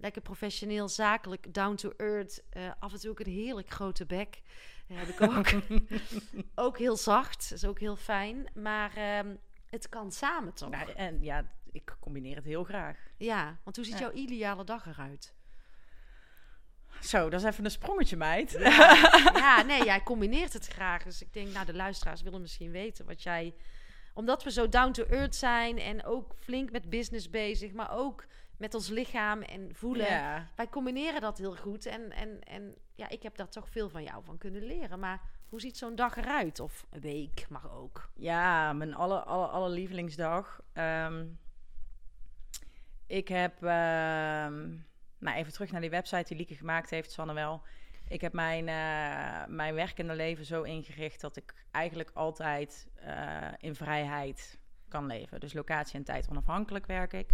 lekker 0.00 0.22
professioneel, 0.22 0.88
zakelijk, 0.88 1.54
down 1.54 1.74
to 1.74 1.92
earth. 1.96 2.42
eh, 2.50 2.70
af 2.78 2.92
en 2.92 3.00
toe 3.00 3.10
ook 3.10 3.20
een 3.20 3.32
heerlijk 3.32 3.70
grote 3.70 4.06
bek. 4.06 4.40
Dat 4.88 4.98
heb 4.98 5.08
ik 5.08 5.20
ook. 5.20 5.62
ook 6.66 6.78
heel 6.78 6.96
zacht, 6.96 7.52
is 7.52 7.64
ook 7.64 7.78
heel 7.80 7.96
fijn. 7.96 8.50
Maar 8.54 8.96
ehm, 8.96 9.36
het 9.66 9.88
kan 9.88 10.12
samen 10.12 10.54
toch? 10.54 10.70
Nou, 10.70 10.92
en 10.92 11.22
ja, 11.22 11.44
ik 11.72 11.96
combineer 12.00 12.36
het 12.36 12.44
heel 12.44 12.64
graag. 12.64 12.98
Ja, 13.16 13.58
want 13.64 13.76
hoe 13.76 13.84
ziet 13.84 13.94
Ja. 13.94 14.00
jouw 14.00 14.12
ideale 14.12 14.64
dag 14.64 14.86
eruit? 14.86 15.34
Zo, 17.00 17.28
dat 17.30 17.40
is 17.40 17.46
even 17.46 17.64
een 17.64 17.70
sprongetje, 17.70 18.16
meid. 18.16 18.50
ja, 19.34 19.62
nee, 19.66 19.84
jij 19.84 20.02
combineert 20.02 20.52
het 20.52 20.66
graag. 20.66 21.02
Dus 21.02 21.22
ik 21.22 21.32
denk, 21.32 21.52
nou, 21.52 21.66
de 21.66 21.74
luisteraars 21.74 22.22
willen 22.22 22.40
misschien 22.40 22.70
weten 22.70 23.06
wat 23.06 23.22
jij... 23.22 23.54
Omdat 24.14 24.44
we 24.44 24.50
zo 24.50 24.68
down 24.68 24.90
to 24.92 25.04
earth 25.04 25.34
zijn 25.34 25.78
en 25.78 26.04
ook 26.04 26.34
flink 26.38 26.70
met 26.70 26.90
business 26.90 27.30
bezig, 27.30 27.72
maar 27.72 27.90
ook 27.90 28.24
met 28.60 28.74
ons 28.74 28.88
lichaam 28.88 29.42
en 29.42 29.74
voelen. 29.74 30.06
Ja. 30.06 30.48
Wij 30.56 30.68
combineren 30.68 31.20
dat 31.20 31.38
heel 31.38 31.56
goed. 31.56 31.86
En, 31.86 32.12
en, 32.12 32.40
en 32.40 32.74
ja, 32.94 33.08
ik 33.08 33.22
heb 33.22 33.36
daar 33.36 33.48
toch 33.48 33.68
veel 33.68 33.88
van 33.88 34.02
jou 34.02 34.24
van 34.24 34.38
kunnen 34.38 34.62
leren. 34.62 34.98
Maar 34.98 35.20
hoe 35.48 35.60
ziet 35.60 35.76
zo'n 35.76 35.94
dag 35.94 36.16
eruit? 36.16 36.60
Of 36.60 36.86
een 36.90 37.00
week, 37.00 37.46
maar 37.48 37.72
ook. 37.72 38.10
Ja, 38.14 38.72
mijn 38.72 38.94
aller, 38.94 39.22
aller, 39.22 39.48
allerlievelingsdag. 39.48 40.60
Ehm, 40.72 41.26
ik 43.06 43.28
heb, 43.28 43.60
nou 43.60 45.36
even 45.36 45.52
terug 45.52 45.70
naar 45.70 45.80
die 45.80 45.90
website 45.90 46.24
die 46.28 46.36
Lieke 46.36 46.54
gemaakt 46.54 46.90
heeft, 46.90 47.12
Sanne 47.12 47.34
wel. 47.34 47.62
Ik 48.08 48.20
heb 48.20 48.32
mijn, 48.32 48.68
eh, 48.68 49.54
mijn 49.54 49.74
werkende 49.74 50.14
leven 50.14 50.44
zo 50.44 50.62
ingericht 50.62 51.20
dat 51.20 51.36
ik 51.36 51.54
eigenlijk 51.70 52.10
altijd 52.14 52.88
eh, 52.94 53.48
in 53.58 53.74
vrijheid 53.74 54.58
kan 54.88 55.06
leven. 55.06 55.40
Dus 55.40 55.52
locatie 55.52 55.98
en 55.98 56.04
tijd 56.04 56.28
onafhankelijk 56.30 56.86
werk 56.86 57.12
ik. 57.12 57.30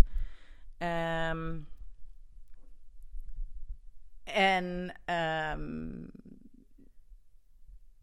Ehm, 0.78 1.60
en 4.24 4.94
ehm, 5.04 6.04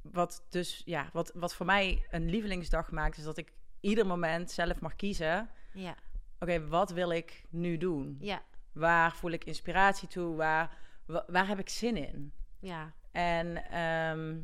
wat 0.01 0.45
dus 0.49 0.81
ja, 0.85 1.09
wat, 1.13 1.31
wat 1.35 1.55
voor 1.55 1.65
mij 1.65 2.05
een 2.09 2.29
lievelingsdag 2.29 2.91
maakt, 2.91 3.17
is 3.17 3.23
dat 3.23 3.37
ik 3.37 3.53
ieder 3.79 4.05
moment 4.05 4.51
zelf 4.51 4.79
mag 4.79 4.95
kiezen. 4.95 5.49
Ja, 5.73 5.95
Oké, 6.39 6.67
wat 6.67 6.91
wil 6.91 7.09
ik 7.11 7.45
nu 7.49 7.77
doen? 7.77 8.17
ja, 8.19 8.41
Waar 8.71 9.15
voel 9.15 9.31
ik 9.31 9.43
inspiratie 9.43 10.07
toe? 10.07 10.35
Waar, 10.35 10.77
wa- 11.05 11.25
waar 11.27 11.47
heb 11.47 11.59
ik 11.59 11.69
zin 11.69 11.97
in? 11.97 12.33
ja. 12.59 12.93
En 13.11 13.69
ehm, 13.71 14.39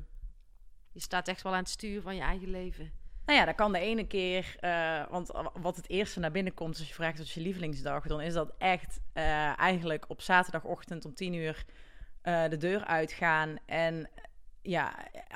Je 0.91 0.99
staat 0.99 1.27
echt 1.27 1.41
wel 1.41 1.53
aan 1.53 1.59
het 1.59 1.69
stuur 1.69 2.01
van 2.01 2.15
je 2.15 2.21
eigen 2.21 2.49
leven. 2.49 2.91
Nou 3.29 3.41
ja, 3.41 3.47
dat 3.47 3.55
kan 3.55 3.71
de 3.71 3.79
ene 3.79 4.07
keer, 4.07 4.55
uh, 4.61 5.03
want 5.09 5.31
wat 5.53 5.75
het 5.75 5.89
eerste 5.89 6.19
naar 6.19 6.31
binnen 6.31 6.53
komt 6.53 6.77
als 6.77 6.87
je 6.87 6.93
vraagt 6.93 7.17
wat 7.17 7.27
is 7.27 7.33
je 7.33 7.41
lievelingsdag, 7.41 8.07
dan 8.07 8.21
is 8.21 8.33
dat 8.33 8.53
echt 8.57 8.99
uh, 9.13 9.59
eigenlijk 9.59 10.05
op 10.07 10.21
zaterdagochtend 10.21 11.05
om 11.05 11.13
tien 11.13 11.33
uur 11.33 11.65
uh, 12.23 12.49
de 12.49 12.57
deur 12.57 12.85
uitgaan 12.85 13.57
en 13.65 14.09
ja, 14.61 14.93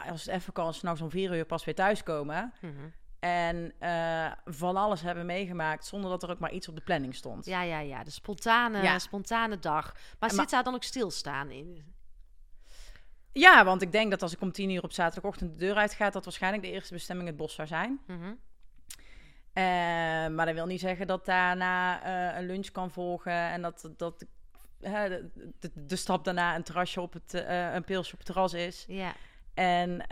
als 0.09 0.25
het 0.25 0.35
even 0.35 0.53
kan, 0.53 0.73
s'nachts 0.73 1.01
om 1.01 1.09
vier 1.09 1.35
uur 1.35 1.45
pas 1.45 1.65
weer 1.65 1.75
thuiskomen. 1.75 2.53
Mm 2.61 2.75
-hmm. 2.75 2.93
En 3.19 3.73
uh, 3.79 4.31
van 4.45 4.75
alles 4.75 5.01
hebben 5.01 5.25
meegemaakt 5.25 5.85
zonder 5.85 6.09
dat 6.09 6.23
er 6.23 6.29
ook 6.31 6.39
maar 6.39 6.51
iets 6.51 6.67
op 6.67 6.75
de 6.75 6.81
planning 6.81 7.15
stond. 7.15 7.45
Ja, 7.45 7.61
ja, 7.61 7.79
ja. 7.79 8.03
De 8.03 8.11
spontane, 8.11 8.81
ja. 8.81 8.99
spontane 8.99 9.59
dag. 9.59 9.95
Maar 10.19 10.31
zit 10.31 10.49
daar 10.49 10.63
dan 10.63 10.73
ook 10.73 10.83
stilstaan 10.83 11.51
in? 11.51 11.92
Ja, 13.33 13.65
want 13.65 13.81
ik 13.81 13.91
denk 13.91 14.11
dat 14.11 14.21
als 14.21 14.33
ik 14.33 14.41
om 14.41 14.51
tien 14.51 14.69
uur 14.69 14.83
op 14.83 14.91
zaterdagochtend 14.91 15.51
de 15.51 15.65
deur 15.65 15.75
uitga, 15.75 16.09
dat 16.09 16.23
waarschijnlijk 16.23 16.63
de 16.63 16.71
eerste 16.71 16.93
bestemming 16.93 17.27
het 17.27 17.37
bos 17.37 17.53
zou 17.53 17.67
zijn. 17.67 17.99
Mm 18.07 18.21
-hmm. 18.21 18.39
uh, 19.53 20.35
maar 20.35 20.45
dat 20.45 20.53
wil 20.53 20.65
niet 20.65 20.79
zeggen 20.79 21.07
dat 21.07 21.25
daarna 21.25 22.05
uh, 22.05 22.37
een 22.37 22.45
lunch 22.45 22.71
kan 22.71 22.91
volgen 22.91 23.33
en 23.33 23.61
dat, 23.61 23.89
dat 23.97 24.19
de, 24.19 25.29
de, 25.59 25.71
de, 25.73 25.95
stap 25.95 26.23
daarna 26.23 26.55
een 26.55 26.63
terrasje 26.63 27.01
op 27.01 27.13
het, 27.13 27.33
een 27.73 27.83
pilsje 27.83 28.11
op 28.11 28.17
het 28.17 28.27
terras 28.27 28.53
is. 28.53 28.85
Ja. 28.87 29.13
En, 29.53 30.07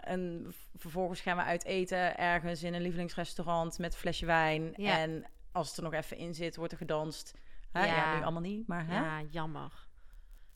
en 0.00 0.54
vervolgens 0.76 1.20
gaan 1.20 1.36
we 1.36 1.42
uit 1.42 1.64
eten 1.64 2.16
ergens 2.16 2.62
in 2.62 2.74
een 2.74 2.82
lievelingsrestaurant 2.82 3.78
met 3.78 3.92
een 3.92 3.98
flesje 3.98 4.26
wijn. 4.26 4.72
Ja. 4.76 4.98
En 4.98 5.24
als 5.52 5.68
het 5.68 5.76
er 5.76 5.82
nog 5.82 5.92
even 5.92 6.16
in 6.16 6.34
zit, 6.34 6.56
wordt 6.56 6.72
er 6.72 6.78
gedanst. 6.78 7.34
Ja. 7.72 7.84
ja, 7.84 8.16
nu 8.16 8.22
allemaal 8.22 8.40
niet, 8.40 8.66
maar? 8.66 8.92
Ja, 8.92 9.22
jammer. 9.30 9.72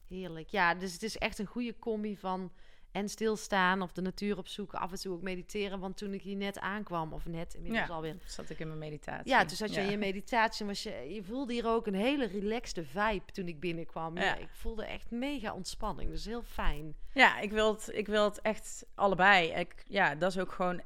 Heerlijk. 0.08 0.48
Ja, 0.48 0.74
dus 0.74 0.92
het 0.92 1.02
is 1.02 1.18
echt 1.18 1.38
een 1.38 1.46
goede 1.46 1.78
combi 1.78 2.16
van 2.16 2.50
en 2.92 3.08
stilstaan 3.08 3.82
of 3.82 3.92
de 3.92 4.00
natuur 4.00 4.38
opzoeken. 4.38 4.78
Af 4.78 4.90
en 4.90 4.98
toe 4.98 5.14
ook 5.14 5.22
mediteren. 5.22 5.80
Want 5.80 5.96
toen 5.96 6.14
ik 6.14 6.22
hier 6.22 6.36
net 6.36 6.58
aankwam, 6.58 7.12
of 7.12 7.26
net 7.26 7.54
inmiddels 7.54 7.86
ja, 7.86 7.94
alweer. 7.94 8.16
zat 8.24 8.50
ik 8.50 8.58
in 8.58 8.66
mijn 8.66 8.78
meditatie. 8.78 9.30
Ja, 9.30 9.44
toen 9.44 9.56
zat 9.56 9.74
je 9.74 9.80
in 9.80 9.90
je 9.90 9.96
meditatie. 9.96 10.66
Was 10.66 10.82
je, 10.82 10.90
je 11.14 11.22
voelde 11.22 11.52
hier 11.52 11.66
ook 11.66 11.86
een 11.86 11.94
hele 11.94 12.26
relaxte 12.26 12.84
vibe 12.84 13.32
toen 13.32 13.48
ik 13.48 13.60
binnenkwam. 13.60 14.16
Ja. 14.16 14.36
ik 14.36 14.48
voelde 14.52 14.84
echt 14.84 15.10
mega 15.10 15.54
ontspanning. 15.54 16.10
Dus 16.10 16.24
heel 16.24 16.42
fijn. 16.42 16.94
Ja, 17.12 17.38
ik 17.38 17.50
wil 17.50 17.72
het, 17.72 17.90
ik 17.92 18.06
wil 18.06 18.24
het 18.24 18.40
echt 18.40 18.86
allebei. 18.94 19.50
Ik, 19.50 19.84
ja, 19.86 20.14
dat 20.14 20.30
is 20.30 20.38
ook 20.38 20.52
gewoon 20.52 20.82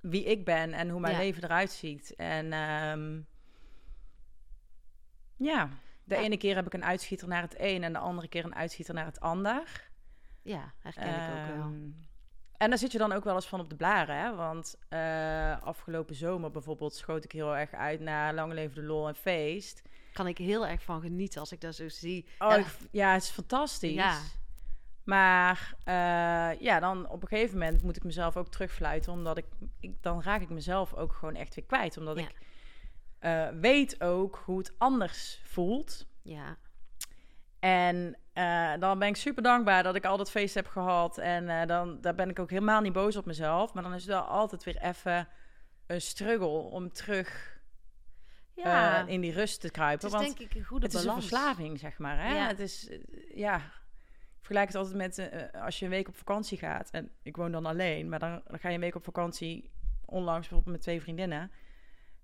wie 0.00 0.24
ik 0.24 0.44
ben 0.44 0.72
en 0.72 0.88
hoe 0.88 1.00
mijn 1.00 1.16
leven 1.16 1.44
eruit 1.44 1.70
ziet. 1.70 2.14
En 2.14 2.52
um, 2.52 3.26
ja, 5.36 5.68
de 6.06 6.16
ene 6.16 6.36
keer 6.36 6.54
heb 6.54 6.66
ik 6.66 6.72
een 6.72 6.84
uitschieter 6.84 7.28
naar 7.28 7.42
het 7.42 7.54
een 7.58 7.82
en 7.82 7.92
de 7.92 7.98
andere 7.98 8.28
keer 8.28 8.44
een 8.44 8.54
uitschieter 8.54 8.94
naar 8.94 9.04
het 9.04 9.20
ander. 9.20 9.90
Ja, 10.42 10.72
herken 10.78 11.08
ik 11.08 11.14
ook 11.14 11.56
wel. 11.56 11.64
Ehm, 11.64 11.90
en 12.56 12.68
daar 12.68 12.78
zit 12.78 12.92
je 12.92 12.98
dan 12.98 13.12
ook 13.12 13.24
wel 13.24 13.34
eens 13.34 13.46
van 13.46 13.60
op 13.60 13.70
de 13.70 13.76
blaren, 13.76 14.16
hè? 14.16 14.34
Want 14.34 14.78
uh, 14.90 15.62
afgelopen 15.62 16.14
zomer 16.14 16.50
bijvoorbeeld 16.50 16.94
schoot 16.94 17.24
ik 17.24 17.32
heel 17.32 17.56
erg 17.56 17.72
uit 17.72 18.00
naar 18.00 18.34
Lang 18.34 18.52
Leven 18.52 18.74
de 18.74 18.82
Lol 18.82 19.08
en 19.08 19.14
Feest. 19.14 19.82
Kan 20.12 20.26
ik 20.26 20.38
heel 20.38 20.66
erg 20.66 20.82
van 20.82 21.00
genieten 21.00 21.40
als 21.40 21.52
ik 21.52 21.60
dat 21.60 21.74
zo 21.74 21.88
zie. 21.88 22.28
Oh, 22.38 22.56
ja, 22.56 22.64
ja 22.90 23.12
het 23.12 23.22
is 23.22 23.30
fantastisch. 23.30 23.92
Ja. 23.92 24.20
Maar 25.04 25.74
uh, 25.78 26.60
ja, 26.60 26.80
dan 26.80 27.08
op 27.08 27.22
een 27.22 27.28
gegeven 27.28 27.58
moment 27.58 27.82
moet 27.82 27.96
ik 27.96 28.04
mezelf 28.04 28.36
ook 28.36 28.48
terugfluiten, 28.48 29.12
omdat 29.12 29.36
ik, 29.36 29.46
ik 29.80 30.02
dan 30.02 30.22
raak 30.22 30.40
ik 30.40 30.48
mezelf 30.48 30.94
ook 30.94 31.12
gewoon 31.12 31.34
echt 31.34 31.54
weer 31.54 31.64
kwijt, 31.64 31.96
omdat 31.96 32.18
ja. 32.18 32.22
ik 32.22 32.34
uh, 33.26 33.48
weet 33.60 34.02
ook 34.02 34.42
hoe 34.44 34.58
het 34.58 34.74
anders 34.78 35.40
voelt. 35.44 36.06
Ja. 36.22 36.56
En 37.58 38.18
uh, 38.34 38.72
dan 38.78 38.98
ben 38.98 39.08
ik 39.08 39.16
super 39.16 39.42
dankbaar 39.42 39.82
dat 39.82 39.94
ik 39.94 40.04
al 40.04 40.16
dat 40.16 40.30
feest 40.30 40.54
heb 40.54 40.66
gehad. 40.66 41.18
En 41.18 41.44
uh, 41.44 41.64
dan 41.64 42.00
daar 42.00 42.14
ben 42.14 42.30
ik 42.30 42.38
ook 42.38 42.50
helemaal 42.50 42.80
niet 42.80 42.92
boos 42.92 43.16
op 43.16 43.26
mezelf. 43.26 43.74
Maar 43.74 43.82
dan 43.82 43.94
is 43.94 44.00
het 44.00 44.10
wel 44.10 44.22
altijd 44.22 44.64
weer 44.64 44.76
even 44.76 45.28
een 45.86 46.00
struggle 46.00 46.46
om 46.46 46.92
terug 46.92 47.60
ja. 48.54 49.06
in 49.06 49.20
die 49.20 49.32
rust 49.32 49.60
te 49.60 49.70
kruipen. 49.70 50.06
Het 50.06 50.14
is 50.14 50.24
want 50.24 50.38
denk 50.38 50.50
ik 50.50 50.56
een 50.56 50.64
goede 50.64 50.86
het 50.86 50.94
balans. 50.94 51.24
is 51.24 51.30
een 51.30 51.38
verslaving, 51.38 51.78
zeg 51.78 51.98
maar. 51.98 52.18
Hè? 52.22 52.34
Ja. 52.34 52.46
Het 52.46 52.60
is, 52.60 52.90
ja... 53.34 53.56
Ik 53.56 54.52
vergelijk 54.52 54.72
het 54.72 54.76
altijd 54.76 54.96
met 54.96 55.52
als 55.54 55.78
je 55.78 55.84
een 55.84 55.90
week 55.90 56.08
op 56.08 56.16
vakantie 56.16 56.58
gaat. 56.58 56.90
En 56.90 57.10
ik 57.22 57.36
woon 57.36 57.52
dan 57.52 57.66
alleen. 57.66 58.08
Maar 58.08 58.18
dan, 58.18 58.42
dan 58.46 58.58
ga 58.58 58.68
je 58.68 58.74
een 58.74 58.80
week 58.80 58.94
op 58.94 59.04
vakantie. 59.04 59.70
Onlangs 60.04 60.48
bijvoorbeeld 60.48 60.76
met 60.76 60.82
twee 60.82 61.00
vriendinnen. 61.00 61.50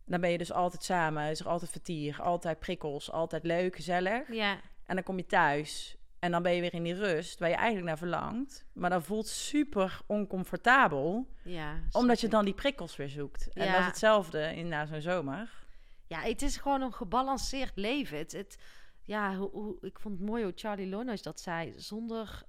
Dan 0.04 0.20
ben 0.20 0.30
je 0.30 0.38
dus 0.38 0.52
altijd 0.52 0.84
samen. 0.84 1.30
Is 1.30 1.40
er 1.40 1.48
altijd 1.48 1.70
vertier. 1.70 2.22
Altijd 2.22 2.58
prikkels. 2.58 3.10
Altijd 3.10 3.44
leuk, 3.44 3.76
gezellig. 3.76 4.32
Ja. 4.32 4.60
En 4.86 4.94
dan 4.94 5.04
kom 5.04 5.16
je 5.16 5.26
thuis 5.26 5.96
en 6.22 6.30
dan 6.30 6.42
ben 6.42 6.52
je 6.52 6.60
weer 6.60 6.74
in 6.74 6.82
die 6.82 6.94
rust 6.94 7.38
waar 7.38 7.48
je 7.48 7.54
eigenlijk 7.54 7.86
naar 7.86 7.98
verlangt. 7.98 8.64
Maar 8.72 8.90
dat 8.90 9.04
voelt 9.04 9.26
super 9.26 10.00
oncomfortabel. 10.06 11.26
Ja, 11.44 11.80
omdat 11.92 12.20
je 12.20 12.28
dan 12.28 12.44
die 12.44 12.54
prikkels 12.54 12.96
weer 12.96 13.08
zoekt. 13.08 13.48
En 13.52 13.72
dat 13.72 13.80
is 13.80 13.86
hetzelfde 13.86 14.54
in 14.54 14.68
na 14.68 14.86
zo'n 14.86 15.00
zomer. 15.00 15.66
Ja, 16.06 16.20
het 16.20 16.42
is 16.42 16.56
gewoon 16.56 16.82
een 16.82 16.92
gebalanceerd 16.92 17.72
leven. 17.74 18.18
Het, 18.18 18.32
het, 18.32 18.58
ja, 19.02 19.36
hoe, 19.36 19.50
hoe, 19.50 19.76
ik 19.80 19.98
vond 19.98 20.18
het 20.18 20.28
mooi 20.28 20.42
hoe 20.42 20.52
Charlie 20.54 20.88
Lonois 20.88 21.22
dat 21.22 21.40
zei. 21.40 21.72
Zonder 21.76 22.42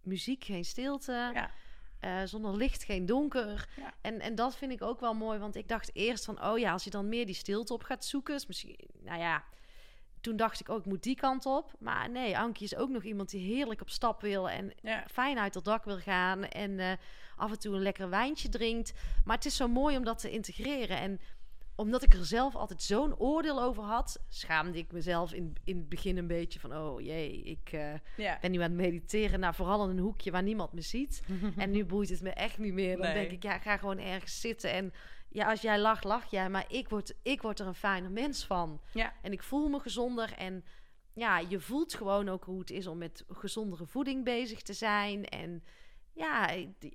muziek 0.00 0.44
geen 0.44 0.64
stilte. 0.64 1.30
Ja. 1.34 1.50
Uh, 2.04 2.22
zonder 2.24 2.56
licht 2.56 2.84
geen 2.84 3.06
donker. 3.06 3.68
Ja. 3.76 3.94
En, 4.00 4.20
en 4.20 4.34
dat 4.34 4.56
vind 4.56 4.72
ik 4.72 4.82
ook 4.82 5.00
wel 5.00 5.14
mooi. 5.14 5.38
Want 5.38 5.56
ik 5.56 5.68
dacht 5.68 5.90
eerst 5.92 6.24
van... 6.24 6.44
Oh 6.44 6.58
ja, 6.58 6.72
als 6.72 6.84
je 6.84 6.90
dan 6.90 7.08
meer 7.08 7.26
die 7.26 7.34
stilte 7.34 7.72
op 7.72 7.82
gaat 7.82 8.04
zoeken... 8.04 8.34
Is 8.34 8.46
misschien, 8.46 8.76
nou 9.04 9.18
ja 9.20 9.44
toen 10.22 10.36
dacht 10.36 10.60
ik 10.60 10.68
ook, 10.68 10.76
oh, 10.76 10.84
ik 10.84 10.90
moet 10.90 11.02
die 11.02 11.16
kant 11.16 11.46
op. 11.46 11.72
Maar 11.78 12.10
nee, 12.10 12.38
Ankie 12.38 12.64
is 12.64 12.76
ook 12.76 12.88
nog 12.88 13.02
iemand 13.02 13.30
die 13.30 13.54
heerlijk 13.54 13.80
op 13.80 13.90
stap 13.90 14.20
wil 14.20 14.50
en 14.50 14.72
ja. 14.82 15.04
fijn 15.10 15.38
uit 15.38 15.54
het 15.54 15.64
dak 15.64 15.84
wil 15.84 15.98
gaan 15.98 16.44
en 16.44 16.70
uh, 16.70 16.92
af 17.36 17.50
en 17.50 17.58
toe 17.58 17.74
een 17.74 17.82
lekker 17.82 18.08
wijntje 18.08 18.48
drinkt. 18.48 18.92
Maar 19.24 19.36
het 19.36 19.46
is 19.46 19.56
zo 19.56 19.68
mooi 19.68 19.96
om 19.96 20.04
dat 20.04 20.18
te 20.18 20.30
integreren. 20.30 20.98
En 20.98 21.20
omdat 21.74 22.02
ik 22.02 22.14
er 22.14 22.24
zelf 22.24 22.56
altijd 22.56 22.82
zo'n 22.82 23.18
oordeel 23.18 23.62
over 23.62 23.82
had, 23.82 24.24
schaamde 24.28 24.78
ik 24.78 24.92
mezelf 24.92 25.32
in, 25.32 25.56
in 25.64 25.76
het 25.76 25.88
begin 25.88 26.16
een 26.16 26.26
beetje 26.26 26.60
van: 26.60 26.76
oh 26.76 27.00
jee, 27.00 27.42
ik 27.42 27.72
uh, 27.72 27.92
ja. 28.16 28.38
ben 28.40 28.50
nu 28.50 28.56
aan 28.56 28.70
het 28.70 28.80
mediteren. 28.80 29.40
Nou, 29.40 29.54
vooral 29.54 29.84
in 29.84 29.90
een 29.90 30.02
hoekje 30.02 30.30
waar 30.30 30.42
niemand 30.42 30.72
me 30.72 30.80
ziet. 30.80 31.22
en 31.56 31.70
nu 31.70 31.84
boeit 31.84 32.08
het 32.08 32.22
me 32.22 32.30
echt 32.30 32.58
niet 32.58 32.72
meer. 32.72 32.96
Dan 32.96 33.06
nee. 33.06 33.14
denk 33.14 33.30
ik, 33.30 33.42
ja, 33.42 33.58
ga 33.58 33.76
gewoon 33.76 33.98
ergens 33.98 34.40
zitten 34.40 34.72
en 34.72 34.92
ja, 35.28 35.50
als 35.50 35.60
jij 35.60 35.78
lacht, 35.78 36.04
lach 36.04 36.30
jij. 36.30 36.50
Maar 36.50 36.64
ik 36.68 36.88
word, 36.88 37.14
ik 37.22 37.42
word 37.42 37.60
er 37.60 37.66
een 37.66 37.74
fijner 37.74 38.10
mens 38.10 38.44
van. 38.44 38.80
Ja. 38.92 39.12
En 39.22 39.32
ik 39.32 39.42
voel 39.42 39.68
me 39.68 39.78
gezonder. 39.78 40.32
En 40.32 40.64
ja, 41.12 41.38
je 41.38 41.60
voelt 41.60 41.94
gewoon 41.94 42.28
ook 42.28 42.44
hoe 42.44 42.58
het 42.58 42.70
is 42.70 42.86
om 42.86 42.98
met 42.98 43.24
gezondere 43.28 43.86
voeding 43.86 44.24
bezig 44.24 44.62
te 44.62 44.72
zijn. 44.72 45.24
En 45.24 45.64
ja, 46.12 46.50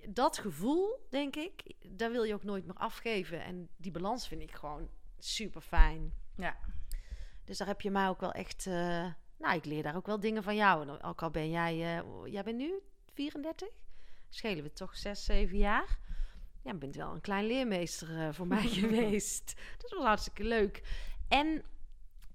dat 0.10 0.38
gevoel, 0.38 1.06
denk 1.10 1.36
ik, 1.36 1.64
daar 1.88 2.12
wil 2.12 2.24
je 2.24 2.34
ook 2.34 2.44
nooit 2.44 2.66
meer 2.66 2.76
afgeven. 2.76 3.44
En 3.44 3.70
die 3.78 3.92
balans 3.92 4.28
vind 4.28 4.42
ik 4.42 4.52
gewoon 4.52 4.90
super 5.18 5.62
fijn. 5.62 6.14
Ja. 6.36 6.58
Dus 7.44 7.58
daar 7.58 7.68
heb 7.68 7.82
je 7.82 7.92
mij 7.92 8.08
ook 8.08 8.20
wel 8.20 8.32
echt. 8.32 8.66
Uh, 8.66 9.06
nou, 9.38 9.56
ik 9.56 9.66
leer 9.66 9.84
daar 9.84 9.96
ook 9.96 10.06
wel 10.06 10.20
dingen 10.20 10.44
van 10.44 10.56
jou. 10.56 11.02
Ook 11.02 11.22
al 11.22 11.30
ben 11.30 11.50
jij. 11.50 11.98
Uh, 11.98 12.32
jij 12.32 12.44
bent 12.44 12.58
nu 12.58 12.80
34? 13.14 13.68
Schelen 14.30 14.64
we 14.64 14.72
toch 14.72 14.98
6, 14.98 15.26
7 15.26 15.58
jaar? 15.58 16.00
ja, 16.64 16.74
bent 16.74 16.96
wel 16.96 17.14
een 17.14 17.22
klein 17.22 17.46
leermeester 17.46 18.10
uh, 18.10 18.30
voor 18.32 18.48
mij 18.48 18.68
geweest. 18.82 19.54
Dat 19.78 19.92
was 19.92 20.04
hartstikke 20.04 20.44
leuk. 20.44 20.82
En 21.28 21.64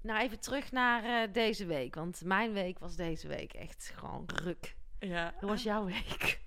nou 0.01 0.21
even 0.21 0.41
terug 0.41 0.73
naar 0.73 1.33
deze 1.33 1.67
week. 1.67 1.95
Want 1.95 2.25
mijn 2.25 2.53
week 2.53 2.79
was 2.79 2.97
deze 2.97 3.29
week 3.29 3.53
echt 3.53 3.93
gewoon 3.95 4.29
ruk. 4.43 4.77
Ja. 4.99 5.35
Hoe 5.41 5.49
was 5.49 5.63
jouw 5.63 5.85
week? 5.85 6.41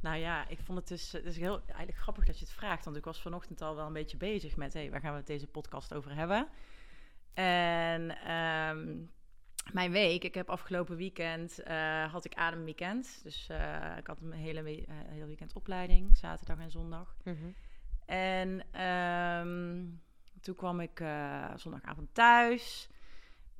Nou 0.00 0.16
ja, 0.16 0.48
ik 0.48 0.58
vond 0.60 0.78
het 0.78 0.88
dus, 0.88 1.12
het 1.12 1.24
is 1.24 1.36
heel 1.36 1.62
eigenlijk 1.66 1.98
grappig 1.98 2.24
dat 2.24 2.38
je 2.38 2.44
het 2.44 2.54
vraagt. 2.54 2.84
Want 2.84 2.96
ik 2.96 3.04
was 3.04 3.20
vanochtend 3.20 3.60
al 3.62 3.76
wel 3.76 3.86
een 3.86 3.92
beetje 3.92 4.16
bezig 4.16 4.56
met... 4.56 4.72
hé, 4.72 4.80
hey, 4.80 4.90
waar 4.90 5.00
gaan 5.00 5.12
we 5.12 5.18
het 5.18 5.26
deze 5.26 5.46
podcast 5.46 5.94
over 5.94 6.14
hebben? 6.14 6.48
En 7.34 8.30
um, 8.32 9.10
mijn 9.72 9.90
week, 9.90 10.24
ik 10.24 10.34
heb 10.34 10.50
afgelopen 10.50 10.96
weekend, 10.96 11.60
uh, 11.68 12.12
had 12.12 12.24
ik 12.24 12.34
ademweekend. 12.34 13.20
Dus 13.22 13.48
uh, 13.50 13.96
ik 13.96 14.06
had 14.06 14.20
een 14.20 14.32
hele, 14.32 14.80
uh, 14.80 14.84
hele 14.88 15.26
weekend 15.26 15.52
opleiding, 15.52 16.16
zaterdag 16.16 16.58
en 16.58 16.70
zondag. 16.70 17.16
Mm 17.24 17.36
-hmm. 17.36 17.54
En 18.06 18.82
um, 18.86 20.02
toen 20.40 20.54
kwam 20.54 20.80
ik 20.80 21.02
zondagavond 21.56 22.14
thuis. 22.14 22.88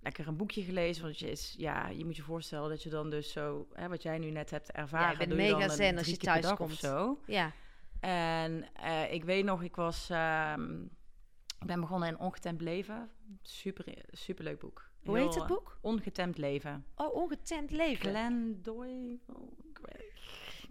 Lekker 0.07 0.28
een 0.28 0.36
boekje 0.36 0.62
gelezen. 0.62 1.02
Want 1.02 1.18
je, 1.18 1.30
is, 1.30 1.54
ja, 1.59 1.88
je 1.88 2.04
moet 2.04 2.16
je 2.16 2.22
voorstellen 2.22 2.68
dat 2.68 2.82
je 2.82 2.90
dan 2.90 3.11
dus 3.11 3.32
zo, 3.32 3.66
hè, 3.72 3.88
wat 3.88 4.02
jij 4.02 4.18
nu 4.18 4.30
net 4.30 4.50
hebt 4.50 4.72
ervaren. 4.72 5.07
Ja, 5.07 5.12
je 5.12 5.26
bent 5.26 5.34
mega 5.34 5.68
zen 5.68 5.98
als 5.98 6.07
je 6.07 6.16
thuis 6.16 6.46
komt. 6.46 6.61
Of 6.61 6.72
zo. 6.72 7.20
Ja. 7.26 7.52
En 8.00 8.68
ik 9.11 9.24
weet 9.24 9.44
nog, 9.44 9.62
ik 9.62 9.76
was, 9.76 10.09
um, 10.11 10.90
ik 11.61 11.66
ben 11.66 11.80
begonnen 11.80 12.09
in 12.09 12.18
Ongetemd 12.18 12.61
Leven. 12.61 13.11
Super, 13.42 13.84
super 14.11 14.44
leuk 14.44 14.59
boek. 14.59 14.90
Hoe 15.04 15.18
heet 15.18 15.34
het 15.34 15.46
boek? 15.46 15.78
Ongetemd 15.80 16.38
leven. 16.38 16.84
Oh, 16.94 17.14
ongetemd 17.14 17.70
leven. 17.70 18.11
Glenn 18.11 18.59
Doy. 18.62 19.20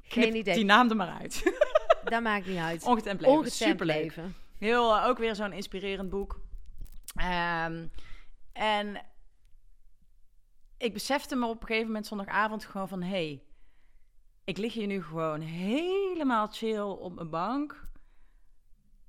Geen 0.02 0.36
idee. 0.36 0.56
Die 0.56 0.66
naam 0.66 0.90
er 0.90 0.96
maar 0.96 1.20
uit. 1.20 1.44
Dat 2.04 2.22
maakt 2.22 2.46
niet 2.46 2.58
uit. 2.58 2.84
Ongetemd 2.84 3.22
leven. 3.22 3.36
Ongetemd 3.38 3.70
Superleuk. 3.70 3.96
leven. 3.96 4.36
Heel, 4.58 4.96
uh, 4.96 5.06
ook 5.06 5.18
weer 5.18 5.36
zo'n 5.36 5.54
inspirerend 5.54 6.10
boek. 6.10 6.40
Um, 7.16 7.92
en 8.54 9.02
ik 10.78 10.94
besefte 10.94 11.36
me 11.36 11.46
op 11.46 11.62
een 11.62 11.68
gegeven 11.68 11.88
moment 11.88 12.08
zondagavond 12.08 12.66
gewoon 12.66 12.88
van... 12.88 13.02
Hey, 13.02 13.44
ik 14.44 14.58
lig 14.58 14.74
hier 14.74 14.88
nu 14.88 15.04
gewoon 15.04 15.42
helemaal 15.42 16.48
chill 16.48 16.80
op 16.82 17.16
mijn 17.16 17.30
bank. 17.30 17.88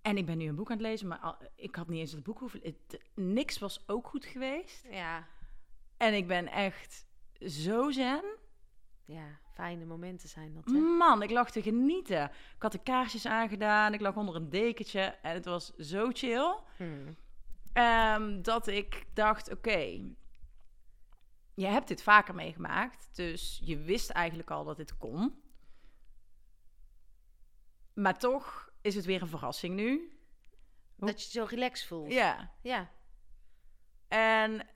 En 0.02 0.16
ik 0.16 0.26
ben 0.26 0.38
nu 0.38 0.48
een 0.48 0.54
boek 0.54 0.70
aan 0.70 0.76
het 0.76 0.86
lezen, 0.86 1.08
maar 1.08 1.18
al- 1.18 1.36
ik 1.56 1.74
had 1.74 1.88
niet 1.88 2.00
eens 2.00 2.12
het 2.12 2.22
boek 2.22 2.38
hoeven... 2.38 2.60
Het, 2.62 3.00
niks 3.14 3.58
was 3.58 3.84
ook 3.88 4.06
goed 4.06 4.24
geweest. 4.24 4.86
Ja. 4.90 5.26
En 5.96 6.14
ik 6.14 6.26
ben 6.26 6.48
echt 6.48 7.06
zo 7.40 7.90
zen. 7.90 8.22
Ja, 9.04 9.38
fijne 9.54 9.84
momenten 9.84 10.28
zijn 10.28 10.54
dat, 10.54 10.64
hè? 10.64 10.72
Man, 10.72 11.22
ik 11.22 11.30
lag 11.30 11.50
te 11.50 11.62
genieten. 11.62 12.24
Ik 12.24 12.62
had 12.62 12.72
de 12.72 12.82
kaarsjes 12.82 13.26
aangedaan, 13.26 13.94
ik 13.94 14.00
lag 14.00 14.16
onder 14.16 14.34
een 14.34 14.50
dekentje 14.50 15.00
en 15.00 15.34
het 15.34 15.44
was 15.44 15.74
zo 15.74 16.10
chill. 16.12 16.56
Hmm. 16.76 17.16
Ehm, 17.72 18.42
dat 18.42 18.66
ik 18.66 19.04
dacht, 19.14 19.50
oké, 19.52 20.00
je 21.57 21.66
hebt 21.66 21.88
dit 21.88 22.02
vaker 22.02 22.34
meegemaakt, 22.34 23.09
dus 23.16 23.61
je 23.64 23.78
wist 23.78 24.11
eigenlijk 24.11 24.50
al 24.50 24.64
dat 24.64 24.76
dit 24.76 24.96
kon. 24.96 25.42
Maar 27.94 28.18
toch 28.18 28.70
is 28.80 28.94
het 28.94 29.04
weer 29.04 29.22
een 29.22 29.28
verrassing 29.28 29.74
nu. 29.74 30.18
Hoe- 30.96 31.07
Dat 31.09 31.20
je 31.22 31.26
je 31.26 31.38
zo 31.46 31.54
relaxed 31.54 31.86
voelt. 31.86 32.12
Ja. 32.12 32.50
Ja. 32.62 32.90
En 34.09 34.66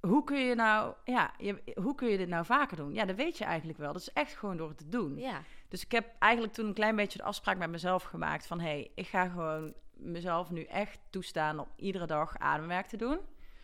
hoe 0.00 0.24
kun 0.24 0.38
je 0.38 0.54
nou, 0.54 0.94
ja, 1.04 1.34
je, 1.38 1.72
hoe 1.74 1.94
kun 1.94 2.08
je 2.08 2.16
dit 2.16 2.28
nou 2.28 2.44
vaker 2.44 2.76
doen? 2.76 2.94
Ja, 2.94 3.04
dat 3.04 3.16
weet 3.16 3.38
je 3.38 3.44
eigenlijk 3.44 3.78
wel. 3.78 3.92
Dat 3.92 4.00
is 4.02 4.12
echt 4.12 4.36
gewoon 4.36 4.56
door 4.56 4.68
het 4.68 4.78
te 4.78 4.88
doen. 4.88 5.16
Ja. 5.18 5.42
Dus 5.68 5.84
ik 5.84 5.90
heb 5.92 6.14
eigenlijk 6.18 6.52
toen 6.54 6.66
een 6.66 6.74
klein 6.74 6.96
beetje 6.96 7.18
de 7.18 7.24
afspraak 7.24 7.56
met 7.58 7.70
mezelf 7.70 8.02
gemaakt 8.02 8.46
van... 8.46 8.60
hé, 8.60 8.66
hey, 8.68 8.92
ik 8.94 9.06
ga 9.06 9.28
gewoon 9.28 9.74
mezelf 9.92 10.50
nu 10.50 10.62
echt 10.64 11.00
toestaan 11.10 11.58
om 11.58 11.68
iedere 11.76 12.06
dag 12.06 12.38
ademwerk 12.38 12.86
te 12.86 12.96
doen. 12.96 13.18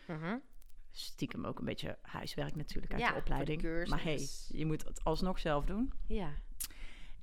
Mhm. 0.07 0.37
Stiekem 0.97 1.45
ook 1.45 1.59
een 1.59 1.65
beetje 1.65 1.97
huiswerk 2.01 2.55
natuurlijk 2.55 2.91
uit 2.93 3.01
Ja, 3.01 3.11
de 3.11 3.15
opleiding. 3.17 3.87
maar 3.89 4.03
hey, 4.03 4.27
je 4.47 4.65
moet 4.65 4.83
het 4.83 5.03
alsnog 5.03 5.39
zelf 5.39 5.65
doen. 5.65 5.93
Ja. 6.07 6.29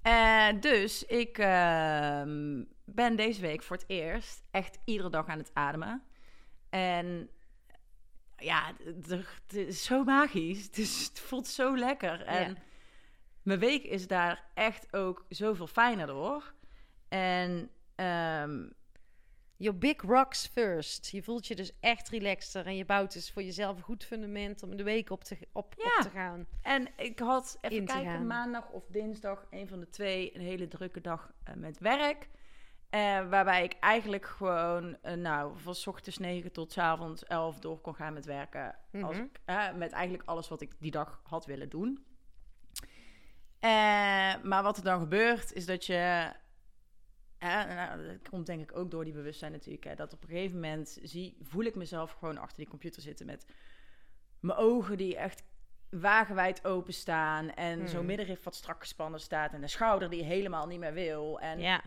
En 0.02 0.60
dus 0.60 1.04
ik 1.04 1.38
ehm, 1.38 2.64
ben 2.84 3.16
deze 3.16 3.40
week 3.40 3.62
voor 3.62 3.76
het 3.76 3.84
eerst 3.88 4.42
echt 4.50 4.78
iedere 4.84 5.10
dag 5.10 5.26
aan 5.26 5.38
het 5.38 5.50
ademen. 5.54 6.02
En 6.70 7.30
ja, 8.36 8.72
het, 8.84 9.52
is 9.54 9.84
zo 9.84 10.04
magisch. 10.04 10.62
Het, 10.64 10.78
is, 10.78 11.06
het 11.08 11.20
voelt 11.20 11.46
zo 11.48 11.76
lekker. 11.76 12.20
En 12.22 12.48
Ja. 12.48 12.56
mijn 13.42 13.58
week 13.58 13.82
is 13.82 14.06
daar 14.06 14.50
echt 14.54 14.92
ook 14.96 15.24
zoveel 15.28 15.66
fijner 15.66 16.06
door. 16.06 16.54
En 17.08 17.70
ehm, 17.94 18.68
Your 19.62 19.78
big 19.78 20.00
rocks 20.02 20.46
first. 20.46 21.06
Je 21.10 21.22
voelt 21.22 21.46
je 21.46 21.54
dus 21.54 21.72
echt 21.80 22.08
relaxter 22.08 22.66
en 22.66 22.76
je 22.76 22.84
bouwt 22.84 23.12
dus 23.12 23.30
voor 23.32 23.42
jezelf 23.42 23.76
een 23.76 23.82
goed 23.82 24.04
fundament 24.04 24.62
om 24.62 24.76
de 24.76 24.82
week 24.82 25.10
op 25.10 25.24
te, 25.24 25.38
op, 25.52 25.74
Ja. 25.76 25.84
op 25.84 26.02
te 26.02 26.10
gaan. 26.10 26.46
En 26.62 26.88
ik 26.96 27.18
had, 27.18 27.58
even 27.60 27.84
kijken, 27.84 28.10
gaan. 28.12 28.26
maandag 28.26 28.68
of 28.70 28.84
dinsdag, 28.88 29.46
een 29.50 29.68
van 29.68 29.80
de 29.80 29.88
twee, 29.88 30.34
een 30.34 30.40
hele 30.40 30.68
drukke 30.68 31.00
dag 31.00 31.32
eh, 31.44 31.54
met 31.54 31.78
werk. 31.78 32.28
Eh, 32.90 33.00
waarbij 33.28 33.64
ik 33.64 33.72
eigenlijk 33.80 34.26
gewoon, 34.26 34.96
eh, 35.02 35.14
nou, 35.14 35.58
van 35.58 35.74
's 35.74 35.86
ochtends 35.86 36.18
9 36.18 36.52
tot 36.52 36.72
's 36.72 36.78
avonds 36.78 37.24
11 37.24 37.58
door 37.58 37.78
kon 37.80 37.94
gaan 37.94 38.12
met 38.12 38.24
werken. 38.24 38.74
Als 39.02 39.16
Mhm. 39.16 39.22
ik, 39.24 39.40
met 39.76 39.92
eigenlijk 39.92 40.28
alles 40.28 40.48
wat 40.48 40.60
ik 40.60 40.72
die 40.78 40.90
dag 40.90 41.20
had 41.24 41.46
willen 41.46 41.68
doen. 41.68 42.04
Maar 44.42 44.62
wat 44.62 44.76
er 44.76 44.84
dan 44.84 45.00
gebeurt, 45.00 45.52
is 45.52 45.66
dat 45.66 45.86
je. 45.86 46.32
Eh, 47.42 47.74
nou, 47.76 48.06
dat 48.06 48.28
komt 48.28 48.46
denk 48.46 48.60
ik 48.70 48.76
ook 48.76 48.90
door 48.90 49.04
die 49.04 49.12
bewustzijn 49.12 49.52
natuurlijk. 49.52 49.84
Hè, 49.84 49.94
dat 49.94 50.12
op 50.12 50.22
een 50.22 50.28
gegeven 50.28 50.60
moment 50.60 50.98
zie, 51.02 51.36
voel 51.42 51.64
ik 51.64 51.74
mezelf 51.74 52.12
gewoon 52.12 52.38
achter 52.38 52.56
die 52.56 52.68
computer 52.68 53.02
zitten 53.02 53.26
met 53.26 53.46
mijn 54.40 54.58
ogen 54.58 54.96
die 54.96 55.16
echt 55.16 55.42
wagenwijd 55.90 56.64
openstaan. 56.64 57.50
En 57.54 57.78
Hmm. 57.78 57.86
zo'n 57.88 58.06
middenrif 58.06 58.42
wat 58.42 58.54
strak 58.54 58.80
gespannen 58.80 59.20
staat. 59.20 59.52
En 59.52 59.62
een 59.62 59.68
schouder 59.68 60.10
die 60.10 60.22
helemaal 60.24 60.66
niet 60.66 60.78
meer 60.78 60.92
wil. 60.92 61.40
En, 61.40 61.58
Ja. 61.60 61.82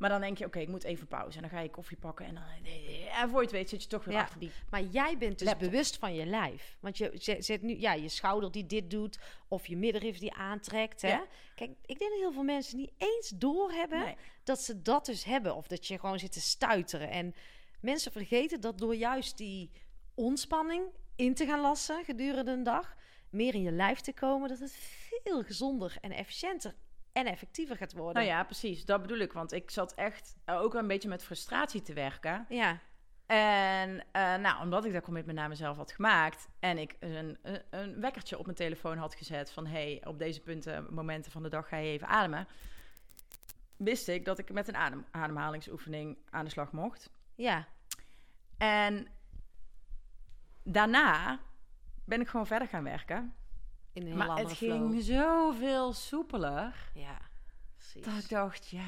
Maar 0.00 0.10
dan 0.10 0.20
denk 0.20 0.38
je, 0.38 0.44
oké, 0.46 0.58
ik 0.58 0.68
moet 0.68 0.84
even 0.84 1.06
pauze. 1.06 1.36
En 1.36 1.42
dan 1.42 1.50
ga 1.50 1.60
je 1.60 1.70
koffie 1.70 1.96
pakken. 1.96 2.26
En 2.26 2.34
dan, 2.34 2.42
en 3.20 3.28
voor 3.28 3.38
je 3.38 3.44
het 3.44 3.50
weet 3.50 3.68
zit 3.68 3.82
je 3.82 3.88
toch 3.88 4.04
weer 4.04 4.14
Ja. 4.14 4.20
achter 4.20 4.40
die... 4.40 4.50
Maar 4.70 4.82
jij 4.82 5.18
bent 5.18 5.38
dus 5.38 5.48
Laptop. 5.48 5.70
bewust 5.70 5.96
van 5.96 6.14
je 6.14 6.26
lijf. 6.26 6.76
Want 6.80 6.98
je 6.98 7.10
zet 7.38 7.62
nu 7.62 7.78
ja, 7.80 7.92
je 7.92 8.08
schouder 8.08 8.52
die 8.52 8.66
dit 8.66 8.90
doet, 8.90 9.18
of 9.48 9.66
je 9.66 9.76
middenrif 9.76 10.18
die 10.18 10.32
aantrekt. 10.34 11.02
Hè? 11.02 11.08
Ja. 11.08 11.26
Kijk, 11.54 11.70
ik 11.84 11.98
denk 11.98 12.10
dat 12.10 12.20
heel 12.20 12.32
veel 12.32 12.42
mensen 12.42 12.76
niet 12.76 12.92
eens 12.98 13.28
doorhebben 13.28 13.98
Nee. 13.98 14.16
dat 14.44 14.60
ze 14.60 14.82
dat 14.82 15.06
dus 15.06 15.24
hebben. 15.24 15.54
Of 15.56 15.66
dat 15.66 15.86
je 15.86 15.98
gewoon 15.98 16.18
zit 16.18 16.32
te 16.32 16.40
stuiteren. 16.40 17.10
En 17.10 17.34
mensen 17.80 18.12
vergeten 18.12 18.60
dat 18.60 18.78
door 18.78 18.94
juist 18.94 19.36
die 19.36 19.70
ontspanning 20.14 20.84
in 21.16 21.34
te 21.34 21.46
gaan 21.46 21.60
lassen 21.60 22.04
gedurende 22.04 22.50
een 22.50 22.62
dag, 22.62 22.96
meer 23.30 23.54
in 23.54 23.62
je 23.62 23.72
lijf 23.72 24.00
te 24.00 24.12
komen, 24.12 24.48
dat 24.48 24.58
het 24.58 24.72
veel 25.22 25.42
gezonder 25.42 25.96
en 26.00 26.10
efficiënter 26.12 26.74
en 27.12 27.26
effectiever 27.26 27.76
gaat 27.76 27.92
worden. 27.92 28.22
Nou 28.22 28.34
ja, 28.34 28.44
precies. 28.44 28.84
Dat 28.84 29.02
bedoel 29.02 29.18
ik. 29.18 29.32
Want 29.32 29.52
ik 29.52 29.70
zat 29.70 29.94
echt 29.94 30.36
ook 30.46 30.74
een 30.74 30.86
beetje 30.86 31.08
met 31.08 31.24
frustratie 31.24 31.82
te 31.82 31.92
werken. 31.92 32.46
Ja, 32.48 32.78
En 33.26 34.04
eh, 34.12 34.34
nou, 34.36 34.62
omdat 34.62 34.84
ik 34.84 34.92
dat 34.92 35.02
commitment 35.02 35.38
naar 35.38 35.48
mezelf 35.48 35.76
had 35.76 35.92
gemaakt 35.92 36.48
en 36.60 36.78
ik 36.78 36.96
een, 37.00 37.38
een, 37.42 37.62
een 37.70 38.00
wekkertje 38.00 38.38
op 38.38 38.44
mijn 38.44 38.56
telefoon 38.56 38.98
had 38.98 39.14
gezet 39.14 39.50
van 39.50 39.66
hey, 39.66 40.02
op 40.04 40.18
deze 40.18 40.40
punten, 40.40 40.86
momenten 40.94 41.32
van 41.32 41.42
de 41.42 41.48
dag 41.48 41.68
ga 41.68 41.76
je 41.76 41.90
even 41.90 42.06
ademen, 42.08 42.46
wist 43.76 44.08
ik 44.08 44.24
dat 44.24 44.38
ik 44.38 44.52
met 44.52 44.68
een 44.68 44.76
adem, 44.76 45.04
ademhalingsoefening 45.10 46.18
aan 46.30 46.44
de 46.44 46.50
slag 46.50 46.72
mocht. 46.72 47.10
ja, 47.34 47.66
En 48.58 49.06
daarna 50.62 51.38
ben 52.04 52.20
ik 52.20 52.28
gewoon 52.28 52.46
verder 52.46 52.68
gaan 52.68 52.84
werken. 52.84 53.34
In 53.92 54.02
een 54.02 54.08
heel 54.08 54.16
maar 54.16 54.28
andere 54.28 54.48
het 54.48 54.56
flow. 54.56 54.90
ging 54.90 55.02
zoveel 55.02 55.92
soepeler 55.92 56.90
Ja, 56.94 57.18
precies. 57.76 58.04
dat 58.04 58.14
ik 58.22 58.28
dacht, 58.28 58.68
ja, 58.68 58.86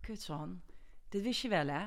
kutson, 0.00 0.62
dit 1.08 1.22
wist 1.22 1.40
je 1.40 1.48
wel 1.48 1.66
hè? 1.66 1.86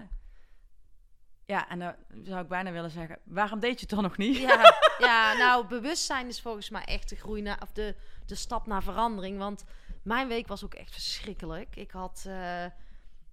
Ja, 1.45 1.70
en 1.70 1.80
dan 1.80 1.95
zou 2.24 2.41
ik 2.41 2.47
bijna 2.47 2.72
willen 2.72 2.89
zeggen, 2.89 3.20
waarom 3.24 3.59
deed 3.59 3.74
je 3.74 3.80
het 3.80 3.89
dan 3.89 4.03
nog 4.03 4.18
niet? 4.18 4.38
Ja, 4.38 4.74
ja, 5.07 5.34
nou, 5.34 5.68
bewustzijn 5.68 6.28
is 6.28 6.41
volgens 6.41 6.70
mij 6.70 6.84
echt 6.84 7.09
de 7.09 7.16
groei 7.16 7.41
naar, 7.41 7.61
of 7.61 7.72
de, 7.72 7.95
de 8.26 8.36
stap 8.36 8.68
naar 8.68 8.84
verandering. 8.84 9.38
Want 9.38 9.64
mijn 10.03 10.28
week 10.28 10.47
was 10.47 10.64
ook 10.64 10.74
echt 10.74 10.91
verschrikkelijk. 10.91 11.76
Ik 11.76 11.91
had, 11.91 12.24
eh, 12.28 12.34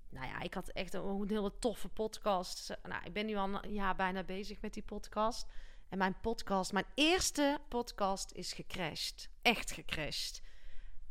nou 0.08 0.26
ja, 0.26 0.40
ik 0.40 0.54
had 0.54 0.68
echt 0.68 0.94
een, 0.94 1.04
een 1.04 1.28
hele 1.28 1.58
toffe 1.58 1.88
podcast. 1.88 2.76
Nou, 2.82 3.04
ik 3.04 3.12
ben 3.12 3.26
nu 3.26 3.36
al 3.36 3.48
een 3.62 3.72
jaar 3.72 3.96
bijna 3.96 4.22
bezig 4.22 4.60
met 4.60 4.74
die 4.74 4.82
podcast. 4.82 5.46
En 5.90 5.98
mijn 5.98 6.20
podcast, 6.20 6.72
mijn 6.72 6.86
eerste 6.94 7.58
podcast 7.68 8.32
is 8.32 8.52
gecrashed. 8.52 9.30
Echt 9.42 9.70
gecrashed. 9.70 10.42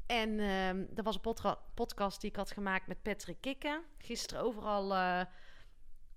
En 0.05 0.39
ehm 0.39 0.85
dat 0.89 1.05
was 1.05 1.15
een 1.15 1.21
podca- 1.21 1.59
podcast 1.73 2.21
die 2.21 2.29
ik 2.29 2.35
had 2.35 2.51
gemaakt 2.51 2.87
met 2.87 3.01
Patrick 3.01 3.41
Kikken. 3.41 3.83
Gisteren 3.97 4.43
overal 4.43 4.95
eh, 4.95 5.21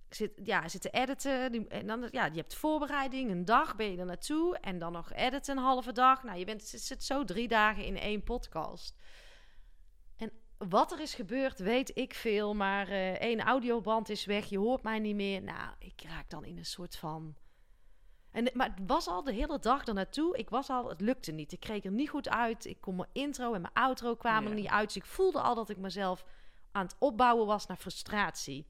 zit, 0.09 0.33
ja, 0.45 0.69
zitten 0.69 0.93
editen. 0.93 1.69
En 1.69 1.87
dan, 1.87 2.09
ja, 2.11 2.25
je 2.27 2.37
hebt 2.37 2.55
voorbereiding, 2.55 3.31
een 3.31 3.45
dag 3.45 3.77
ben 3.77 3.91
je 3.91 3.99
er 3.99 4.05
naartoe. 4.05 4.59
En 4.59 4.79
dan 4.79 4.93
nog 4.93 5.13
editen 5.13 5.57
een 5.57 5.63
halve 5.63 5.93
dag. 5.93 6.23
Nou, 6.23 6.39
je 6.39 6.45
bent, 6.45 6.63
zit, 6.63 6.81
zit 6.81 7.05
zo 7.05 7.25
drie 7.25 7.49
dagen 7.49 7.85
in 7.85 7.97
één 7.97 8.23
podcast. 8.23 8.97
En 10.17 10.33
wat 10.59 10.93
er 10.93 11.01
is 11.01 11.15
gebeurd, 11.15 11.59
weet 11.59 11.97
ik 11.97 12.15
veel. 12.15 12.55
Maar 12.55 12.89
eh 12.89 13.21
één 13.21 13.41
audioband 13.41 14.09
is 14.09 14.25
weg, 14.25 14.45
je 14.45 14.59
hoort 14.59 14.83
mij 14.83 14.99
niet 14.99 15.17
meer. 15.17 15.43
Nou, 15.43 15.75
ik 15.79 16.03
raak 16.03 16.31
dan 16.31 16.45
in 16.45 16.59
een 16.59 16.65
soort 16.65 16.97
van... 16.97 17.37
En, 18.33 18.51
maar 18.53 18.69
het 18.75 18.87
was 18.87 19.07
al 19.07 19.23
de 19.25 19.33
hele 19.33 19.59
dag 19.59 19.87
er 19.87 19.95
naartoe. 19.95 20.37
Ik 20.37 20.51
was 20.51 20.69
al, 20.71 20.89
het 20.89 21.01
lukte 21.01 21.33
niet. 21.33 21.53
Ik 21.53 21.61
kreeg 21.61 21.85
er 21.85 21.91
niet 21.91 22.09
goed 22.09 22.29
uit. 22.29 22.65
Ik 22.65 22.81
kon 22.81 22.97
mijn 22.97 23.09
intro 23.13 23.55
en 23.55 23.61
mijn 23.61 23.73
outro 23.75 24.15
kwamen 24.15 24.51
er 24.51 24.57
Ja. 24.57 24.63
niet 24.63 24.71
uit. 24.71 24.87
Dus 24.87 24.97
ik 24.97 25.05
voelde 25.05 25.41
al 25.41 25.55
dat 25.55 25.69
ik 25.69 25.77
mezelf 25.77 26.25
aan 26.73 26.85
het 26.85 26.97
opbouwen 26.99 27.47
was 27.47 27.67
naar 27.67 27.77
frustratie. 27.77 28.67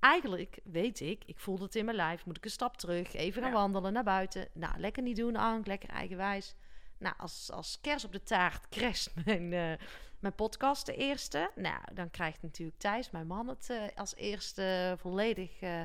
Eigenlijk 0.00 0.60
weet 0.64 1.00
ik, 1.00 1.24
ik 1.24 1.38
voelde 1.38 1.64
het 1.64 1.74
in 1.74 1.84
mijn 1.84 1.96
lijf. 1.96 2.26
Moet 2.26 2.36
ik 2.36 2.44
een 2.44 2.50
stap 2.50 2.76
terug, 2.76 3.14
even 3.14 3.42
gaan 3.42 3.50
Ja. 3.50 3.56
wandelen 3.56 3.92
naar 3.92 4.04
buiten. 4.04 4.48
Nou, 4.54 4.78
lekker 4.78 5.02
niet 5.02 5.16
doen, 5.16 5.36
Ank, 5.36 5.66
lekker 5.66 5.88
eigenwijs. 5.88 6.54
Nou, 6.98 7.14
als, 7.18 7.50
als 7.52 7.78
kers 7.80 8.04
op 8.04 8.12
de 8.12 8.22
taart 8.22 8.68
crasht 8.68 9.10
mijn, 9.24 9.52
eh, 9.52 9.86
mijn 10.18 10.34
podcast 10.34 10.86
de 10.86 10.94
eerste. 10.94 11.50
Nou, 11.54 11.78
dan 11.94 12.10
krijgt 12.10 12.42
natuurlijk 12.42 12.78
Thijs, 12.78 13.10
mijn 13.10 13.26
man, 13.26 13.48
het 13.48 13.70
eh, 13.70 13.82
als 13.94 14.14
eerste 14.14 14.94
volledig... 14.98 15.60
eh, 15.60 15.80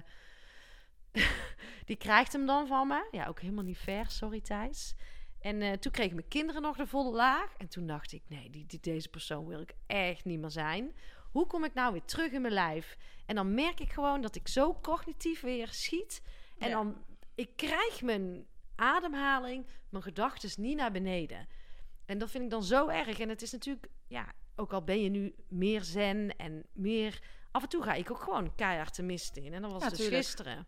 die 1.85 1.95
krijgt 1.95 2.33
hem 2.33 2.45
dan 2.45 2.67
van 2.67 2.87
me. 2.87 3.07
Ja, 3.11 3.25
ook 3.25 3.39
helemaal 3.39 3.63
niet 3.63 3.77
fair, 3.77 4.09
sorry 4.09 4.41
Thijs. 4.41 4.93
En 5.39 5.61
eh, 5.61 5.71
toen 5.71 5.91
kregen 5.91 6.15
mijn 6.15 6.27
kinderen 6.27 6.61
nog 6.61 6.77
de 6.77 6.87
volle 6.87 7.15
laag. 7.15 7.53
En 7.57 7.67
toen 7.67 7.87
dacht 7.87 8.11
ik, 8.11 8.21
nee, 8.27 8.49
die, 8.49 8.65
die, 8.65 8.79
deze 8.79 9.09
persoon 9.09 9.47
wil 9.47 9.59
ik 9.61 9.73
echt 9.87 10.25
niet 10.25 10.39
meer 10.39 10.49
zijn. 10.49 10.95
Hoe 11.31 11.47
kom 11.47 11.63
ik 11.63 11.73
nou 11.73 11.91
weer 11.91 12.05
terug 12.05 12.31
in 12.31 12.41
mijn 12.41 12.53
lijf? 12.53 12.97
En 13.25 13.35
dan 13.35 13.53
merk 13.53 13.79
ik 13.79 13.91
gewoon 13.91 14.21
dat 14.21 14.35
ik 14.35 14.47
zo 14.47 14.79
cognitief 14.81 15.41
weer 15.41 15.67
schiet. 15.71 16.21
En 16.57 16.69
Ja. 16.69 16.75
dan, 16.75 17.03
ik 17.35 17.49
krijg 17.55 18.01
mijn 18.01 18.45
ademhaling, 18.75 19.65
mijn 19.89 20.03
gedachten 20.03 20.61
niet 20.61 20.77
naar 20.77 20.91
beneden. 20.91 21.47
En 22.05 22.17
dat 22.17 22.31
vind 22.31 22.43
ik 22.43 22.49
dan 22.49 22.63
zo 22.63 22.87
erg. 22.87 23.19
En 23.19 23.29
het 23.29 23.41
is 23.41 23.51
natuurlijk, 23.51 23.87
ja, 24.07 24.31
ook 24.55 24.73
al 24.73 24.83
ben 24.83 25.01
je 25.01 25.09
nu 25.09 25.35
meer 25.47 25.83
zen 25.83 26.35
en 26.37 26.65
meer... 26.73 27.19
Af 27.51 27.63
en 27.63 27.69
toe 27.69 27.83
ga 27.83 27.93
ik 27.93 28.11
ook 28.11 28.19
gewoon 28.21 28.55
keihard 28.55 28.95
de 28.95 29.03
mist 29.03 29.37
in. 29.37 29.53
En 29.53 29.61
dat 29.61 29.71
was 29.71 29.83
Ja, 29.83 29.89
dus 29.89 29.97
tuurlijk. 29.97 30.23
gisteren. 30.23 30.65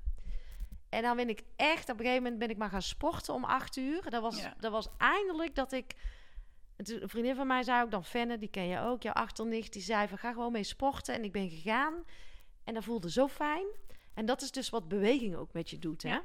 En 0.90 1.02
dan 1.02 1.16
ben 1.16 1.30
ik 1.30 1.44
echt, 1.56 1.90
op 1.90 2.00
een 2.00 2.06
gegeven 2.06 2.24
moment 2.24 2.40
ben 2.40 2.50
ik 2.50 2.58
maar 2.58 2.70
gaan 2.70 2.82
sporten 2.82 3.34
om 3.34 3.44
acht 3.44 3.76
uur. 3.76 4.10
Dat 4.10 4.22
was, 4.22 4.42
Ja. 4.42 4.54
dat 4.60 4.72
was 4.72 4.88
eindelijk 4.98 5.56
dat 5.56 5.72
ik 5.72 5.96
Een 6.78 7.10
vriendin 7.10 7.36
van 7.36 7.48
mij 7.48 7.64
zei 7.64 7.84
ook 7.84 7.92
dan, 7.92 8.06
Fenne, 8.06 8.38
die 8.38 8.50
ken 8.50 8.68
je 8.68 8.80
ook, 8.80 9.02
jouw 9.04 9.14
achternicht, 9.14 9.74
die 9.74 9.82
zei 9.82 10.08
van 10.08 10.18
ga 10.18 10.32
gewoon 10.32 10.52
mee 10.52 10.64
sporten. 10.64 11.14
En 11.16 11.24
ik 11.24 11.32
ben 11.32 11.50
gegaan 11.50 12.04
en 12.64 12.74
dat 12.74 12.84
voelde 12.84 13.12
zo 13.12 13.28
fijn. 13.28 13.66
En 14.14 14.26
dat 14.26 14.42
is 14.42 14.52
dus 14.52 14.70
wat 14.70 14.88
beweging 14.88 15.36
ook 15.36 15.54
met 15.54 15.70
je 15.70 15.80
doet, 15.80 16.04
hè? 16.04 16.10
Ja. 16.10 16.24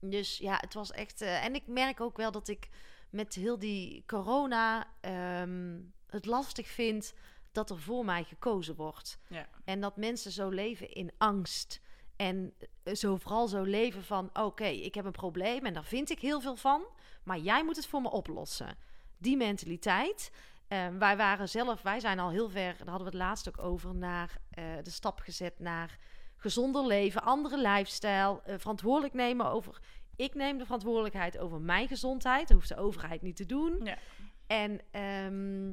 Dus 0.00 0.38
ja, 0.38 0.56
het 0.60 0.74
was 0.74 0.90
echt... 0.92 1.20
eh, 1.20 1.44
en 1.44 1.54
ik 1.54 1.66
merk 1.66 2.00
ook 2.00 2.16
wel 2.16 2.30
dat 2.30 2.48
ik 2.48 2.68
met 3.10 3.34
heel 3.34 3.58
die 3.58 4.02
corona 4.06 4.86
ehm, 5.00 5.78
het 6.06 6.26
lastig 6.26 6.68
vind 6.68 7.14
dat 7.52 7.70
er 7.70 7.78
voor 7.78 8.04
mij 8.04 8.24
gekozen 8.24 8.74
wordt. 8.76 9.18
Ja. 9.28 9.48
En 9.64 9.80
dat 9.80 9.96
mensen 9.96 10.30
zo 10.32 10.48
leven 10.48 10.92
in 10.92 11.12
angst. 11.18 11.80
En 12.16 12.54
eh, 12.82 12.94
zo 12.94 13.16
vooral 13.16 13.48
zo 13.48 13.62
leven 13.62 14.04
van... 14.04 14.30
oké, 14.32 14.66
ik 14.66 14.94
heb 14.94 15.04
een 15.04 15.12
probleem 15.12 15.64
en 15.66 15.72
daar 15.72 15.84
vind 15.84 16.10
ik 16.10 16.20
heel 16.20 16.40
veel 16.40 16.56
van... 16.56 16.84
maar 17.22 17.38
jij 17.38 17.64
moet 17.64 17.76
het 17.76 17.86
voor 17.86 18.02
me 18.02 18.10
oplossen. 18.10 18.76
Die 19.18 19.36
mentaliteit. 19.36 20.30
Eh, 20.68 20.86
wij 20.98 21.16
waren 21.16 21.48
zelf, 21.48 21.82
wij 21.82 22.00
zijn 22.00 22.18
al 22.18 22.30
heel 22.30 22.48
ver... 22.48 22.76
daar 22.76 22.88
hadden 22.88 23.10
we 23.10 23.16
het 23.16 23.26
laatst 23.26 23.48
ook 23.48 23.58
over... 23.58 23.94
naar 23.94 24.36
eh, 24.50 24.64
de 24.82 24.90
stap 24.90 25.20
gezet 25.20 25.58
naar 25.58 25.98
gezonder 26.36 26.86
leven... 26.86 27.22
andere 27.22 27.58
lifestyle, 27.58 28.40
eh, 28.44 28.54
verantwoordelijk 28.58 29.14
nemen 29.14 29.46
over... 29.46 29.78
ik 30.16 30.34
neem 30.34 30.58
de 30.58 30.64
verantwoordelijkheid 30.64 31.38
over 31.38 31.60
mijn 31.60 31.88
gezondheid... 31.88 32.48
dat 32.48 32.56
hoeft 32.56 32.68
de 32.68 32.76
overheid 32.76 33.22
niet 33.22 33.36
te 33.36 33.46
doen. 33.46 33.80
Ja. 33.84 33.98
En 34.46 34.80
ehm, 34.90 35.72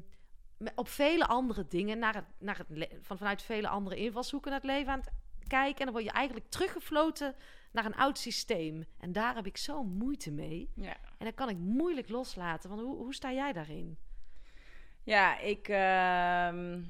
op 0.76 0.88
vele 0.88 1.28
andere 1.28 1.68
dingen, 1.68 2.00
naar 2.00 2.14
het, 2.14 2.26
naar 2.39 2.58
het 2.58 2.88
van, 3.02 3.18
vanuit 3.18 3.41
vele 3.41 3.68
andere 3.68 3.96
invalshoeken 3.96 4.52
naar 4.52 4.60
het 4.60 4.70
leven 4.70 4.91
aan 4.91 5.00
het 5.00 5.12
kijken. 5.48 5.80
En 5.80 5.86
dan 5.86 5.94
word 5.94 6.06
je 6.06 6.12
eigenlijk 6.12 6.50
teruggefloten 6.50 7.36
naar 7.72 7.86
een 7.86 7.96
oud 7.96 8.18
systeem. 8.18 8.86
En 9.00 9.12
daar 9.12 9.36
heb 9.36 9.46
ik 9.46 9.58
zo 9.58 9.84
moeite 9.84 10.32
mee. 10.32 10.70
Ja. 10.76 10.98
En 11.18 11.26
dat 11.26 11.34
kan 11.34 11.50
ik 11.50 11.58
moeilijk 11.58 12.10
loslaten. 12.10 12.70
Want 12.70 12.82
hoe, 12.82 12.96
hoe 12.96 13.14
sta 13.14 13.32
jij 13.32 13.54
daarin? 13.54 13.98
Ja, 15.04 15.39
ik, 15.39 15.68
ehm, 15.68 16.82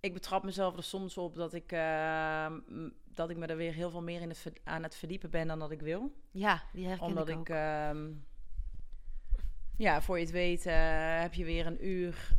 ik 0.00 0.12
betrap 0.12 0.44
mezelf 0.44 0.76
er 0.76 0.82
soms 0.82 1.18
op 1.18 1.34
dat 1.34 1.54
ik, 1.54 1.72
ehm, 1.72 2.60
dat 3.04 3.30
ik 3.30 3.36
me 3.36 3.46
er 3.46 3.56
weer 3.56 3.72
heel 3.72 3.90
veel 3.90 4.02
meer 4.02 4.20
in 4.20 4.28
het, 4.28 4.52
aan 4.64 4.82
het 4.82 4.96
verdiepen 4.96 5.30
ben 5.30 5.46
dan 5.46 5.58
dat 5.58 5.70
ik 5.70 5.80
wil. 5.80 6.12
Ja, 6.30 6.62
die 6.72 6.86
herken 6.86 7.06
Omdat 7.06 7.28
ik 7.28 7.48
ehm, 7.48 8.12
ja, 9.76 10.02
voor 10.02 10.18
je 10.18 10.24
het 10.24 10.32
weet 10.32 10.66
eh, 10.66 11.20
heb 11.20 11.34
je 11.34 11.44
weer 11.44 11.66
een 11.66 11.86
uur 11.86 12.34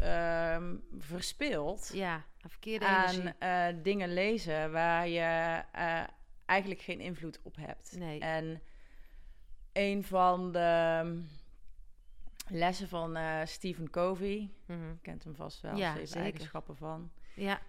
verspild 0.98 1.92
ja, 1.94 2.26
verkeerde 2.48 2.86
aan 2.86 3.34
eh, 3.40 3.84
dingen 3.84 4.14
lezen 4.14 4.72
waar 4.72 5.08
je 5.08 5.64
eh, 5.72 6.04
eigenlijk 6.46 6.82
geen 6.82 7.00
invloed 7.00 7.40
op 7.44 7.56
hebt. 7.56 7.96
Nee. 7.98 8.20
En 8.20 8.62
een 9.74 10.04
van 10.04 10.52
de 10.52 11.22
lessen 12.48 12.88
van 12.88 13.16
eh, 13.16 13.46
Stephen 13.46 13.90
Covey, 13.90 14.50
Mhm. 14.66 14.88
je 14.90 14.98
kent 15.02 15.24
hem 15.24 15.36
vast 15.36 15.62
wel, 15.62 15.76
Ja, 15.76 15.92
zeven 15.92 16.08
zeker. 16.08 16.24
eigenschappen 16.24 16.76
van. 16.78 17.12
Ja, 17.36 17.60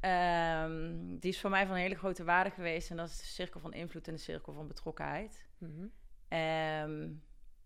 Ehm, 0.00 0.96
die 1.18 1.30
is 1.30 1.40
voor 1.40 1.50
mij 1.50 1.66
van 1.66 1.74
een 1.74 1.80
hele 1.80 1.94
grote 1.94 2.24
waarde 2.24 2.50
geweest. 2.50 2.90
En 2.90 2.96
dat 2.96 3.08
is 3.08 3.18
de 3.18 3.24
cirkel 3.24 3.60
van 3.60 3.72
invloed 3.72 4.08
en 4.08 4.14
de 4.14 4.20
cirkel 4.20 4.52
van 4.52 4.66
betrokkenheid. 4.68 5.46
mhm. 5.58 5.86
Ehm, 6.28 7.08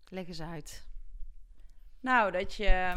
leg 0.09 0.27
eens 0.27 0.41
uit. 0.41 0.87
nou, 1.99 2.31
dat 2.31 2.53
je... 2.55 2.95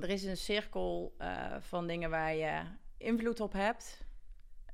Er 0.00 0.08
is 0.10 0.24
een 0.24 0.36
cirkel 0.36 1.14
eh, 1.18 1.56
van 1.60 1.86
dingen 1.86 2.10
waar 2.10 2.34
je 2.34 2.62
invloed 2.96 3.40
op 3.40 3.52
hebt. 3.52 4.04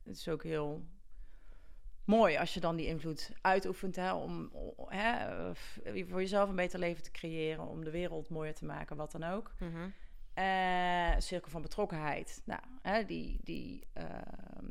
Het 0.02 0.16
is 0.16 0.28
ook 0.28 0.42
heel 0.42 0.84
mooi 2.04 2.36
als 2.36 2.54
je 2.54 2.60
dan 2.60 2.76
die 2.76 2.86
invloed 2.86 3.30
uitoefent... 3.40 3.96
Hè, 3.96 4.12
om 4.12 4.50
hè, 4.88 5.50
f- 5.54 5.78
voor 5.84 6.20
jezelf 6.20 6.48
een 6.48 6.56
beter 6.56 6.78
leven 6.78 7.02
te 7.02 7.10
creëren... 7.10 7.66
om 7.66 7.84
de 7.84 7.90
wereld 7.90 8.28
mooier 8.28 8.54
te 8.54 8.64
maken, 8.64 8.96
wat 8.96 9.12
dan 9.12 9.22
ook. 9.24 9.52
Eh, 10.34 11.14
cirkel 11.18 11.50
van 11.50 11.62
betrokkenheid. 11.62 12.42
Nou, 12.44 12.60
hè, 12.82 13.04
die, 13.04 13.38
die, 13.42 13.86
ehm, 13.92 14.66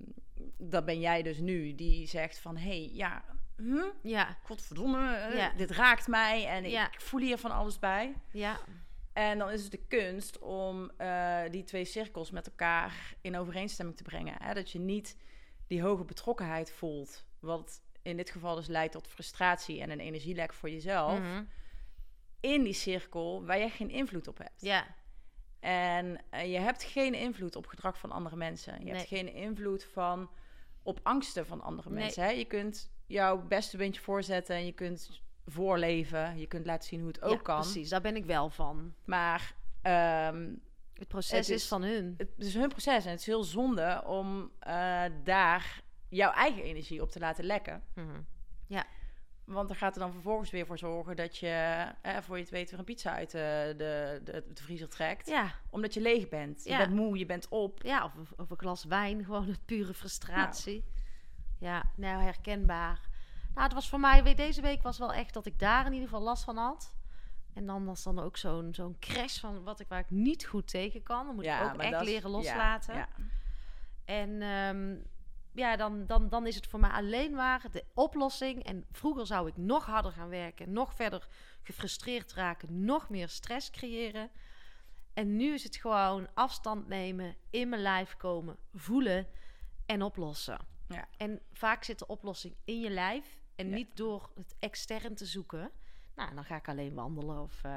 dat 0.58 0.86
ben 0.86 1.00
jij 1.00 1.22
dus 1.22 1.38
nu. 1.40 1.76
Die 1.76 2.08
zegt 2.08 2.40
van, 2.40 2.58
hé, 2.58 2.68
hey, 2.86 2.90
ja, 2.94 3.24
hm, 3.58 3.86
Ja, 4.02 4.38
godverdomme, 4.44 5.16
eh, 5.16 5.36
Ja. 5.36 5.54
dit 5.58 5.72
raakt 5.72 6.08
mij 6.08 6.48
en 6.48 6.70
Ja. 6.70 6.92
ik 6.92 7.02
voel 7.02 7.20
hier 7.20 7.38
van 7.38 7.52
alles 7.52 7.80
bij. 7.80 8.14
ja, 8.32 8.60
En 9.14 9.38
dan 9.38 9.50
is 9.50 9.62
het 9.62 9.72
de 9.72 9.86
kunst 9.88 10.40
om 10.40 10.92
eh, 10.98 11.42
die 11.52 11.64
twee 11.64 11.86
cirkels 11.86 12.32
met 12.32 12.48
elkaar 12.48 13.16
in 13.22 13.38
overeenstemming 13.38 13.98
te 13.98 14.04
brengen. 14.04 14.36
Hè? 14.44 14.54
Dat 14.54 14.72
je 14.72 14.80
niet 14.80 15.18
die 15.68 15.82
hoge 15.82 16.04
betrokkenheid 16.04 16.72
voelt, 16.72 17.26
wat 17.40 17.82
in 18.02 18.18
dit 18.18 18.30
geval 18.30 18.56
dus 18.56 18.68
leidt 18.68 18.94
tot 18.94 19.08
frustratie 19.08 19.82
en 19.82 19.90
een 19.90 20.00
energielek 20.00 20.54
voor 20.54 20.70
jezelf, 20.70 21.20
Mhm. 21.20 21.44
in 22.40 22.64
die 22.64 22.74
cirkel 22.74 23.46
waar 23.46 23.60
je 23.60 23.70
geen 23.70 23.90
invloed 23.90 24.28
op 24.28 24.38
hebt. 24.38 24.62
ja, 24.62 24.86
En 25.60 26.22
eh, 26.30 26.52
je 26.52 26.60
hebt 26.60 26.84
geen 26.84 27.14
invloed 27.14 27.56
op 27.56 27.68
gedrag 27.68 27.98
van 28.00 28.12
andere 28.12 28.36
mensen. 28.36 28.74
Je 28.80 28.84
Nee. 28.84 28.94
hebt 28.94 29.08
geen 29.08 29.34
invloed 29.34 29.84
van, 29.84 30.30
op 30.84 31.00
angsten 31.04 31.46
van 31.46 31.62
andere 31.62 31.90
Nee. 31.90 32.00
mensen. 32.00 32.24
Hè? 32.24 32.30
Je 32.30 32.46
kunt 32.46 32.92
jouw 33.08 33.48
beste 33.48 33.78
beentje 33.78 34.02
voorzetten 34.02 34.56
en 34.56 34.66
je 34.66 34.72
kunt 34.72 35.22
voorleven. 35.46 36.38
Je 36.40 36.48
kunt 36.48 36.66
laten 36.66 36.88
zien 36.88 37.00
hoe 37.00 37.08
het 37.08 37.22
ook 37.22 37.32
ja, 37.32 37.42
kan. 37.42 37.60
precies. 37.62 37.90
Daar 37.90 38.02
ben 38.02 38.16
ik 38.16 38.26
wel 38.26 38.50
van. 38.50 38.94
Maar 39.06 39.54
ehm, 39.82 40.50
Het 40.94 41.08
proces 41.08 41.32
Het 41.38 41.50
is, 41.50 41.62
is- 41.62 41.68
van 41.68 41.84
hun. 41.84 42.14
het 42.18 42.30
is 42.38 42.54
hun 42.54 42.70
proces 42.70 43.06
en 43.06 43.12
het 43.12 43.20
is 43.20 43.26
heel 43.26 43.44
zonde 43.44 44.04
om 44.06 44.52
eh, 44.60 45.04
daar 45.24 45.82
jouw 46.10 46.32
eigen 46.32 46.64
energie 46.64 47.02
op 47.02 47.12
te 47.12 47.20
laten 47.20 47.44
lekken. 47.46 47.84
Mhm. 47.96 48.22
Want 49.46 49.68
dan 49.68 49.78
gaat 49.78 49.94
er 49.96 50.02
dan 50.02 50.12
vervolgens 50.12 50.50
weer 50.52 50.66
voor 50.66 50.78
zorgen 50.78 51.16
dat 51.16 51.38
je, 51.38 51.86
eh, 52.02 52.18
voor 52.22 52.36
je 52.36 52.42
het 52.42 52.52
weet, 52.52 52.70
weer 52.70 52.80
een 52.80 52.86
pizza 52.86 53.14
uit 53.16 53.32
de, 53.32 53.74
de, 53.78 54.22
de, 54.24 54.44
de 54.54 54.64
vriezer 54.64 54.90
trekt. 54.90 55.28
Ja, 55.28 55.52
Omdat 55.70 55.94
je 55.94 56.02
leeg 56.02 56.30
bent. 56.30 56.64
Je 56.64 56.70
Ja. 56.70 56.78
bent 56.78 56.94
moe, 56.94 57.18
je 57.18 57.26
bent 57.26 57.48
op. 57.50 57.82
Ja, 57.82 58.06
of, 58.06 58.32
of 58.38 58.50
een 58.50 58.58
glas 58.60 58.84
wijn, 58.84 59.24
gewoon 59.26 59.48
het 59.48 59.66
pure 59.66 59.94
frustratie. 59.94 60.84
Ja, 61.60 61.84
nou 61.96 62.22
herkenbaar. 62.24 63.00
Nou, 63.54 63.66
het 63.66 63.74
was 63.74 63.90
voor 63.90 64.00
mij, 64.00 64.24
weet- 64.24 64.38
deze 64.38 64.62
week 64.62 64.82
was 64.82 64.98
wel 64.98 65.14
echt 65.14 65.34
dat 65.34 65.46
ik 65.46 65.60
daar 65.60 65.86
in 65.86 65.94
ieder 65.94 66.08
geval 66.08 66.24
last 66.24 66.44
van 66.44 66.58
had. 66.58 66.96
En 67.54 67.66
dan 67.66 67.86
was 67.86 68.04
dan 68.04 68.20
ook 68.20 68.38
zo'n 68.38 68.74
zo'n 68.74 69.00
crash 69.00 69.40
van 69.40 69.64
wat 69.64 69.80
ik, 69.80 69.88
waar 69.88 70.00
ik 70.00 70.10
niet 70.10 70.46
goed 70.46 70.68
tegen 70.68 71.04
kan. 71.04 71.26
Dan 71.26 71.36
moet 71.36 71.46
ik 71.46 71.62
ook 71.64 71.82
echt 71.82 72.02
leren 72.04 72.30
ja, 72.32 72.38
loslaten. 72.38 72.96
ja. 72.96 73.08
En 74.06 74.42
ehm, 74.42 74.96
ja, 75.52 75.76
dan, 75.76 76.06
dan, 76.06 76.30
dan 76.30 76.48
is 76.48 76.56
het 76.56 76.68
voor 76.68 76.80
mij 76.80 76.90
alleen 76.90 77.32
maar 77.32 77.66
de 77.72 77.86
oplossing. 77.94 78.64
En 78.64 78.86
vroeger 78.92 79.26
zou 79.26 79.48
ik 79.48 79.58
nog 79.58 79.86
harder 79.86 80.12
gaan 80.12 80.30
werken, 80.30 80.72
nog 80.72 80.94
verder 80.94 81.28
gefrustreerd 81.62 82.34
raken, 82.34 82.86
nog 82.86 83.10
meer 83.10 83.30
stress 83.30 83.70
creëren. 83.70 84.30
En 85.14 85.36
nu 85.36 85.54
is 85.54 85.64
het 85.64 85.76
gewoon 85.76 86.28
afstand 86.34 86.88
nemen, 86.88 87.36
in 87.50 87.70
mijn 87.70 87.82
lijf 87.82 88.16
komen, 88.18 88.58
voelen 88.74 89.28
en 89.86 90.02
oplossen. 90.02 90.58
Ja. 90.88 91.08
En 91.18 91.42
vaak 91.52 91.84
zit 91.84 92.00
de 92.00 92.08
oplossing 92.08 92.56
in 92.66 92.80
je 92.80 92.90
lijf 92.90 93.42
en 93.56 93.68
Ja. 93.70 93.76
niet 93.76 93.98
door 93.98 94.30
het 94.36 94.56
extern 94.60 95.16
te 95.16 95.26
zoeken. 95.26 95.72
Nou, 96.16 96.36
dan 96.36 96.44
ga 96.46 96.56
ik 96.56 96.68
alleen 96.70 96.94
wandelen 96.94 97.42
of 97.42 97.64
eh, 97.64 97.72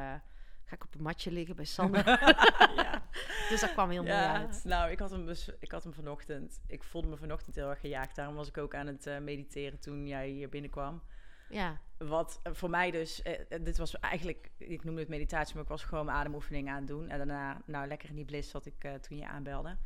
ga 0.64 0.74
ik 0.74 0.84
op 0.84 0.94
een 0.94 1.02
matje 1.02 1.30
liggen 1.32 1.56
bij 1.56 1.64
Sander. 1.64 2.06
ja. 2.82 3.02
dus 3.48 3.60
dat 3.60 3.72
kwam 3.72 3.90
heel 3.90 4.02
mooi 4.02 4.14
Ja, 4.14 4.34
uit. 4.36 4.60
nou, 4.64 4.90
ik 4.90 4.98
had, 4.98 5.10
hem 5.10 5.26
dus, 5.26 5.50
ik 5.60 5.70
had 5.70 5.82
hem 5.84 5.92
vanochtend. 5.92 6.60
Ik 6.66 6.82
voelde 6.82 7.08
me 7.08 7.16
vanochtend 7.16 7.54
heel 7.56 7.70
erg 7.70 7.80
gejaagd. 7.80 8.16
Daarom 8.16 8.34
was 8.34 8.48
ik 8.48 8.58
ook 8.58 8.74
aan 8.74 8.86
het 8.86 9.06
eh, 9.06 9.18
mediteren 9.18 9.78
toen 9.78 10.06
jij 10.06 10.28
hier 10.28 10.48
binnenkwam. 10.48 11.02
Ja, 11.50 11.80
Wat 11.98 12.40
eh, 12.42 12.52
voor 12.52 12.70
mij 12.70 12.90
dus, 12.90 13.22
eh, 13.22 13.62
dit 13.62 13.78
was 13.78 13.98
eigenlijk, 13.98 14.50
ik 14.58 14.84
noemde 14.84 15.00
het 15.00 15.08
meditatie, 15.08 15.54
maar 15.54 15.62
ik 15.62 15.68
was 15.68 15.84
gewoon 15.84 16.04
mijn 16.04 16.16
ademoefeningen 16.18 16.72
aan 16.72 16.78
het 16.78 16.86
doen. 16.88 17.08
En 17.08 17.16
daarna, 17.18 17.62
nou, 17.66 17.86
lekker 17.86 18.08
in 18.08 18.14
die 18.14 18.24
bliss 18.24 18.50
zat 18.50 18.66
ik 18.66 18.88
toen 19.00 19.16
je 19.16 19.26
aanbelde. 19.28 19.76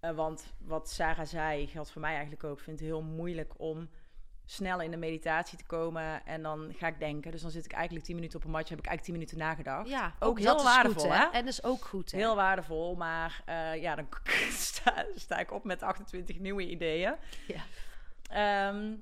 Want 0.00 0.54
wat 0.58 0.90
Sarah 0.90 1.26
zei, 1.26 1.66
geldt 1.66 1.90
voor 1.90 2.00
mij 2.00 2.10
eigenlijk 2.12 2.44
ook. 2.44 2.58
Ik 2.58 2.64
vind 2.64 2.78
het 2.78 2.88
heel 2.88 3.02
moeilijk 3.02 3.52
om 3.60 3.88
snel 4.44 4.80
in 4.80 4.90
de 4.90 4.96
meditatie 4.96 5.58
te 5.58 5.64
komen. 5.64 6.26
En 6.26 6.42
dan 6.42 6.72
ga 6.76 6.86
ik 6.86 6.98
denken. 6.98 7.30
Dus 7.30 7.42
dan 7.42 7.50
zit 7.50 7.64
ik 7.64 7.72
eigenlijk 7.72 8.04
tien 8.04 8.14
minuten 8.14 8.38
op 8.38 8.44
een 8.44 8.50
matje, 8.50 8.74
heb 8.74 8.84
ik 8.84 8.86
eigenlijk 8.86 9.04
tien 9.04 9.14
minuten 9.14 9.38
nagedacht. 9.38 9.88
ja 9.88 10.14
Ook 10.18 10.38
heel 10.38 10.62
waardevol, 10.62 11.02
goed, 11.02 11.12
hè? 11.12 11.24
En 11.24 11.44
dat 11.44 11.52
is 11.52 11.64
ook 11.64 11.84
goed, 11.84 12.10
hè? 12.10 12.18
Heel 12.18 12.34
waardevol, 12.34 12.94
maar 12.94 13.42
eh, 13.44 13.82
ja, 13.82 13.94
dan 13.94 14.06
sta, 14.50 15.06
sta 15.14 15.38
ik 15.38 15.52
op 15.52 15.64
met 15.64 15.82
28 15.82 16.38
nieuwe 16.38 16.68
ideeën. 16.68 17.14
Ja. 17.46 17.62
Ehm, 18.22 18.94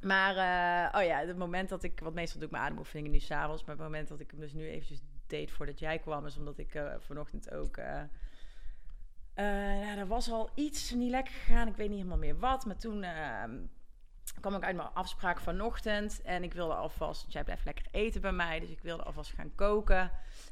maar, 0.00 0.36
eh, 0.36 1.00
oh 1.00 1.06
ja, 1.06 1.18
het 1.18 1.36
moment 1.36 1.68
dat 1.68 1.82
ik, 1.82 2.00
want 2.00 2.14
meestal 2.14 2.38
doe 2.38 2.48
ik 2.48 2.54
mijn 2.54 2.64
ademoefeningen 2.64 3.10
nu 3.10 3.18
s'avonds, 3.18 3.64
maar 3.64 3.74
het 3.74 3.84
moment 3.84 4.08
dat 4.08 4.20
ik 4.20 4.30
hem 4.30 4.40
dus 4.40 4.52
nu 4.52 4.68
eventjes 4.68 5.02
deed 5.26 5.50
voordat 5.50 5.78
jij 5.78 5.98
kwam, 5.98 6.26
is 6.26 6.36
omdat 6.36 6.58
ik 6.58 6.74
eh, 6.74 6.94
vanochtend 6.98 7.50
ook, 7.50 7.76
ja, 9.36 9.96
er 9.96 10.06
was 10.06 10.30
al 10.30 10.50
iets 10.54 10.90
niet 10.90 11.10
lekker 11.10 11.34
gegaan, 11.34 11.68
ik 11.68 11.76
weet 11.76 11.88
niet 11.88 11.96
helemaal 11.96 12.18
meer 12.18 12.38
wat, 12.38 12.64
maar 12.64 12.76
toen 12.76 13.02
ehm, 13.02 13.56
kwam 14.40 14.54
ik 14.54 14.62
uit 14.62 14.76
mijn 14.76 14.88
afspraak 14.94 15.40
vanochtend 15.40 16.22
en 16.22 16.42
ik 16.42 16.52
wilde 16.54 16.74
alvast, 16.74 17.20
want 17.20 17.32
jij 17.32 17.44
blijft 17.44 17.64
lekker 17.64 17.86
eten 17.90 18.20
bij 18.20 18.32
mij, 18.32 18.60
dus 18.60 18.70
ik 18.70 18.80
wilde 18.80 19.02
alvast 19.02 19.32
gaan 19.32 19.54
koken. 19.54 20.10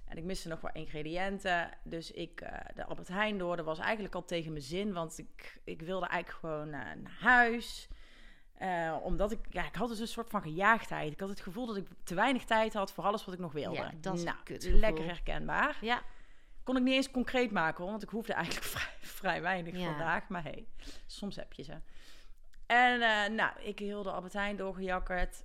En 0.08 0.16
ik 0.16 0.24
miste 0.24 0.48
nog 0.48 0.60
wat 0.60 0.74
ingrediënten. 0.74 1.70
Dus 1.82 2.10
ik 2.10 2.40
eh, 2.40 2.58
de 2.74 2.84
Albert 2.84 3.08
Heijn 3.08 3.38
door. 3.38 3.56
Dat 3.56 3.64
was 3.64 3.78
eigenlijk 3.78 4.14
al 4.14 4.24
tegen 4.24 4.52
mijn 4.52 4.64
zin. 4.64 4.92
Want 4.92 5.18
ik, 5.18 5.60
ik 5.64 5.82
wilde 5.82 6.06
eigenlijk 6.06 6.40
gewoon 6.44 6.66
eh, 6.72 6.72
naar 6.72 7.16
huis. 7.20 7.88
Eh, 8.54 8.96
omdat 9.02 9.32
ik, 9.32 9.38
ja, 9.50 9.66
ik 9.66 9.74
had 9.74 9.88
dus 9.88 9.98
een 9.98 10.06
soort 10.08 10.30
van 10.30 10.42
gejaagdheid. 10.42 11.12
Ik 11.12 11.20
had 11.20 11.28
het 11.28 11.40
gevoel 11.40 11.66
dat 11.66 11.76
ik 11.76 11.86
te 12.04 12.14
weinig 12.14 12.44
tijd 12.44 12.74
had 12.74 12.92
voor 12.92 13.04
alles 13.04 13.24
wat 13.24 13.34
ik 13.34 13.40
nog 13.40 13.52
wilde. 13.52 13.76
Ja, 13.76 13.90
dat 14.00 14.14
is 14.14 14.24
nou, 14.24 14.36
lekker 14.78 15.04
herkenbaar. 15.04 15.78
Ja, 15.80 16.02
Kon 16.62 16.76
ik 16.76 16.82
niet 16.82 16.94
eens 16.94 17.10
concreet 17.10 17.50
maken, 17.50 17.82
hoor, 17.82 17.90
want 17.90 18.02
ik 18.02 18.08
hoefde 18.08 18.32
eigenlijk 18.32 18.66
vrij, 18.74 18.92
vrij 19.00 19.42
weinig 19.42 19.78
Ja. 19.78 19.84
vandaag. 19.84 20.28
Maar 20.28 20.42
hey, 20.42 20.66
soms 21.06 21.36
heb 21.36 21.52
je 21.52 21.62
ze. 21.62 21.72
En 22.72 23.02
eh, 23.02 23.28
nou, 23.36 23.52
ik 23.60 23.78
heel 23.78 24.02
de 24.02 24.10
Albert 24.10 24.32
Heijn 24.32 24.56
doorgejakkerd. 24.56 25.44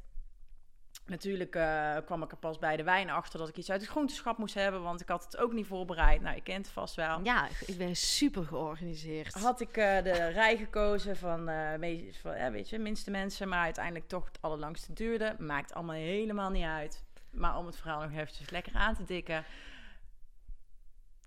Natuurlijk 1.05 1.55
eh, 1.55 1.95
kwam 2.05 2.23
ik 2.23 2.31
er 2.31 2.37
pas 2.37 2.59
bij 2.59 2.77
de 2.77 2.83
wijn 2.83 3.09
achter 3.09 3.39
dat 3.39 3.49
ik 3.49 3.57
iets 3.57 3.71
uit 3.71 3.81
het 3.81 3.89
groenteschap 3.89 4.37
moest 4.37 4.53
hebben, 4.53 4.81
want 4.81 5.01
ik 5.01 5.07
had 5.07 5.23
het 5.23 5.37
ook 5.37 5.53
niet 5.53 5.67
voorbereid. 5.67 6.21
Nou, 6.21 6.35
je 6.35 6.41
kent 6.41 6.65
het 6.65 6.73
vast 6.73 6.95
wel. 6.95 7.19
ja, 7.23 7.47
ik 7.65 7.77
ben 7.77 7.95
super 7.95 8.45
georganiseerd. 8.45 9.33
Had 9.33 9.61
ik 9.61 9.77
eh, 9.77 10.03
de 10.03 10.27
rij 10.27 10.57
gekozen 10.57 11.17
van, 11.17 11.43
me- 11.43 12.09
van 12.21 12.37
ja, 12.37 12.51
weet 12.51 12.69
je, 12.69 12.79
minste 12.79 13.11
mensen, 13.11 13.47
maar 13.49 13.63
uiteindelijk 13.63 14.07
toch 14.07 14.25
het 14.25 14.41
allerlangste 14.41 14.93
duurde. 14.93 15.35
Maakt 15.39 15.73
allemaal 15.73 15.95
helemaal 15.95 16.49
niet 16.49 16.65
uit. 16.65 17.03
Maar 17.31 17.57
om 17.57 17.65
het 17.65 17.75
verhaal 17.77 18.01
nog 18.01 18.11
eventjes 18.11 18.49
lekker 18.49 18.73
aan 18.75 18.95
te 18.95 19.03
dikken. 19.03 19.43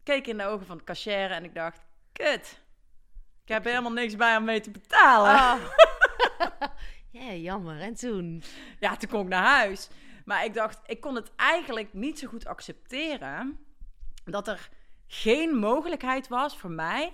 Keek 0.02 0.26
in 0.26 0.36
de 0.38 0.44
ogen 0.46 0.66
van 0.66 0.78
de 0.78 0.84
cashier 0.84 1.30
en 1.30 1.44
ik 1.44 1.54
dacht, 1.54 1.80
kut. 2.12 2.59
Ik 3.50 3.56
heb 3.56 3.64
helemaal 3.64 3.92
niks 3.92 4.16
bij 4.16 4.36
om 4.36 4.44
mee 4.44 4.60
te 4.60 4.70
betalen. 4.70 5.34
Oh. 5.34 5.60
ja, 7.20 7.32
jammer. 7.32 7.80
En 7.80 7.94
toen? 7.94 8.42
Ja, 8.80 8.96
toen 8.96 9.10
kon 9.10 9.20
ik 9.20 9.28
naar 9.28 9.46
huis. 9.46 9.88
Maar 10.24 10.44
ik 10.44 10.54
dacht, 10.54 10.78
ik 10.86 11.00
kon 11.00 11.14
het 11.14 11.30
eigenlijk 11.36 11.92
niet 11.92 12.18
zo 12.18 12.28
goed 12.28 12.46
accepteren 12.46 13.58
dat 14.24 14.48
er 14.48 14.68
geen 15.06 15.56
mogelijkheid 15.56 16.28
was 16.28 16.56
voor 16.56 16.70
mij 16.70 17.12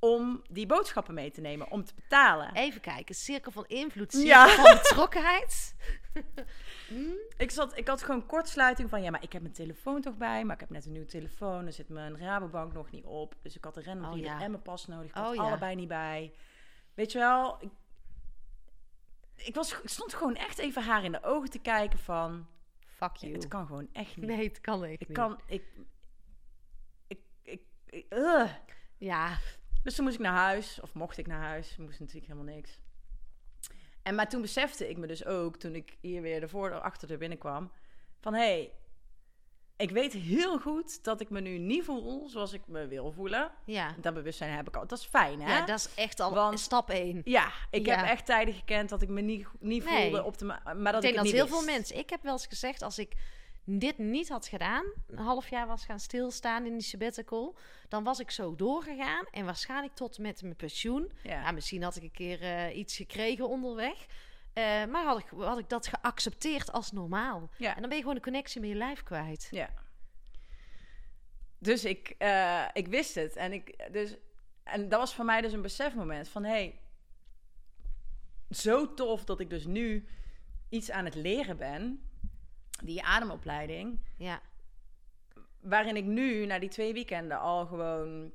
om 0.00 0.42
die 0.50 0.66
boodschappen 0.66 1.14
mee 1.14 1.30
te 1.30 1.40
nemen, 1.40 1.70
om 1.70 1.84
te 1.84 1.94
betalen. 1.94 2.54
Even 2.54 2.80
kijken. 2.80 3.14
Cirkel 3.14 3.52
van 3.52 3.64
invloed, 3.66 4.12
cirkel 4.12 4.28
Ja. 4.28 4.48
van 4.48 4.64
betrokkenheid. 4.76 5.74
Ik, 7.36 7.50
zat, 7.50 7.76
ik 7.78 7.88
had 7.88 8.02
gewoon 8.02 8.26
kortsluiting 8.26 8.88
van, 8.90 9.02
ja, 9.02 9.10
maar 9.10 9.22
ik 9.22 9.32
heb 9.32 9.42
mijn 9.42 9.54
telefoon 9.54 10.00
toch 10.00 10.16
bij, 10.16 10.44
maar 10.44 10.54
ik 10.54 10.60
heb 10.60 10.70
net 10.70 10.84
een 10.86 10.92
nieuwe 10.92 11.06
telefoon, 11.06 11.66
er 11.66 11.72
zit 11.72 11.88
mijn 11.88 12.18
Rabobank 12.18 12.72
nog 12.72 12.90
niet 12.90 13.04
op, 13.04 13.34
dus 13.42 13.56
ik 13.56 13.64
had 13.64 13.74
de 13.74 13.82
random 13.82 14.10
Oh, 14.12 14.18
ja. 14.18 14.40
en 14.40 14.50
mijn 14.50 14.62
pas 14.62 14.86
nodig, 14.86 15.08
ik 15.08 15.14
had 15.14 15.28
Oh, 15.28 15.34
ja. 15.34 15.42
allebei 15.42 15.74
niet 15.74 15.88
bij. 15.88 16.32
Weet 16.94 17.12
je 17.12 17.18
wel, 17.18 17.56
ik, 17.60 17.70
ik, 19.36 19.54
was, 19.54 19.80
ik 19.82 19.88
stond 19.88 20.14
gewoon 20.14 20.36
echt 20.36 20.58
even 20.58 20.82
haar 20.82 21.04
in 21.04 21.12
de 21.12 21.22
ogen 21.22 21.50
te 21.50 21.58
kijken 21.58 21.98
van, 21.98 22.46
Fuck 22.86 23.16
you. 23.16 23.32
het 23.32 23.48
kan 23.48 23.66
gewoon 23.66 23.88
echt 23.92 24.16
niet. 24.16 24.26
Nee, 24.26 24.48
het 24.48 24.60
kan 24.60 24.84
echt 24.84 25.00
Ik 25.00 25.08
niet. 25.08 25.16
kan, 25.16 25.40
ik, 25.46 25.64
ik, 27.06 27.20
ik, 27.42 27.62
ik- 27.86 28.06
ugh. 28.12 28.52
Ja, 28.98 29.38
Dus 29.82 29.94
toen 29.94 30.04
moest 30.04 30.16
ik 30.16 30.22
naar 30.22 30.36
huis, 30.36 30.80
of 30.80 30.92
mocht 30.94 31.18
ik 31.18 31.26
naar 31.26 31.42
huis, 31.42 31.76
moest 31.76 32.00
natuurlijk 32.00 32.32
helemaal 32.32 32.54
niks. 32.54 32.78
En 34.02 34.14
maar 34.14 34.28
toen 34.28 34.40
besefte 34.40 34.88
ik 34.88 34.96
me 34.96 35.06
dus 35.06 35.24
ook, 35.24 35.56
toen 35.56 35.74
ik 35.74 35.96
hier 36.00 36.22
weer 36.22 36.40
de 36.40 36.48
voordeur 36.48 36.80
achter 36.80 37.08
de 37.08 37.16
binnenkwam, 37.16 37.70
van 38.20 38.34
hé, 38.34 38.40
hey, 38.40 38.72
ik 39.76 39.90
weet 39.90 40.12
heel 40.12 40.58
goed 40.58 41.04
dat 41.04 41.20
ik 41.20 41.30
me 41.30 41.40
nu 41.40 41.58
niet 41.58 41.84
voel 41.84 42.28
zoals 42.28 42.52
ik 42.52 42.60
me 42.66 42.86
wil 42.86 43.12
voelen. 43.12 43.50
ja. 43.64 43.94
Dat 44.00 44.14
bewustzijn 44.14 44.52
heb 44.56 44.68
ik 44.68 44.76
al. 44.76 44.86
Dat 44.86 44.98
is 44.98 45.04
fijn, 45.04 45.40
hè? 45.40 45.56
Ja, 45.58 45.66
dat 45.66 45.78
is 45.78 45.94
echt 45.94 46.20
al 46.20 46.34
Want- 46.34 46.60
stap 46.60 46.90
1. 46.90 47.20
Ja, 47.24 47.52
ik 47.70 47.86
Ja. 47.86 47.96
heb 47.96 48.06
echt 48.08 48.26
tijden 48.26 48.54
gekend 48.54 48.88
dat 48.88 49.02
ik 49.02 49.08
me 49.08 49.20
niet, 49.20 49.46
niet 49.60 49.84
Nee. 49.84 50.02
voelde 50.02 50.24
op 50.24 50.38
de 50.38 50.44
ma- 50.44 50.62
maar 50.74 50.92
dat 50.92 51.04
ik 51.04 51.12
denk 51.12 51.24
ik 51.26 51.32
dat 51.32 51.40
heel 51.40 51.46
veel 51.56 51.64
mensen... 51.64 51.96
Ik 51.98 52.10
heb 52.10 52.22
wel 52.22 52.32
eens 52.32 52.46
gezegd, 52.46 52.82
als 52.82 52.98
ik 52.98 53.12
dit 53.78 53.98
niet 53.98 54.28
had 54.28 54.46
gedaan... 54.46 54.84
een 55.06 55.18
half 55.18 55.48
jaar 55.48 55.66
was 55.66 55.84
gaan 55.84 56.00
stilstaan 56.00 56.66
in 56.66 56.72
die 56.72 56.82
sabbatical... 56.82 57.56
dan 57.88 58.04
was 58.04 58.20
ik 58.20 58.30
zo 58.30 58.56
doorgegaan 58.56 59.24
en 59.30 59.44
waarschijnlijk 59.44 59.94
tot 59.94 60.18
met 60.18 60.42
mijn 60.42 60.56
pensioen. 60.56 61.12
Ja. 61.22 61.30
Ja, 61.30 61.50
misschien 61.50 61.82
had 61.82 61.96
ik 61.96 62.02
een 62.02 62.10
keer 62.10 62.42
eh, 62.42 62.76
iets 62.76 62.96
gekregen 62.96 63.48
onderweg. 63.48 64.06
Eh, 64.52 64.84
maar 64.84 65.04
had 65.04 65.18
ik, 65.18 65.26
had 65.36 65.58
ik 65.58 65.68
dat 65.68 65.86
geaccepteerd 65.86 66.72
als 66.72 66.92
normaal. 66.92 67.50
Ja. 67.56 67.74
En 67.74 67.80
dan 67.80 67.88
ben 67.88 67.96
je 67.96 68.02
gewoon 68.02 68.16
de 68.16 68.22
connectie 68.22 68.60
met 68.60 68.70
je 68.70 68.76
lijf 68.76 69.02
kwijt. 69.02 69.48
Ja. 69.50 69.70
Dus 71.58 71.84
ik, 71.84 72.14
eh, 72.18 72.64
ik 72.72 72.86
wist 72.86 73.14
het. 73.14 73.36
En, 73.36 73.52
ik, 73.52 73.92
dus, 73.92 74.16
en 74.62 74.88
dat 74.88 75.00
was 75.00 75.14
voor 75.14 75.24
mij 75.24 75.40
dus 75.40 75.52
een 75.52 75.62
besefmoment 75.62 76.28
van... 76.28 76.44
hé, 76.44 76.50
hey, 76.50 76.78
zo 78.50 78.94
tof 78.94 79.24
dat 79.24 79.40
ik 79.40 79.50
dus 79.50 79.66
nu 79.66 80.08
iets 80.68 80.90
aan 80.90 81.04
het 81.04 81.14
leren 81.14 81.56
ben. 81.56 82.09
Die 82.82 83.02
ademopleiding. 83.02 84.00
Ja, 84.16 84.40
Waarin 85.60 85.96
ik 85.96 86.04
nu, 86.04 86.46
na 86.46 86.58
die 86.58 86.68
twee 86.68 86.92
weekenden, 86.92 87.40
al 87.40 87.66
gewoon 87.66 88.32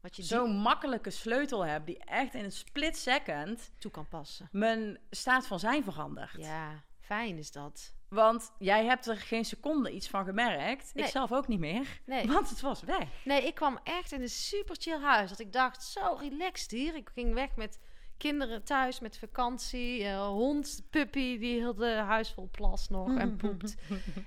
wat 0.00 0.16
je 0.16 0.22
zo'n 0.22 0.56
makkelijke 0.56 1.10
sleutel 1.10 1.64
heb... 1.64 1.86
die 1.86 1.98
echt 1.98 2.34
in 2.34 2.44
een 2.44 2.52
split 2.52 2.96
second 2.96 3.70
toe 3.78 3.90
kan 3.90 4.08
passen. 4.08 4.48
mijn 4.52 4.98
staat 5.10 5.46
van 5.46 5.58
zijn 5.58 5.84
verandert. 5.84 6.36
Ja, 6.36 6.82
fijn 7.00 7.38
is 7.38 7.52
dat. 7.52 7.94
Want 8.08 8.52
jij 8.58 8.84
hebt 8.84 9.06
er 9.06 9.16
geen 9.16 9.44
seconde 9.44 9.90
iets 9.90 10.08
van 10.08 10.24
gemerkt. 10.24 10.94
Nee. 10.94 11.04
Ik 11.04 11.10
zelf 11.10 11.32
ook 11.32 11.48
niet 11.48 11.58
meer. 11.58 12.00
Nee. 12.04 12.26
Want 12.26 12.48
het 12.48 12.60
was 12.60 12.82
weg. 12.82 13.24
Nee, 13.24 13.46
ik 13.46 13.54
kwam 13.54 13.78
echt 13.84 14.12
in 14.12 14.22
een 14.22 14.28
super 14.28 14.76
chill 14.78 15.00
huis. 15.00 15.30
Dat 15.30 15.38
ik 15.38 15.52
dacht, 15.52 15.82
zo 15.82 16.16
relaxed 16.20 16.70
hier. 16.70 16.94
Ik 16.94 17.10
ging 17.14 17.34
weg 17.34 17.56
met 17.56 17.78
kinderen 18.22 18.62
thuis, 18.64 19.00
met 19.00 19.18
vakantie. 19.18 20.04
eh, 20.04 20.26
hond, 20.26 20.82
puppy, 20.90 21.38
die 21.38 21.58
heel 21.58 21.74
de 21.74 21.90
huis 21.94 22.30
vol 22.32 22.48
plas 22.50 22.88
nog 22.88 23.16
en 23.18 23.36
poept. 23.36 23.74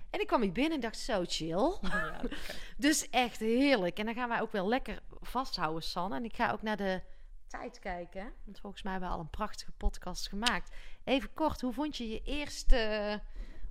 en 0.10 0.20
ik 0.20 0.28
kwam 0.28 0.42
hier 0.42 0.52
binnen 0.52 0.74
en 0.74 0.80
dacht, 0.80 0.98
zo 0.98 1.24
chill. 1.28 1.78
Ja, 1.82 2.22
Dus 2.78 3.10
echt 3.10 3.40
heerlijk. 3.40 4.00
En 4.00 4.06
dan 4.06 4.14
gaan 4.16 4.30
wij 4.30 4.42
ook 4.42 4.52
wel 4.52 4.68
lekker 4.68 5.00
vasthouden, 5.22 5.84
Sanne. 5.84 6.16
En 6.16 6.26
ik 6.26 6.36
ga 6.36 6.52
ook 6.52 6.62
naar 6.62 6.78
de 6.78 7.02
tijd 7.48 7.80
kijken. 7.80 8.32
Want 8.46 8.60
volgens 8.60 8.82
mij 8.84 8.92
hebben 8.92 9.10
we 9.10 9.16
al 9.16 9.22
een 9.22 9.30
prachtige 9.30 9.72
podcast 9.72 10.28
gemaakt. 10.30 10.76
Even 11.04 11.34
kort, 11.34 11.62
hoe 11.62 11.74
vond 11.74 11.98
je 11.98 12.10
je 12.10 12.22
eerste 12.24 13.22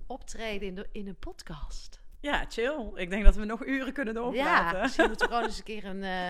optreden 0.07 0.67
in, 0.67 0.75
de, 0.75 0.89
in 0.91 1.07
een 1.07 1.19
podcast? 1.19 2.01
Ja, 2.19 2.45
chill. 2.49 2.91
Ik 2.95 3.09
denk 3.09 3.23
dat 3.23 3.35
we 3.35 3.45
nog 3.45 3.65
uren 3.65 3.93
kunnen 3.93 4.13
Ja, 4.13 4.19
doorpraten. 4.21 4.81
misschien 4.81 5.07
moeten 5.07 5.27
we 5.27 5.33
gewoon 5.33 5.47
eens 5.47 5.57
een 5.57 5.63
keer 5.63 5.85
een, 5.85 6.03
eh, 6.03 6.27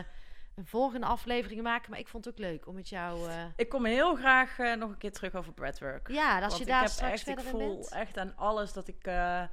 een 0.55 0.65
volgende 0.65 1.05
aflevering 1.05 1.61
maken. 1.61 1.89
Maar 1.91 1.99
ik 1.99 2.07
vond 2.07 2.25
het 2.25 2.33
ook 2.33 2.39
leuk 2.39 2.67
om 2.67 2.75
met 2.75 2.89
jou... 2.89 3.29
eh, 3.29 3.43
Ik 3.55 3.69
kom 3.69 3.85
heel 3.85 4.15
graag 4.15 4.59
eh, 4.59 4.73
nog 4.75 4.89
een 4.89 4.97
keer 4.97 5.11
terug 5.11 5.35
over 5.35 5.53
breathwork. 5.53 6.07
ja, 6.09 6.41
als 6.41 6.57
je 6.57 6.65
daar 6.65 6.75
ik 6.75 6.81
heb 6.87 6.91
straks 6.91 7.23
echt, 7.23 7.27
ik 7.27 7.39
voel 7.39 7.75
bent. 7.75 7.89
echt 7.91 8.17
aan 8.17 8.33
alles 8.37 8.73
dat 8.73 8.87
ik 8.87 9.03
eh, 9.07 9.43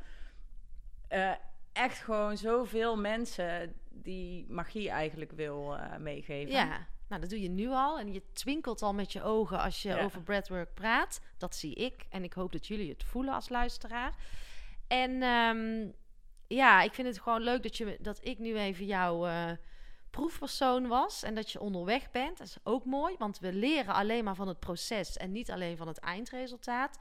echt 1.72 1.98
gewoon 1.98 2.36
zoveel 2.36 2.96
mensen 2.96 3.74
die 3.90 4.46
magie 4.48 4.90
eigenlijk 4.90 5.32
wil 5.32 5.76
meegeven. 5.98 6.52
Ja, 6.52 6.86
nou 7.08 7.20
dat 7.20 7.30
doe 7.30 7.40
je 7.42 7.48
nu 7.48 7.68
al. 7.68 7.98
En 7.98 8.12
je 8.12 8.22
twinkelt 8.32 8.82
al 8.82 8.94
met 8.94 9.12
je 9.12 9.22
ogen 9.22 9.58
als 9.60 9.82
je 9.82 9.88
Ja. 9.88 10.02
over 10.04 10.22
breathwork 10.22 10.74
praat. 10.74 11.20
Dat 11.38 11.54
zie 11.56 11.74
ik. 11.74 12.06
En 12.10 12.24
ik 12.24 12.32
hoop 12.32 12.52
dat 12.52 12.66
jullie 12.66 12.88
het 12.90 13.04
voelen 13.04 13.34
als 13.34 13.48
luisteraar. 13.48 14.12
En 14.88 15.22
ehm, 15.22 15.88
ja, 16.46 16.82
ik 16.82 16.94
vind 16.94 17.08
het 17.08 17.20
gewoon 17.20 17.40
leuk 17.42 17.62
dat, 17.62 17.76
je, 17.76 17.96
dat 18.00 18.18
ik 18.26 18.38
nu 18.38 18.56
even 18.58 18.86
jouw 18.86 19.26
eh, 19.26 19.50
proefpersoon 20.12 20.86
was. 20.88 21.22
En 21.22 21.34
dat 21.34 21.50
je 21.50 21.60
onderweg 21.60 22.10
bent. 22.10 22.38
Dat 22.38 22.46
is 22.46 22.56
ook 22.62 22.84
mooi, 22.84 23.14
want 23.18 23.38
we 23.38 23.52
leren 23.52 23.94
alleen 23.94 24.24
maar 24.24 24.34
van 24.34 24.48
het 24.48 24.60
proces 24.60 25.16
en 25.16 25.32
niet 25.32 25.50
alleen 25.50 25.76
van 25.76 25.88
het 25.88 25.98
eindresultaat. 25.98 26.98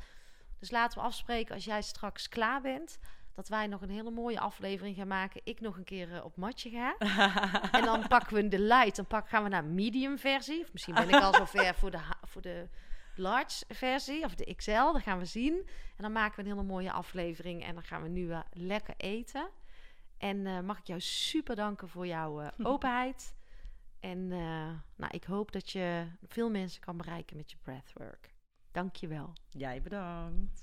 Dus 0.59 0.71
laten 0.71 0.99
we 0.99 1.05
afspreken 1.05 1.55
als 1.55 1.65
jij 1.65 1.81
straks 1.81 2.29
klaar 2.29 2.61
bent. 2.61 2.99
Dat 3.35 3.47
wij 3.47 3.67
nog 3.67 3.81
een 3.81 3.89
hele 3.89 4.11
mooie 4.11 4.39
aflevering 4.39 4.95
gaan 4.95 5.07
maken. 5.07 5.41
Ik 5.43 5.61
nog 5.61 5.77
een 5.77 5.83
keer 5.83 6.15
eh, 6.15 6.25
op 6.25 6.35
matje 6.35 6.69
ga. 6.69 6.95
En 7.77 7.85
dan 7.85 8.07
pakken 8.07 8.35
we 8.35 8.47
de 8.47 8.59
light. 8.59 8.95
Dan 8.95 9.05
pak, 9.05 9.29
gaan 9.29 9.43
we 9.43 9.49
naar 9.49 9.65
medium 9.65 10.17
versie. 10.17 10.61
Of 10.61 10.71
misschien 10.71 10.93
ben 10.93 11.09
ik 11.09 11.21
al 11.21 11.33
zover 11.33 11.75
voor 11.75 11.91
de, 11.91 11.99
voor 12.23 12.41
de 12.41 12.67
large 13.15 13.65
versie. 13.67 14.23
Of 14.23 14.35
de 14.35 14.55
XL. 14.55 14.91
Dat 14.91 15.01
gaan 15.01 15.19
we 15.19 15.25
zien. 15.25 15.53
En 15.97 16.03
dan 16.03 16.11
maken 16.11 16.35
we 16.35 16.41
een 16.41 16.55
hele 16.55 16.67
mooie 16.67 16.91
aflevering. 16.91 17.65
En 17.65 17.73
dan 17.73 17.83
gaan 17.83 18.01
we 18.01 18.09
nu 18.09 18.31
eh, 18.31 18.39
lekker 18.51 18.93
eten. 18.97 19.49
En 20.21 20.47
eh, 20.47 20.59
mag 20.59 20.79
ik 20.79 20.87
jou 20.87 20.99
super 20.99 21.55
danken 21.55 21.89
voor 21.89 22.07
jouw 22.07 22.41
eh, 22.41 22.47
openheid. 22.71 23.35
En 23.99 24.31
eh, 24.31 24.69
nou, 24.95 25.11
ik 25.11 25.23
hoop 25.23 25.51
dat 25.51 25.71
je 25.71 26.05
veel 26.27 26.49
mensen 26.49 26.81
kan 26.81 26.97
bereiken 26.97 27.37
met 27.37 27.51
je 27.51 27.57
breathwork. 27.61 28.33
Dank 28.71 28.95
je 28.95 29.07
wel. 29.07 29.33
Jij 29.49 29.81
bedankt. 29.81 30.59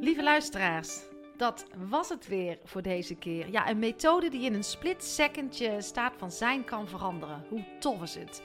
Lieve 0.00 0.22
luisteraars, 0.22 1.02
dat 1.36 1.66
was 1.76 2.08
het 2.08 2.26
weer 2.26 2.58
voor 2.64 2.82
deze 2.82 3.14
keer. 3.14 3.50
Ja, 3.50 3.68
een 3.70 3.78
methode 3.78 4.30
die 4.30 4.44
in 4.44 4.54
een 4.54 4.64
split 4.64 5.04
second 5.04 5.58
je 5.58 5.80
staat 5.80 6.16
van 6.16 6.30
zijn 6.30 6.64
kan 6.64 6.88
veranderen. 6.88 7.44
Hoe 7.48 7.64
tof 7.78 8.02
is 8.02 8.14
het? 8.14 8.42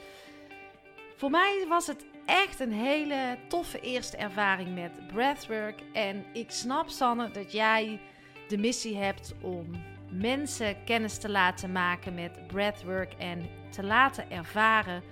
Voor 1.16 1.30
mij 1.30 1.66
was 1.68 1.88
het 1.88 2.06
echt 2.30 2.60
een 2.60 2.72
hele 2.72 3.38
toffe 3.48 3.80
eerste 3.80 4.18
ervaring 4.18 4.76
met 4.76 5.08
breathwork. 5.08 5.82
En 5.94 6.26
ik 6.34 6.52
snap, 6.52 6.90
Sanne, 6.90 7.32
dat 7.32 7.52
jij 7.52 8.02
de 8.48 8.58
missie 8.58 8.98
hebt 8.98 9.34
om 9.42 9.66
mensen 10.12 10.84
kennis 10.84 11.18
te 11.18 11.30
laten 11.30 11.72
maken 11.72 12.14
met 12.14 12.48
breathwork 12.48 13.14
en 13.14 13.50
te 13.70 13.84
laten 13.84 14.32
ervaren 14.32 15.04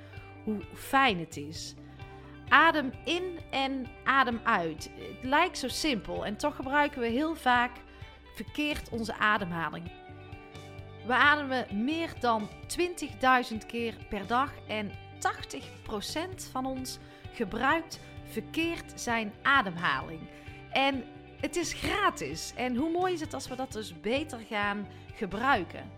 hoe 0.44 0.62
fijn 0.74 1.20
het 1.20 1.38
is. 1.38 1.74
Adem 2.50 2.92
in 3.06 3.40
en 3.52 3.88
adem 4.04 4.40
uit. 4.44 4.90
Het 4.98 5.24
lijkt 5.24 5.58
zo 5.58 5.68
simpel 5.68 6.26
en 6.26 6.38
toch 6.38 6.56
gebruiken 6.56 7.02
we 7.02 7.08
heel 7.08 7.36
vaak 7.36 7.72
verkeerd 8.36 8.90
onze 8.90 9.16
ademhaling. 9.16 9.92
We 11.06 11.14
ademen 11.14 11.84
meer 11.84 12.14
dan 12.20 12.50
20.000 13.52 13.58
keer 13.68 13.96
per 14.10 14.28
dag 14.28 14.52
en 14.68 14.92
80% 15.18 16.52
van 16.52 16.66
ons 16.66 16.98
gebruikt 17.34 18.00
verkeerd 18.24 18.92
zijn 18.96 19.34
ademhaling. 19.42 20.20
En 20.72 21.04
het 21.42 21.56
is 21.56 21.74
gratis. 21.74 22.54
En 22.56 22.76
hoe 22.76 22.92
mooi 22.92 23.14
is 23.14 23.22
het 23.22 23.34
als 23.34 23.48
we 23.48 23.56
dat 23.56 23.72
dus 23.72 24.00
beter 24.00 24.40
gaan 24.50 24.88
gebruiken? 25.16 25.92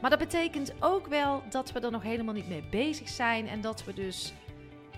Maar 0.00 0.10
dat 0.10 0.18
betekent 0.18 0.72
ook 0.80 1.06
wel 1.06 1.42
dat 1.48 1.72
we 1.72 1.80
er 1.80 1.90
nog 1.90 2.02
helemaal 2.02 2.34
niet 2.34 2.48
mee 2.48 2.64
bezig 2.70 3.08
zijn 3.08 3.48
en 3.48 3.60
dat 3.60 3.84
we 3.84 3.94
dus 3.94 4.32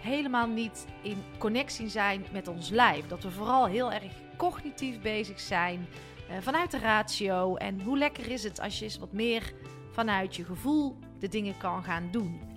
helemaal 0.01 0.47
niet 0.47 0.87
in 1.03 1.23
connectie 1.39 1.89
zijn 1.89 2.27
met 2.33 2.49
ons 2.49 2.69
lijf. 2.69 3.07
Dat 3.07 3.23
we 3.23 3.31
vooral 3.31 3.67
heel 3.67 3.93
erg 3.93 4.13
cognitief 4.37 5.01
bezig 5.01 5.41
zijn 5.41 5.87
uh, 6.31 6.37
vanuit 6.41 6.71
de 6.71 6.79
ratio. 6.79 7.57
En 7.57 7.81
hoe 7.81 7.99
lekker 7.99 8.31
is 8.31 8.45
het 8.45 8.61
als 8.61 8.79
je 8.79 8.85
eens 8.85 8.99
wat 8.99 9.13
meer 9.13 9.53
vanuit 9.91 10.37
je 10.37 10.45
gevoel 10.45 10.97
de 11.19 11.29
dingen 11.29 11.57
kan 11.57 11.85
gaan 11.85 12.09
doen. 12.11 12.48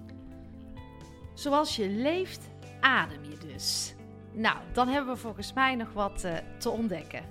Zoals 1.34 1.76
je 1.76 1.90
leeft, 1.90 2.50
adem 2.80 3.24
je 3.24 3.38
dus. 3.38 3.96
Nou, 4.32 4.58
dan 4.74 4.88
hebben 4.88 5.14
we 5.14 5.20
volgens 5.20 5.54
mij 5.54 5.76
nog 5.76 5.94
wat 5.94 6.24
uh, 6.26 6.34
te 6.58 6.70
ontdekken. 6.70 7.24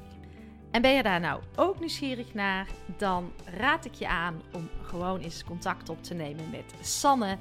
En 0.70 0.82
ben 0.82 0.94
je 0.94 1.03
daar 1.03 1.20
nou 1.20 1.42
ook 1.57 1.78
nieuwsgierig 1.78 2.34
naar, 2.34 2.68
dan 2.96 3.32
raad 3.44 3.84
ik 3.84 3.94
je 3.94 4.09
aan 4.09 4.42
om 4.53 4.68
gewoon 4.82 5.20
eens 5.20 5.44
contact 5.44 5.88
op 5.88 6.03
te 6.03 6.14
nemen 6.14 6.51
met 6.51 6.74
Sanne 6.80 7.38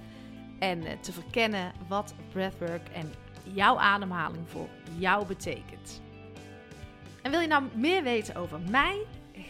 en 0.59 0.79
uh, 0.79 0.89
te 1.01 1.11
verkennen 1.11 1.71
wat 1.87 2.13
breathwork 2.31 2.89
en 2.89 3.13
jouw 3.53 3.77
ademhaling 3.77 4.49
voor 4.49 4.67
jou 4.97 5.25
betekent. 5.25 6.01
En 7.21 7.31
wil 7.31 7.39
je 7.39 7.47
nou 7.47 7.63
meer 7.73 8.03
weten 8.03 8.35
over 8.35 8.59
mij? 8.69 9.05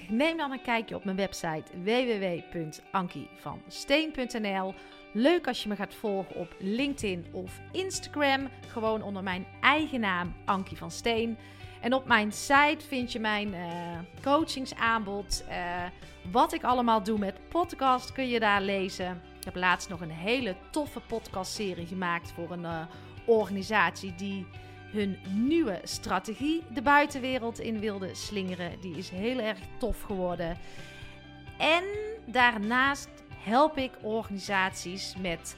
Neem 0.07 0.37
dan 0.37 0.51
een 0.51 0.61
kijkje 0.61 0.95
op 0.95 1.03
mijn 1.03 1.17
website 1.17 1.63
www.ankievansteen.nl. 1.83 4.73
Leuk 5.11 5.47
als 5.47 5.63
je 5.63 5.69
me 5.69 5.75
gaat 5.75 5.93
volgen 5.93 6.35
op 6.35 6.55
LinkedIn 6.59 7.25
of 7.31 7.59
Instagram, 7.71 8.49
gewoon 8.67 9.01
onder 9.01 9.23
mijn 9.23 9.47
eigen 9.61 9.99
naam 9.99 10.35
Ankie 10.45 10.77
van 10.77 10.91
Steen. 10.91 11.37
En 11.81 11.93
op 11.93 12.07
mijn 12.07 12.31
site 12.31 12.85
vind 12.87 13.11
je 13.11 13.19
mijn 13.19 13.53
uh, 13.53 13.99
coachingsaanbod. 14.21 15.43
Uh, 15.49 15.83
wat 16.31 16.53
ik 16.53 16.63
allemaal 16.63 17.03
doe 17.03 17.19
met 17.19 17.49
podcast 17.49 18.11
kun 18.11 18.27
je 18.27 18.39
daar 18.39 18.61
lezen. 18.61 19.21
Ik 19.37 19.45
heb 19.45 19.55
laatst 19.55 19.89
nog 19.89 20.01
een 20.01 20.11
hele 20.11 20.55
toffe 20.69 20.99
podcastserie 20.99 21.87
gemaakt 21.87 22.31
voor 22.31 22.51
een 22.51 22.63
uh, 22.63 22.81
organisatie 23.25 24.15
die 24.15 24.45
hun 24.91 25.17
nieuwe 25.29 25.79
strategie 25.83 26.63
de 26.73 26.81
buitenwereld 26.81 27.59
in 27.59 27.79
wilde 27.79 28.15
slingeren. 28.15 28.79
Die 28.81 28.97
is 28.97 29.09
heel 29.09 29.39
erg 29.39 29.59
tof 29.77 30.01
geworden. 30.01 30.57
En 31.57 31.83
daarnaast 32.25 33.09
help 33.43 33.77
ik 33.77 33.91
organisaties 34.01 35.15
met 35.21 35.55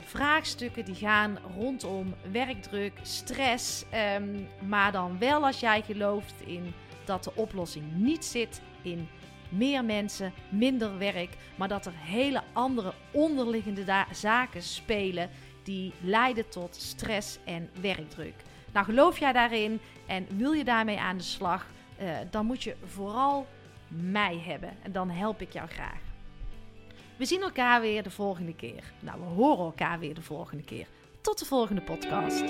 vraagstukken 0.00 0.84
die 0.84 0.94
gaan 0.94 1.38
rondom 1.56 2.14
werkdruk, 2.30 2.92
stress. 3.02 3.84
Um, 4.18 4.48
maar 4.68 4.92
dan 4.92 5.18
wel 5.18 5.46
als 5.46 5.60
jij 5.60 5.82
gelooft 5.82 6.34
in 6.44 6.74
dat 7.04 7.24
de 7.24 7.32
oplossing 7.34 7.84
niet 7.94 8.24
zit 8.24 8.60
in 8.82 9.08
meer 9.48 9.84
mensen, 9.84 10.32
minder 10.48 10.98
werk, 10.98 11.36
maar 11.56 11.68
dat 11.68 11.86
er 11.86 11.92
hele 11.96 12.42
andere 12.52 12.92
onderliggende 13.10 14.04
zaken 14.12 14.62
spelen 14.62 15.30
die 15.62 15.92
leiden 16.00 16.48
tot 16.48 16.76
stress 16.76 17.38
en 17.44 17.70
werkdruk. 17.80 18.34
Nou, 18.72 18.86
geloof 18.86 19.18
jij 19.18 19.32
daarin 19.32 19.80
en 20.06 20.26
wil 20.36 20.52
je 20.52 20.64
daarmee 20.64 20.98
aan 20.98 21.16
de 21.16 21.22
slag, 21.22 21.66
uh, 22.00 22.08
dan 22.30 22.46
moet 22.46 22.62
je 22.62 22.76
vooral 22.84 23.46
mij 23.88 24.42
hebben 24.46 24.70
en 24.82 24.92
dan 24.92 25.10
help 25.10 25.40
ik 25.40 25.52
jou 25.52 25.68
graag. 25.68 26.05
We 27.16 27.24
zien 27.24 27.42
elkaar 27.42 27.80
weer 27.80 28.02
de 28.02 28.10
volgende 28.10 28.54
keer. 28.54 28.92
Nou, 29.00 29.20
we 29.20 29.26
horen 29.26 29.64
elkaar 29.64 29.98
weer 29.98 30.14
de 30.14 30.22
volgende 30.22 30.64
keer. 30.64 30.86
Tot 31.20 31.38
de 31.38 31.44
volgende 31.44 31.82
podcast. 31.82 32.44